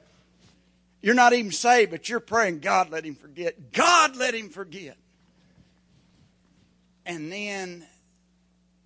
You're 1.03 1.15
not 1.15 1.33
even 1.33 1.53
saved, 1.53 1.91
but 1.91 2.09
you're 2.09 2.21
praying, 2.21 2.61
God, 2.61 2.91
let 2.91 3.05
him 3.05 3.15
forget. 3.15 3.73
God, 3.73 4.17
let 4.17 4.35
him 4.35 4.49
forget. 4.49 4.97
And 7.05 7.31
then 7.31 7.87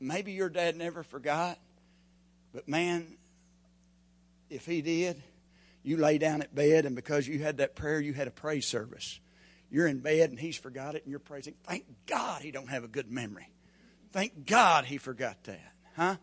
maybe 0.00 0.32
your 0.32 0.48
dad 0.48 0.76
never 0.76 1.02
forgot, 1.02 1.58
but 2.52 2.68
man, 2.68 3.06
if 4.50 4.66
he 4.66 4.82
did, 4.82 5.22
you 5.82 5.96
lay 5.96 6.18
down 6.18 6.42
at 6.42 6.54
bed, 6.54 6.84
and 6.84 6.94
because 6.94 7.26
you 7.26 7.38
had 7.38 7.58
that 7.58 7.74
prayer, 7.74 8.00
you 8.00 8.12
had 8.12 8.28
a 8.28 8.32
praise 8.32 8.66
service. 8.66 9.20
You're 9.70 9.86
in 9.86 10.00
bed 10.00 10.30
and 10.30 10.38
he's 10.38 10.56
forgot 10.56 10.96
it 10.96 11.04
and 11.04 11.10
you're 11.10 11.20
praising. 11.20 11.54
Thank 11.64 11.84
God 12.06 12.42
he 12.42 12.50
don't 12.50 12.68
have 12.68 12.82
a 12.82 12.88
good 12.88 13.10
memory. 13.10 13.48
Thank 14.12 14.46
God 14.46 14.84
he 14.84 14.98
forgot 14.98 15.42
that. 15.44 15.60
Huh? 15.94 16.16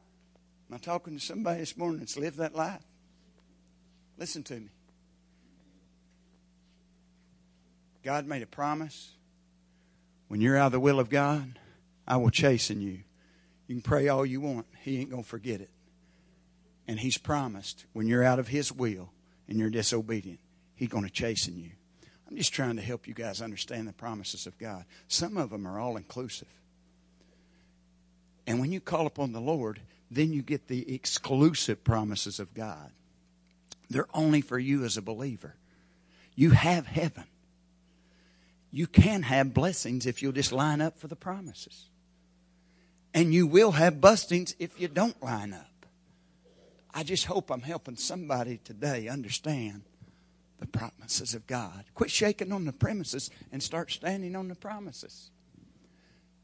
Am 0.70 0.76
I 0.76 0.78
talking 0.78 1.18
to 1.18 1.26
somebody 1.26 1.62
this 1.62 1.78
morning 1.78 2.00
that's 2.00 2.18
lived 2.18 2.38
that 2.40 2.54
life? 2.54 2.84
Listen 4.18 4.44
to 4.44 4.56
me. 4.56 4.70
God 8.04 8.26
made 8.26 8.42
a 8.42 8.48
promise. 8.48 9.14
When 10.28 10.42
you're 10.42 10.58
out 10.58 10.68
of 10.68 10.72
the 10.74 10.80
will 10.82 11.00
of 11.00 11.10
God, 11.10 11.58
I 12.06 12.18
will 12.18 12.30
chasten 12.30 12.82
you. 12.82 13.00
You 13.68 13.76
can 13.76 13.82
pray 13.82 14.10
all 14.10 14.26
you 14.26 14.42
want. 14.42 14.66
He 14.82 15.00
ain't 15.00 15.10
going 15.10 15.24
to 15.24 15.30
forget 15.30 15.62
it. 15.62 15.70
And 16.88 17.00
He's 17.00 17.18
promised 17.18 17.86
when 17.94 18.08
you're 18.08 18.24
out 18.24 18.40
of 18.40 18.48
His 18.48 18.72
will 18.72 19.12
and 19.48 19.60
you're 19.60 19.70
disobedient, 19.70 20.40
He's 20.76 20.90
going 20.90 21.04
to 21.04 21.10
chasten 21.10 21.58
you. 21.58 21.72
I'm 22.30 22.38
just 22.38 22.54
trying 22.54 22.76
to 22.76 22.82
help 22.82 23.08
you 23.08 23.14
guys 23.14 23.42
understand 23.42 23.88
the 23.88 23.94
promises 23.94 24.48
of 24.48 24.58
God. 24.58 24.86
Some 25.08 25.38
of 25.38 25.50
them 25.50 25.66
are 25.66 25.80
all 25.80 25.98
inclusive. 25.98 26.48
And 28.46 28.60
when 28.60 28.72
you 28.72 28.80
call 28.80 29.08
upon 29.08 29.32
the 29.32 29.42
Lord, 29.42 29.82
then 30.12 30.32
you 30.32 30.42
get 30.42 30.68
the 30.68 30.94
exclusive 30.94 31.84
promises 31.84 32.40
of 32.40 32.54
God. 32.54 32.92
They're 33.90 34.08
only 34.14 34.42
for 34.42 34.60
you 34.60 34.84
as 34.84 34.98
a 34.98 35.02
believer. 35.02 35.56
You 36.36 36.52
have 36.52 36.88
heaven. 36.88 37.26
You 38.72 38.88
can 38.88 39.24
have 39.24 39.54
blessings 39.54 40.06
if 40.06 40.22
you'll 40.22 40.34
just 40.34 40.52
line 40.52 40.82
up 40.82 40.98
for 40.98 41.08
the 41.08 41.16
promises. 41.16 41.86
And 43.14 43.34
you 43.34 43.48
will 43.48 43.72
have 43.72 43.96
bustings 43.96 44.54
if 44.60 44.80
you 44.80 44.88
don't 44.88 45.22
line 45.24 45.54
up. 45.54 45.77
I 46.98 47.04
just 47.04 47.26
hope 47.26 47.52
I'm 47.52 47.62
helping 47.62 47.96
somebody 47.96 48.60
today 48.64 49.08
understand 49.08 49.84
the 50.58 50.66
promises 50.66 51.36
of 51.36 51.46
God. 51.46 51.86
Quit 51.94 52.10
shaking 52.10 52.52
on 52.52 52.66
the 52.66 52.74
premises 52.74 53.30
and 53.52 53.62
start 53.62 53.92
standing 53.92 54.36
on 54.36 54.48
the 54.48 54.56
promises. 54.56 55.30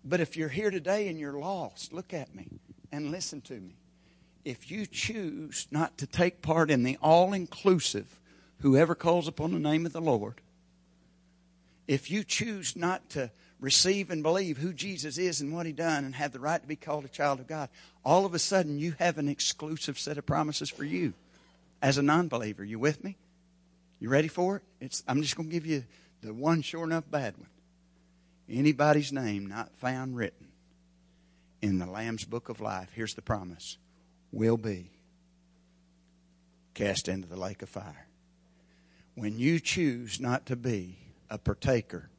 But 0.06 0.20
if 0.20 0.38
you're 0.38 0.50
here 0.50 0.70
today 0.70 1.08
and 1.08 1.20
you're 1.20 1.40
lost, 1.40 1.92
look 1.92 2.14
at 2.14 2.36
me 2.36 2.50
and 2.92 3.10
listen 3.10 3.42
to 3.42 3.56
me. 3.56 3.78
If 4.46 4.70
you 4.70 4.86
choose 4.86 5.66
not 5.72 5.98
to 5.98 6.06
take 6.06 6.44
part 6.44 6.70
in 6.70 6.84
the 6.84 7.00
all 7.02 7.34
inclusive, 7.34 8.20
whoever 8.60 8.94
calls 8.94 9.28
upon 9.28 9.54
the 9.54 9.60
name 9.60 9.88
of 9.88 9.92
the 9.92 10.02
Lord, 10.02 10.40
if 11.88 12.12
you 12.12 12.24
choose 12.24 12.76
not 12.76 13.10
to 13.10 13.32
receive 13.64 14.12
and 14.12 14.22
believe 14.22 14.58
who 14.58 14.74
Jesus 14.74 15.18
is 15.18 15.40
and 15.40 15.54
what 15.54 15.66
he 15.66 15.72
done 15.72 16.04
and 16.04 16.14
have 16.16 16.34
the 16.34 16.40
right 16.40 16.62
to 16.62 16.68
be 16.68 16.76
called 16.76 17.06
a 17.06 17.08
child 17.08 17.40
of 17.40 17.48
God, 17.48 17.70
all 18.04 18.26
of 18.26 18.34
a 18.34 18.40
sudden 18.40 18.78
you 18.78 18.94
have 19.00 19.18
an 19.18 19.30
exclusive 19.30 19.98
set 19.98 20.18
of 20.18 20.26
promises 20.26 20.70
for 20.70 20.84
you 20.84 21.14
as 21.82 21.98
a 21.98 22.04
non 22.04 22.28
believer. 22.28 22.66
You 22.66 22.78
with 22.78 23.02
me? 23.06 23.16
You 24.02 24.10
ready 24.10 24.28
for 24.28 24.58
it? 24.58 24.64
It's, 24.82 25.02
I'm 25.08 25.22
just 25.22 25.38
going 25.38 25.48
to 25.48 25.54
give 25.54 25.66
you 25.66 25.86
the 26.22 26.34
one 26.34 26.62
sure 26.62 26.84
enough 26.84 27.10
bad 27.10 27.38
one. 27.38 27.48
Anybody's 28.50 29.14
name 29.14 29.48
not 29.48 29.74
found 29.78 30.18
written 30.18 30.50
in 31.62 31.80
the 31.80 31.86
Lamb's 31.86 32.26
book 32.26 32.50
of 32.50 32.60
life, 32.60 32.90
here's 32.94 33.14
the 33.14 33.22
promise, 33.22 33.78
will 34.34 34.58
be 34.58 34.92
cast 36.74 37.08
into 37.08 37.30
the 37.30 37.40
lake 37.40 37.62
of 37.62 37.70
fire. 37.70 38.08
When 39.16 39.40
you 39.40 39.62
choose 39.62 40.20
not 40.20 40.46
to 40.48 40.58
be 40.58 40.98
a 41.30 41.38
partaker 41.38 42.10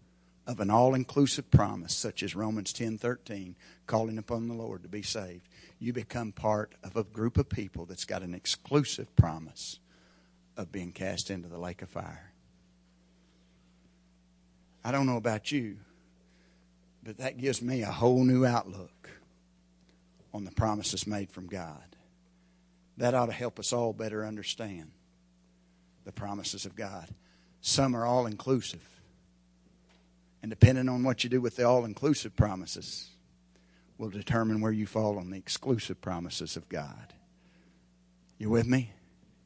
of 0.47 0.61
an 0.61 0.70
all-inclusive 0.70 1.51
promise 1.51 1.95
such 1.95 2.22
as 2.22 2.34
Romans 2.34 2.72
10:13 2.72 3.55
calling 3.86 4.18
upon 4.18 4.49
the 4.49 4.55
Lord 4.55 4.82
to 4.82 4.88
be 4.88 5.03
saved 5.03 5.49
you 5.78 5.92
become 5.92 6.32
part 6.32 6.74
of 6.82 6.97
a 6.97 7.05
group 7.05 7.36
of 7.36 7.49
people 7.49 7.84
that's 7.84 8.05
got 8.05 8.22
an 8.22 8.34
exclusive 8.34 9.14
promise 9.16 9.78
of 10.57 10.72
being 10.72 10.92
cast 10.92 11.30
into 11.30 11.49
the 11.49 11.59
lake 11.59 11.82
of 11.82 11.88
fire. 11.88 12.32
I 14.84 14.92
don't 14.92 15.07
know 15.07 15.16
about 15.16 15.51
you, 15.51 15.78
but 17.03 17.18
that 17.18 17.38
gives 17.38 17.61
me 17.61 17.82
a 17.82 17.90
whole 17.90 18.24
new 18.24 18.47
outlook 18.47 19.11
on 20.32 20.45
the 20.45 20.53
promises 20.53 21.07
made 21.07 21.30
from 21.30 21.47
God. 21.47 21.97
That 22.97 23.14
ought 23.14 23.26
to 23.26 23.32
help 23.32 23.59
us 23.59 23.72
all 23.72 23.92
better 23.92 24.24
understand 24.24 24.90
the 26.05 26.12
promises 26.12 26.64
of 26.64 26.76
God. 26.76 27.09
Some 27.61 27.97
are 27.97 28.05
all 28.05 28.26
inclusive. 28.26 28.86
And 30.45 30.51
depending 30.51 30.90
on 30.90 31.03
what 31.05 31.24
you 31.24 31.30
do 31.30 31.40
with 31.40 31.57
the 31.57 31.64
all 31.64 31.86
inclusive 31.86 32.36
promises, 32.36 33.09
will 33.97 34.11
determine 34.11 34.61
where 34.61 34.72
you 34.72 34.84
fall 34.86 35.16
on 35.16 35.30
the 35.30 35.38
exclusive 35.38 36.03
promises 36.03 36.55
of 36.55 36.68
God. 36.68 37.14
You 38.36 38.51
with 38.51 38.66
me? 38.66 38.92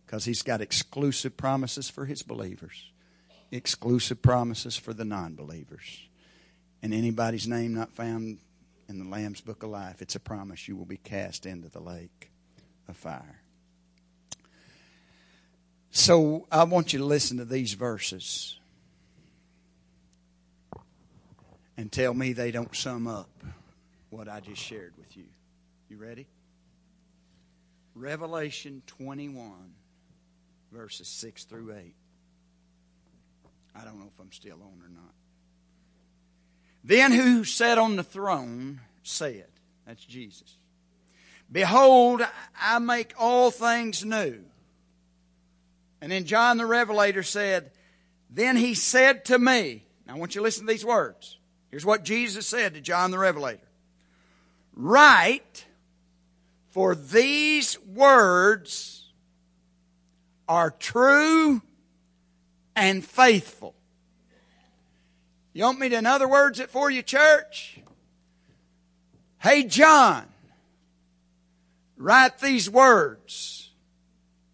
because 0.09 0.25
he's 0.25 0.43
got 0.43 0.63
exclusive 0.63 1.37
promises 1.37 1.91
for 1.91 2.07
his 2.07 2.23
believers, 2.23 2.91
exclusive 3.53 4.23
promises 4.23 4.75
for 4.75 4.95
the 4.95 5.05
non 5.05 5.35
believers. 5.35 6.09
And 6.83 6.95
anybody's 6.95 7.47
name 7.47 7.75
not 7.75 7.93
found 7.93 8.39
in 8.89 8.99
the 8.99 9.05
Lamb's 9.05 9.43
Book 9.43 9.63
of 9.63 9.69
Life, 9.69 10.01
it's 10.01 10.17
a 10.17 10.21
promise 10.21 10.67
you 10.67 10.77
will 10.77 10.87
be 10.87 10.97
cast 10.97 11.45
into 11.45 11.69
the 11.69 11.79
lake 11.79 12.31
of 12.89 12.97
fire. 12.97 13.43
So 15.91 16.47
I 16.51 16.65
want 16.65 16.93
you 16.93 17.01
to 17.01 17.05
listen 17.05 17.37
to 17.37 17.45
these 17.45 17.75
verses 17.75 18.59
and 21.79 21.93
tell 21.93 22.13
me 22.13 22.33
they 22.33 22.51
don't 22.51 22.75
sum 22.75 23.07
up 23.07 23.31
what 24.11 24.29
I 24.29 24.41
just 24.41 24.61
shared 24.61 24.95
with 24.99 25.17
you. 25.17 25.27
You 25.89 25.97
ready? 25.97 26.27
Revelation 27.95 28.83
21 28.89 29.53
verses 30.73 31.07
6 31.07 31.45
through 31.45 31.75
8. 31.75 31.95
I 33.77 33.85
don't 33.85 34.01
know 34.01 34.11
if 34.13 34.21
I'm 34.21 34.33
still 34.33 34.57
on 34.57 34.83
or 34.83 34.89
not. 34.89 35.15
Then 36.83 37.13
who 37.13 37.45
sat 37.45 37.79
on 37.79 37.95
the 37.95 38.03
throne 38.03 38.81
said, 39.05 39.47
That's 39.87 40.05
Jesus. 40.05 40.57
Behold, 41.51 42.23
I 42.61 42.81
make 42.81 43.15
all 43.19 43.53
things 43.53 44.05
new. 44.05 44.41
And 46.01 46.11
then 46.11 46.25
John 46.25 46.59
the 46.59 46.67
Revelator 46.67 47.23
said, 47.23 47.71
Then 48.29 48.57
he 48.57 48.75
said 48.75 49.27
to 49.27 49.39
me, 49.39 49.85
Now 50.07 50.17
I 50.17 50.19
want 50.19 50.35
you 50.35 50.41
to 50.41 50.45
listen 50.45 50.67
to 50.67 50.73
these 50.73 50.85
words. 50.85 51.38
Here's 51.71 51.85
what 51.85 52.05
Jesus 52.05 52.47
said 52.47 52.75
to 52.75 52.81
John 52.81 53.11
the 53.11 53.19
Revelator 53.19 53.61
Write, 54.75 55.67
for 56.71 56.95
these 56.95 57.79
words 57.81 59.11
are 60.49 60.71
true 60.71 61.61
and 62.77 63.05
faithful. 63.05 63.75
You 65.53 65.65
want 65.65 65.81
me 65.81 65.89
to, 65.89 65.97
in 65.97 66.07
other 66.07 66.29
words, 66.29 66.61
it 66.61 66.71
for 66.71 66.89
you, 66.89 67.03
church? 67.03 67.81
Hey, 69.41 69.65
John, 69.65 70.25
write 71.97 72.39
these 72.39 72.71
words. 72.71 73.71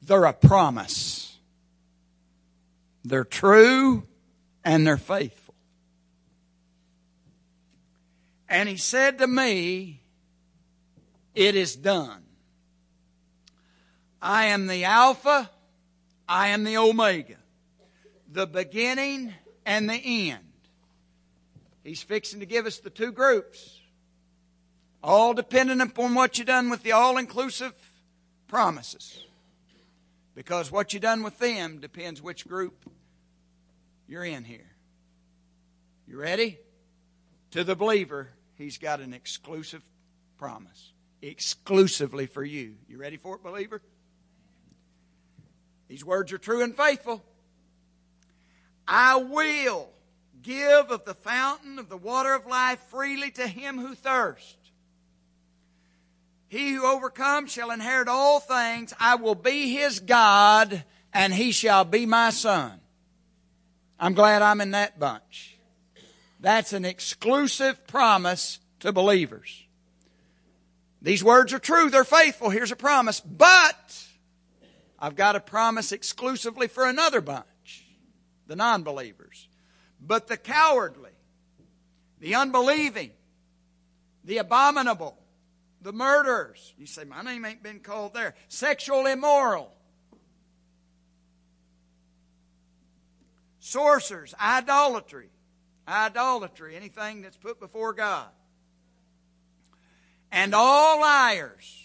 They're 0.00 0.24
a 0.24 0.32
promise. 0.32 1.36
They're 3.04 3.24
true 3.24 4.04
and 4.64 4.86
they're 4.86 4.96
faithful. 4.96 5.43
And 8.48 8.68
he 8.68 8.76
said 8.76 9.18
to 9.18 9.26
me, 9.26 10.02
It 11.34 11.54
is 11.54 11.76
done. 11.76 12.22
I 14.20 14.46
am 14.46 14.66
the 14.66 14.84
Alpha 14.84 15.50
I 16.28 16.48
am 16.48 16.64
the 16.64 16.78
Omega, 16.78 17.36
the 18.30 18.46
beginning 18.46 19.34
and 19.66 19.88
the 19.88 20.30
end. 20.30 20.40
He's 21.82 22.02
fixing 22.02 22.40
to 22.40 22.46
give 22.46 22.64
us 22.64 22.78
the 22.78 22.88
two 22.88 23.12
groups, 23.12 23.80
all 25.02 25.34
dependent 25.34 25.82
upon 25.82 26.14
what 26.14 26.38
you've 26.38 26.46
done 26.46 26.70
with 26.70 26.82
the 26.82 26.92
all 26.92 27.18
inclusive 27.18 27.74
promises. 28.48 29.26
Because 30.34 30.72
what 30.72 30.92
you've 30.92 31.02
done 31.02 31.22
with 31.22 31.38
them 31.38 31.78
depends 31.78 32.22
which 32.22 32.48
group 32.48 32.90
you're 34.08 34.24
in 34.24 34.44
here. 34.44 34.72
You 36.08 36.18
ready? 36.18 36.58
To 37.54 37.62
the 37.62 37.76
believer, 37.76 38.30
he's 38.56 38.78
got 38.78 38.98
an 38.98 39.14
exclusive 39.14 39.84
promise, 40.38 40.90
exclusively 41.22 42.26
for 42.26 42.42
you. 42.42 42.74
You 42.88 42.98
ready 42.98 43.16
for 43.16 43.36
it, 43.36 43.44
believer? 43.44 43.80
These 45.86 46.04
words 46.04 46.32
are 46.32 46.38
true 46.38 46.64
and 46.64 46.76
faithful. 46.76 47.24
I 48.88 49.18
will 49.18 49.88
give 50.42 50.90
of 50.90 51.04
the 51.04 51.14
fountain 51.14 51.78
of 51.78 51.88
the 51.88 51.96
water 51.96 52.34
of 52.34 52.44
life 52.44 52.80
freely 52.90 53.30
to 53.30 53.46
him 53.46 53.78
who 53.78 53.94
thirsts. 53.94 54.72
He 56.48 56.72
who 56.72 56.84
overcomes 56.84 57.52
shall 57.52 57.70
inherit 57.70 58.08
all 58.08 58.40
things. 58.40 58.92
I 58.98 59.14
will 59.14 59.36
be 59.36 59.72
his 59.72 60.00
God, 60.00 60.82
and 61.12 61.32
he 61.32 61.52
shall 61.52 61.84
be 61.84 62.04
my 62.04 62.30
son. 62.30 62.80
I'm 64.00 64.14
glad 64.14 64.42
I'm 64.42 64.60
in 64.60 64.72
that 64.72 64.98
bunch. 64.98 65.53
That's 66.44 66.74
an 66.74 66.84
exclusive 66.84 67.86
promise 67.86 68.58
to 68.80 68.92
believers. 68.92 69.64
These 71.00 71.24
words 71.24 71.54
are 71.54 71.58
true, 71.58 71.88
they're 71.88 72.04
faithful. 72.04 72.50
Here's 72.50 72.70
a 72.70 72.76
promise. 72.76 73.18
But 73.18 74.04
I've 74.98 75.16
got 75.16 75.36
a 75.36 75.40
promise 75.40 75.90
exclusively 75.90 76.66
for 76.66 76.86
another 76.86 77.22
bunch, 77.22 77.86
the 78.46 78.56
non 78.56 78.82
believers. 78.82 79.48
But 79.98 80.26
the 80.26 80.36
cowardly, 80.36 81.12
the 82.20 82.34
unbelieving, 82.34 83.12
the 84.22 84.36
abominable, 84.36 85.16
the 85.80 85.94
murderers. 85.94 86.74
You 86.76 86.84
say, 86.84 87.04
my 87.04 87.22
name 87.22 87.46
ain't 87.46 87.62
been 87.62 87.80
called 87.80 88.12
there. 88.12 88.34
Sexual 88.48 89.06
immoral. 89.06 89.72
Sorcerers, 93.60 94.34
idolatry. 94.38 95.30
Idolatry, 95.86 96.76
anything 96.76 97.22
that's 97.22 97.36
put 97.36 97.60
before 97.60 97.92
God. 97.92 98.28
And 100.32 100.54
all 100.54 101.00
liars 101.00 101.82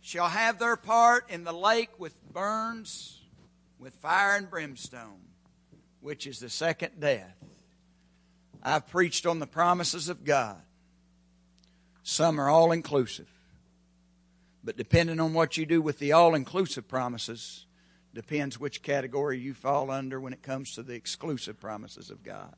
shall 0.00 0.28
have 0.28 0.58
their 0.58 0.76
part 0.76 1.30
in 1.30 1.44
the 1.44 1.52
lake 1.52 1.90
with 1.98 2.14
burns, 2.32 3.20
with 3.78 3.94
fire 3.94 4.36
and 4.36 4.48
brimstone 4.50 5.28
which 6.00 6.26
is 6.26 6.38
the 6.40 6.48
second 6.48 7.00
death. 7.00 7.36
I've 8.62 8.88
preached 8.88 9.26
on 9.26 9.38
the 9.38 9.46
promises 9.46 10.08
of 10.08 10.24
God. 10.24 10.60
Some 12.02 12.40
are 12.40 12.48
all 12.48 12.72
inclusive. 12.72 13.28
But 14.64 14.76
depending 14.76 15.20
on 15.20 15.34
what 15.34 15.56
you 15.56 15.66
do 15.66 15.80
with 15.80 15.98
the 15.98 16.12
all 16.12 16.34
inclusive 16.34 16.88
promises, 16.88 17.66
depends 18.14 18.58
which 18.58 18.82
category 18.82 19.38
you 19.38 19.54
fall 19.54 19.90
under 19.90 20.20
when 20.20 20.32
it 20.32 20.42
comes 20.42 20.74
to 20.74 20.82
the 20.82 20.94
exclusive 20.94 21.60
promises 21.60 22.10
of 22.10 22.22
God. 22.22 22.54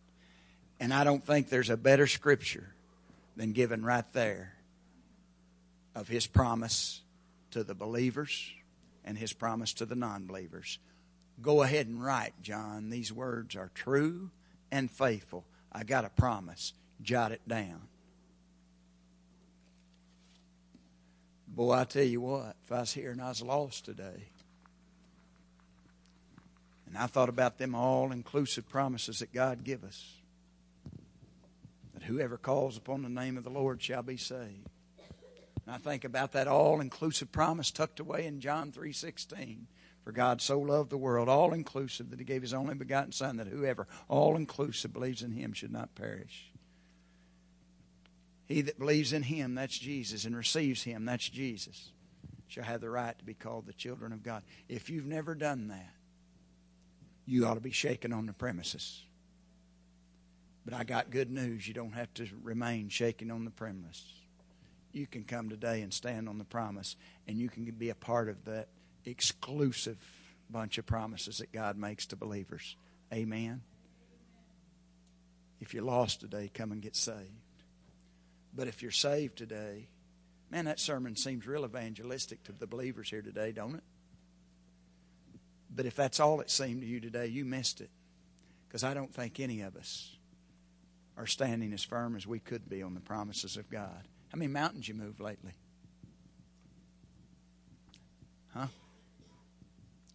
And 0.81 0.95
I 0.95 1.05
don't 1.05 1.25
think 1.25 1.51
there's 1.51 1.69
a 1.69 1.77
better 1.77 2.07
scripture 2.07 2.75
than 3.37 3.53
given 3.53 3.85
right 3.85 4.11
there 4.15 4.55
of 5.95 6.09
His 6.09 6.27
promise 6.27 7.03
to 7.51 7.63
the 7.63 7.75
believers 7.75 8.51
and 9.05 9.19
His 9.19 9.35
promise 9.35 9.75
to 9.75 9.85
the 9.85 9.95
non 9.95 10.27
believers. 10.27 10.79
Go 11.43 11.63
ahead 11.63 11.87
and 11.87 12.03
write, 12.03 12.33
John. 12.43 12.89
These 12.89 13.13
words 13.13 13.57
are 13.57 13.71
true 13.75 14.31
and 14.73 14.91
faithful. 14.91 15.45
I 15.71 15.85
got 15.85 16.07
a 16.07 16.11
promise. 16.11 16.73
Jot 17.03 17.33
it 17.33 17.47
down. 17.47 17.83
Boy, 21.47 21.73
I 21.73 21.85
tell 21.85 22.05
you 22.05 22.21
what, 22.21 22.57
if 22.65 22.73
I 22.73 22.81
was 22.81 22.93
here 22.93 23.11
and 23.11 23.21
I 23.21 23.29
was 23.29 23.43
lost 23.43 23.85
today, 23.85 24.29
and 26.87 26.97
I 26.97 27.07
thought 27.07 27.29
about 27.29 27.59
them 27.59 27.75
all 27.75 28.13
inclusive 28.13 28.69
promises 28.69 29.19
that 29.19 29.33
God 29.33 29.65
give 29.65 29.83
us, 29.83 30.20
whoever 32.11 32.37
calls 32.37 32.77
upon 32.77 33.03
the 33.03 33.09
name 33.09 33.37
of 33.39 33.45
the 33.45 33.51
Lord 33.51 33.81
shall 33.81 34.03
be 34.03 34.17
saved. 34.17 34.69
And 35.67 35.75
I 35.75 35.79
think 35.79 36.05
about 36.05 36.33
that 36.33 36.49
all 36.49 36.81
inclusive 36.81 37.31
promise 37.33 37.71
tucked 37.71 38.01
away 38.01 38.27
in 38.27 38.41
John 38.41 38.73
three 38.73 38.93
sixteen. 38.93 39.67
For 40.03 40.13
God 40.13 40.41
so 40.41 40.59
loved 40.59 40.89
the 40.89 40.97
world, 40.97 41.29
all 41.29 41.53
inclusive, 41.53 42.09
that 42.09 42.19
he 42.19 42.25
gave 42.25 42.41
his 42.41 42.55
only 42.55 42.75
begotten 42.75 43.13
Son, 43.13 43.37
that 43.37 43.47
whoever, 43.47 43.87
all 44.09 44.35
inclusive, 44.35 44.95
believes 44.95 45.23
in 45.23 45.31
him 45.31 45.53
should 45.53 45.71
not 45.71 45.95
perish. 45.95 46.51
He 48.47 48.63
that 48.63 48.79
believes 48.79 49.13
in 49.13 49.23
him, 49.23 49.55
that's 49.55 49.79
Jesus, 49.79 50.25
and 50.25 50.35
receives 50.35 50.83
him, 50.83 51.05
that's 51.05 51.29
Jesus, 51.29 51.93
shall 52.49 52.65
have 52.65 52.81
the 52.81 52.89
right 52.89 53.17
to 53.19 53.25
be 53.27 53.35
called 53.35 53.67
the 53.67 53.75
children 53.75 54.15
of 54.15 54.23
God. 54.23 54.43
If 54.71 54.89
you've 54.89 55.07
never 55.07 55.35
done 55.35 55.69
that, 55.69 55.93
you 57.27 57.47
ought 57.47 57.55
to 57.55 57.61
be 57.61 57.71
shaken 57.71 58.15
on 58.15 58.25
the 58.25 58.33
premises. 58.33 59.03
But 60.65 60.75
I 60.75 60.85
got 60.85 61.11
good 61.11 61.31
news. 61.31 61.67
You 61.67 61.75
don't 61.75 61.95
have 61.95 62.13
to 62.15 62.29
remain 62.43 62.89
shaking 62.89 63.31
on 63.31 63.45
the 63.45 63.51
premise. 63.51 64.05
You 64.93 65.07
can 65.07 65.25
come 65.25 65.49
today 65.49 65.83
and 65.83 65.93
stand 65.93 66.29
on 66.29 66.39
the 66.39 66.45
promise, 66.45 66.97
and 67.27 67.39
you 67.39 67.49
can 67.49 67.65
be 67.65 67.91
a 67.91 67.95
part 67.95 68.29
of 68.29 68.45
that 68.45 68.69
exclusive 69.05 69.99
bunch 70.51 70.79
of 70.79 70.87
promises 70.87 71.39
that 71.39 71.53
God 71.53 71.77
makes 71.77 72.07
to 72.07 72.17
believers. 72.17 72.77
Amen. 73.13 73.63
If 75.61 75.75
you're 75.75 75.85
lost 75.85 76.21
today, 76.21 76.51
come 76.53 76.73
and 76.73 76.83
get 76.83 76.97
saved. 76.97 77.19
But 78.55 78.67
if 78.67 78.83
you're 78.83 78.91
saved 78.91 79.37
today, 79.37 79.89
man, 80.51 80.65
that 80.65 80.81
sermon 80.81 81.17
seems 81.17 81.47
real 81.47 81.65
evangelistic 81.65 82.43
to 82.45 82.53
the 82.53 82.67
believers 82.67 83.11
here 83.11 83.23
today, 83.23 83.53
don't 83.53 83.77
it? 83.77 83.85
But 85.75 85.87
if 85.87 85.95
that's 85.95 86.19
all 86.19 86.41
it 86.41 86.51
seemed 86.51 86.81
to 86.81 86.87
you 86.87 86.99
today, 87.01 87.27
you 87.27 87.45
missed 87.45 87.81
it. 87.81 87.91
Because 88.67 88.83
I 88.83 88.95
don't 88.95 89.15
think 89.15 89.39
any 89.39 89.61
of 89.63 89.77
us 89.77 90.17
are 91.21 91.27
standing 91.27 91.75
as 91.75 91.85
firm 91.85 92.17
as 92.17 92.27
we 92.27 92.39
could 92.39 92.67
be 92.67 92.83
on 92.83 92.95
the 92.95 93.01
promises 93.01 93.59
of 93.59 93.69
God. 93.69 94.09
How 94.33 94.39
many 94.39 94.51
mountains 94.51 94.89
you 94.89 94.95
moved 94.95 95.21
lately? 95.21 95.53
Huh? 98.55 98.69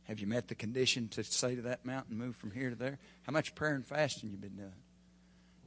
Have 0.05 0.19
you 0.19 0.25
met 0.25 0.47
the 0.47 0.55
condition 0.55 1.07
to 1.09 1.23
say 1.23 1.55
to 1.55 1.61
that 1.63 1.85
mountain, 1.85 2.17
move 2.17 2.35
from 2.35 2.49
here 2.49 2.71
to 2.71 2.75
there? 2.75 2.97
How 3.21 3.33
much 3.33 3.53
prayer 3.53 3.75
and 3.75 3.85
fasting 3.85 4.31
you've 4.31 4.41
been 4.41 4.55
doing? 4.55 4.73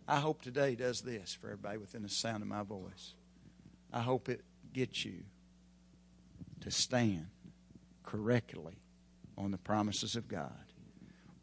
I 0.08 0.18
hope 0.18 0.42
today 0.42 0.74
does 0.74 1.02
this 1.02 1.34
for 1.34 1.46
everybody 1.46 1.78
within 1.78 2.02
the 2.02 2.08
sound 2.08 2.42
of 2.42 2.48
my 2.48 2.64
voice. 2.64 3.14
I 3.92 4.00
hope 4.00 4.28
it 4.28 4.42
gets 4.72 5.04
you 5.04 5.22
to 6.62 6.72
stand 6.72 7.28
correctly 8.02 8.74
on 9.36 9.52
the 9.52 9.58
promises 9.58 10.16
of 10.16 10.26
God. 10.26 10.64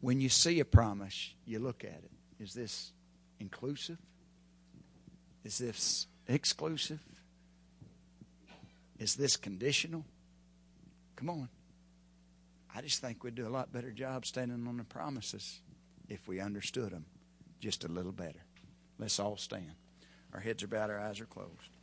When 0.02 0.20
you 0.20 0.28
see 0.28 0.60
a 0.60 0.66
promise, 0.66 1.32
you 1.46 1.60
look 1.60 1.82
at 1.82 2.02
it. 2.04 2.10
Is 2.38 2.52
this 2.52 2.92
inclusive? 3.40 3.98
Is 5.44 5.58
this 5.58 6.06
exclusive? 6.26 7.00
Is 8.98 9.14
this 9.14 9.36
conditional? 9.36 10.04
Come 11.16 11.30
on. 11.30 11.48
I 12.74 12.82
just 12.82 13.00
think 13.00 13.24
we'd 13.24 13.34
do 13.34 13.46
a 13.46 13.48
lot 13.48 13.72
better 13.72 13.90
job 13.90 14.26
standing 14.26 14.66
on 14.66 14.76
the 14.76 14.84
promises 14.84 15.60
if 16.08 16.26
we 16.28 16.40
understood 16.40 16.90
them 16.90 17.06
just 17.60 17.84
a 17.84 17.88
little 17.88 18.12
better. 18.12 18.44
Let's 18.98 19.18
all 19.18 19.36
stand. 19.36 19.72
Our 20.32 20.40
heads 20.40 20.62
are 20.62 20.68
bowed, 20.68 20.90
our 20.90 21.00
eyes 21.00 21.20
are 21.20 21.26
closed. 21.26 21.75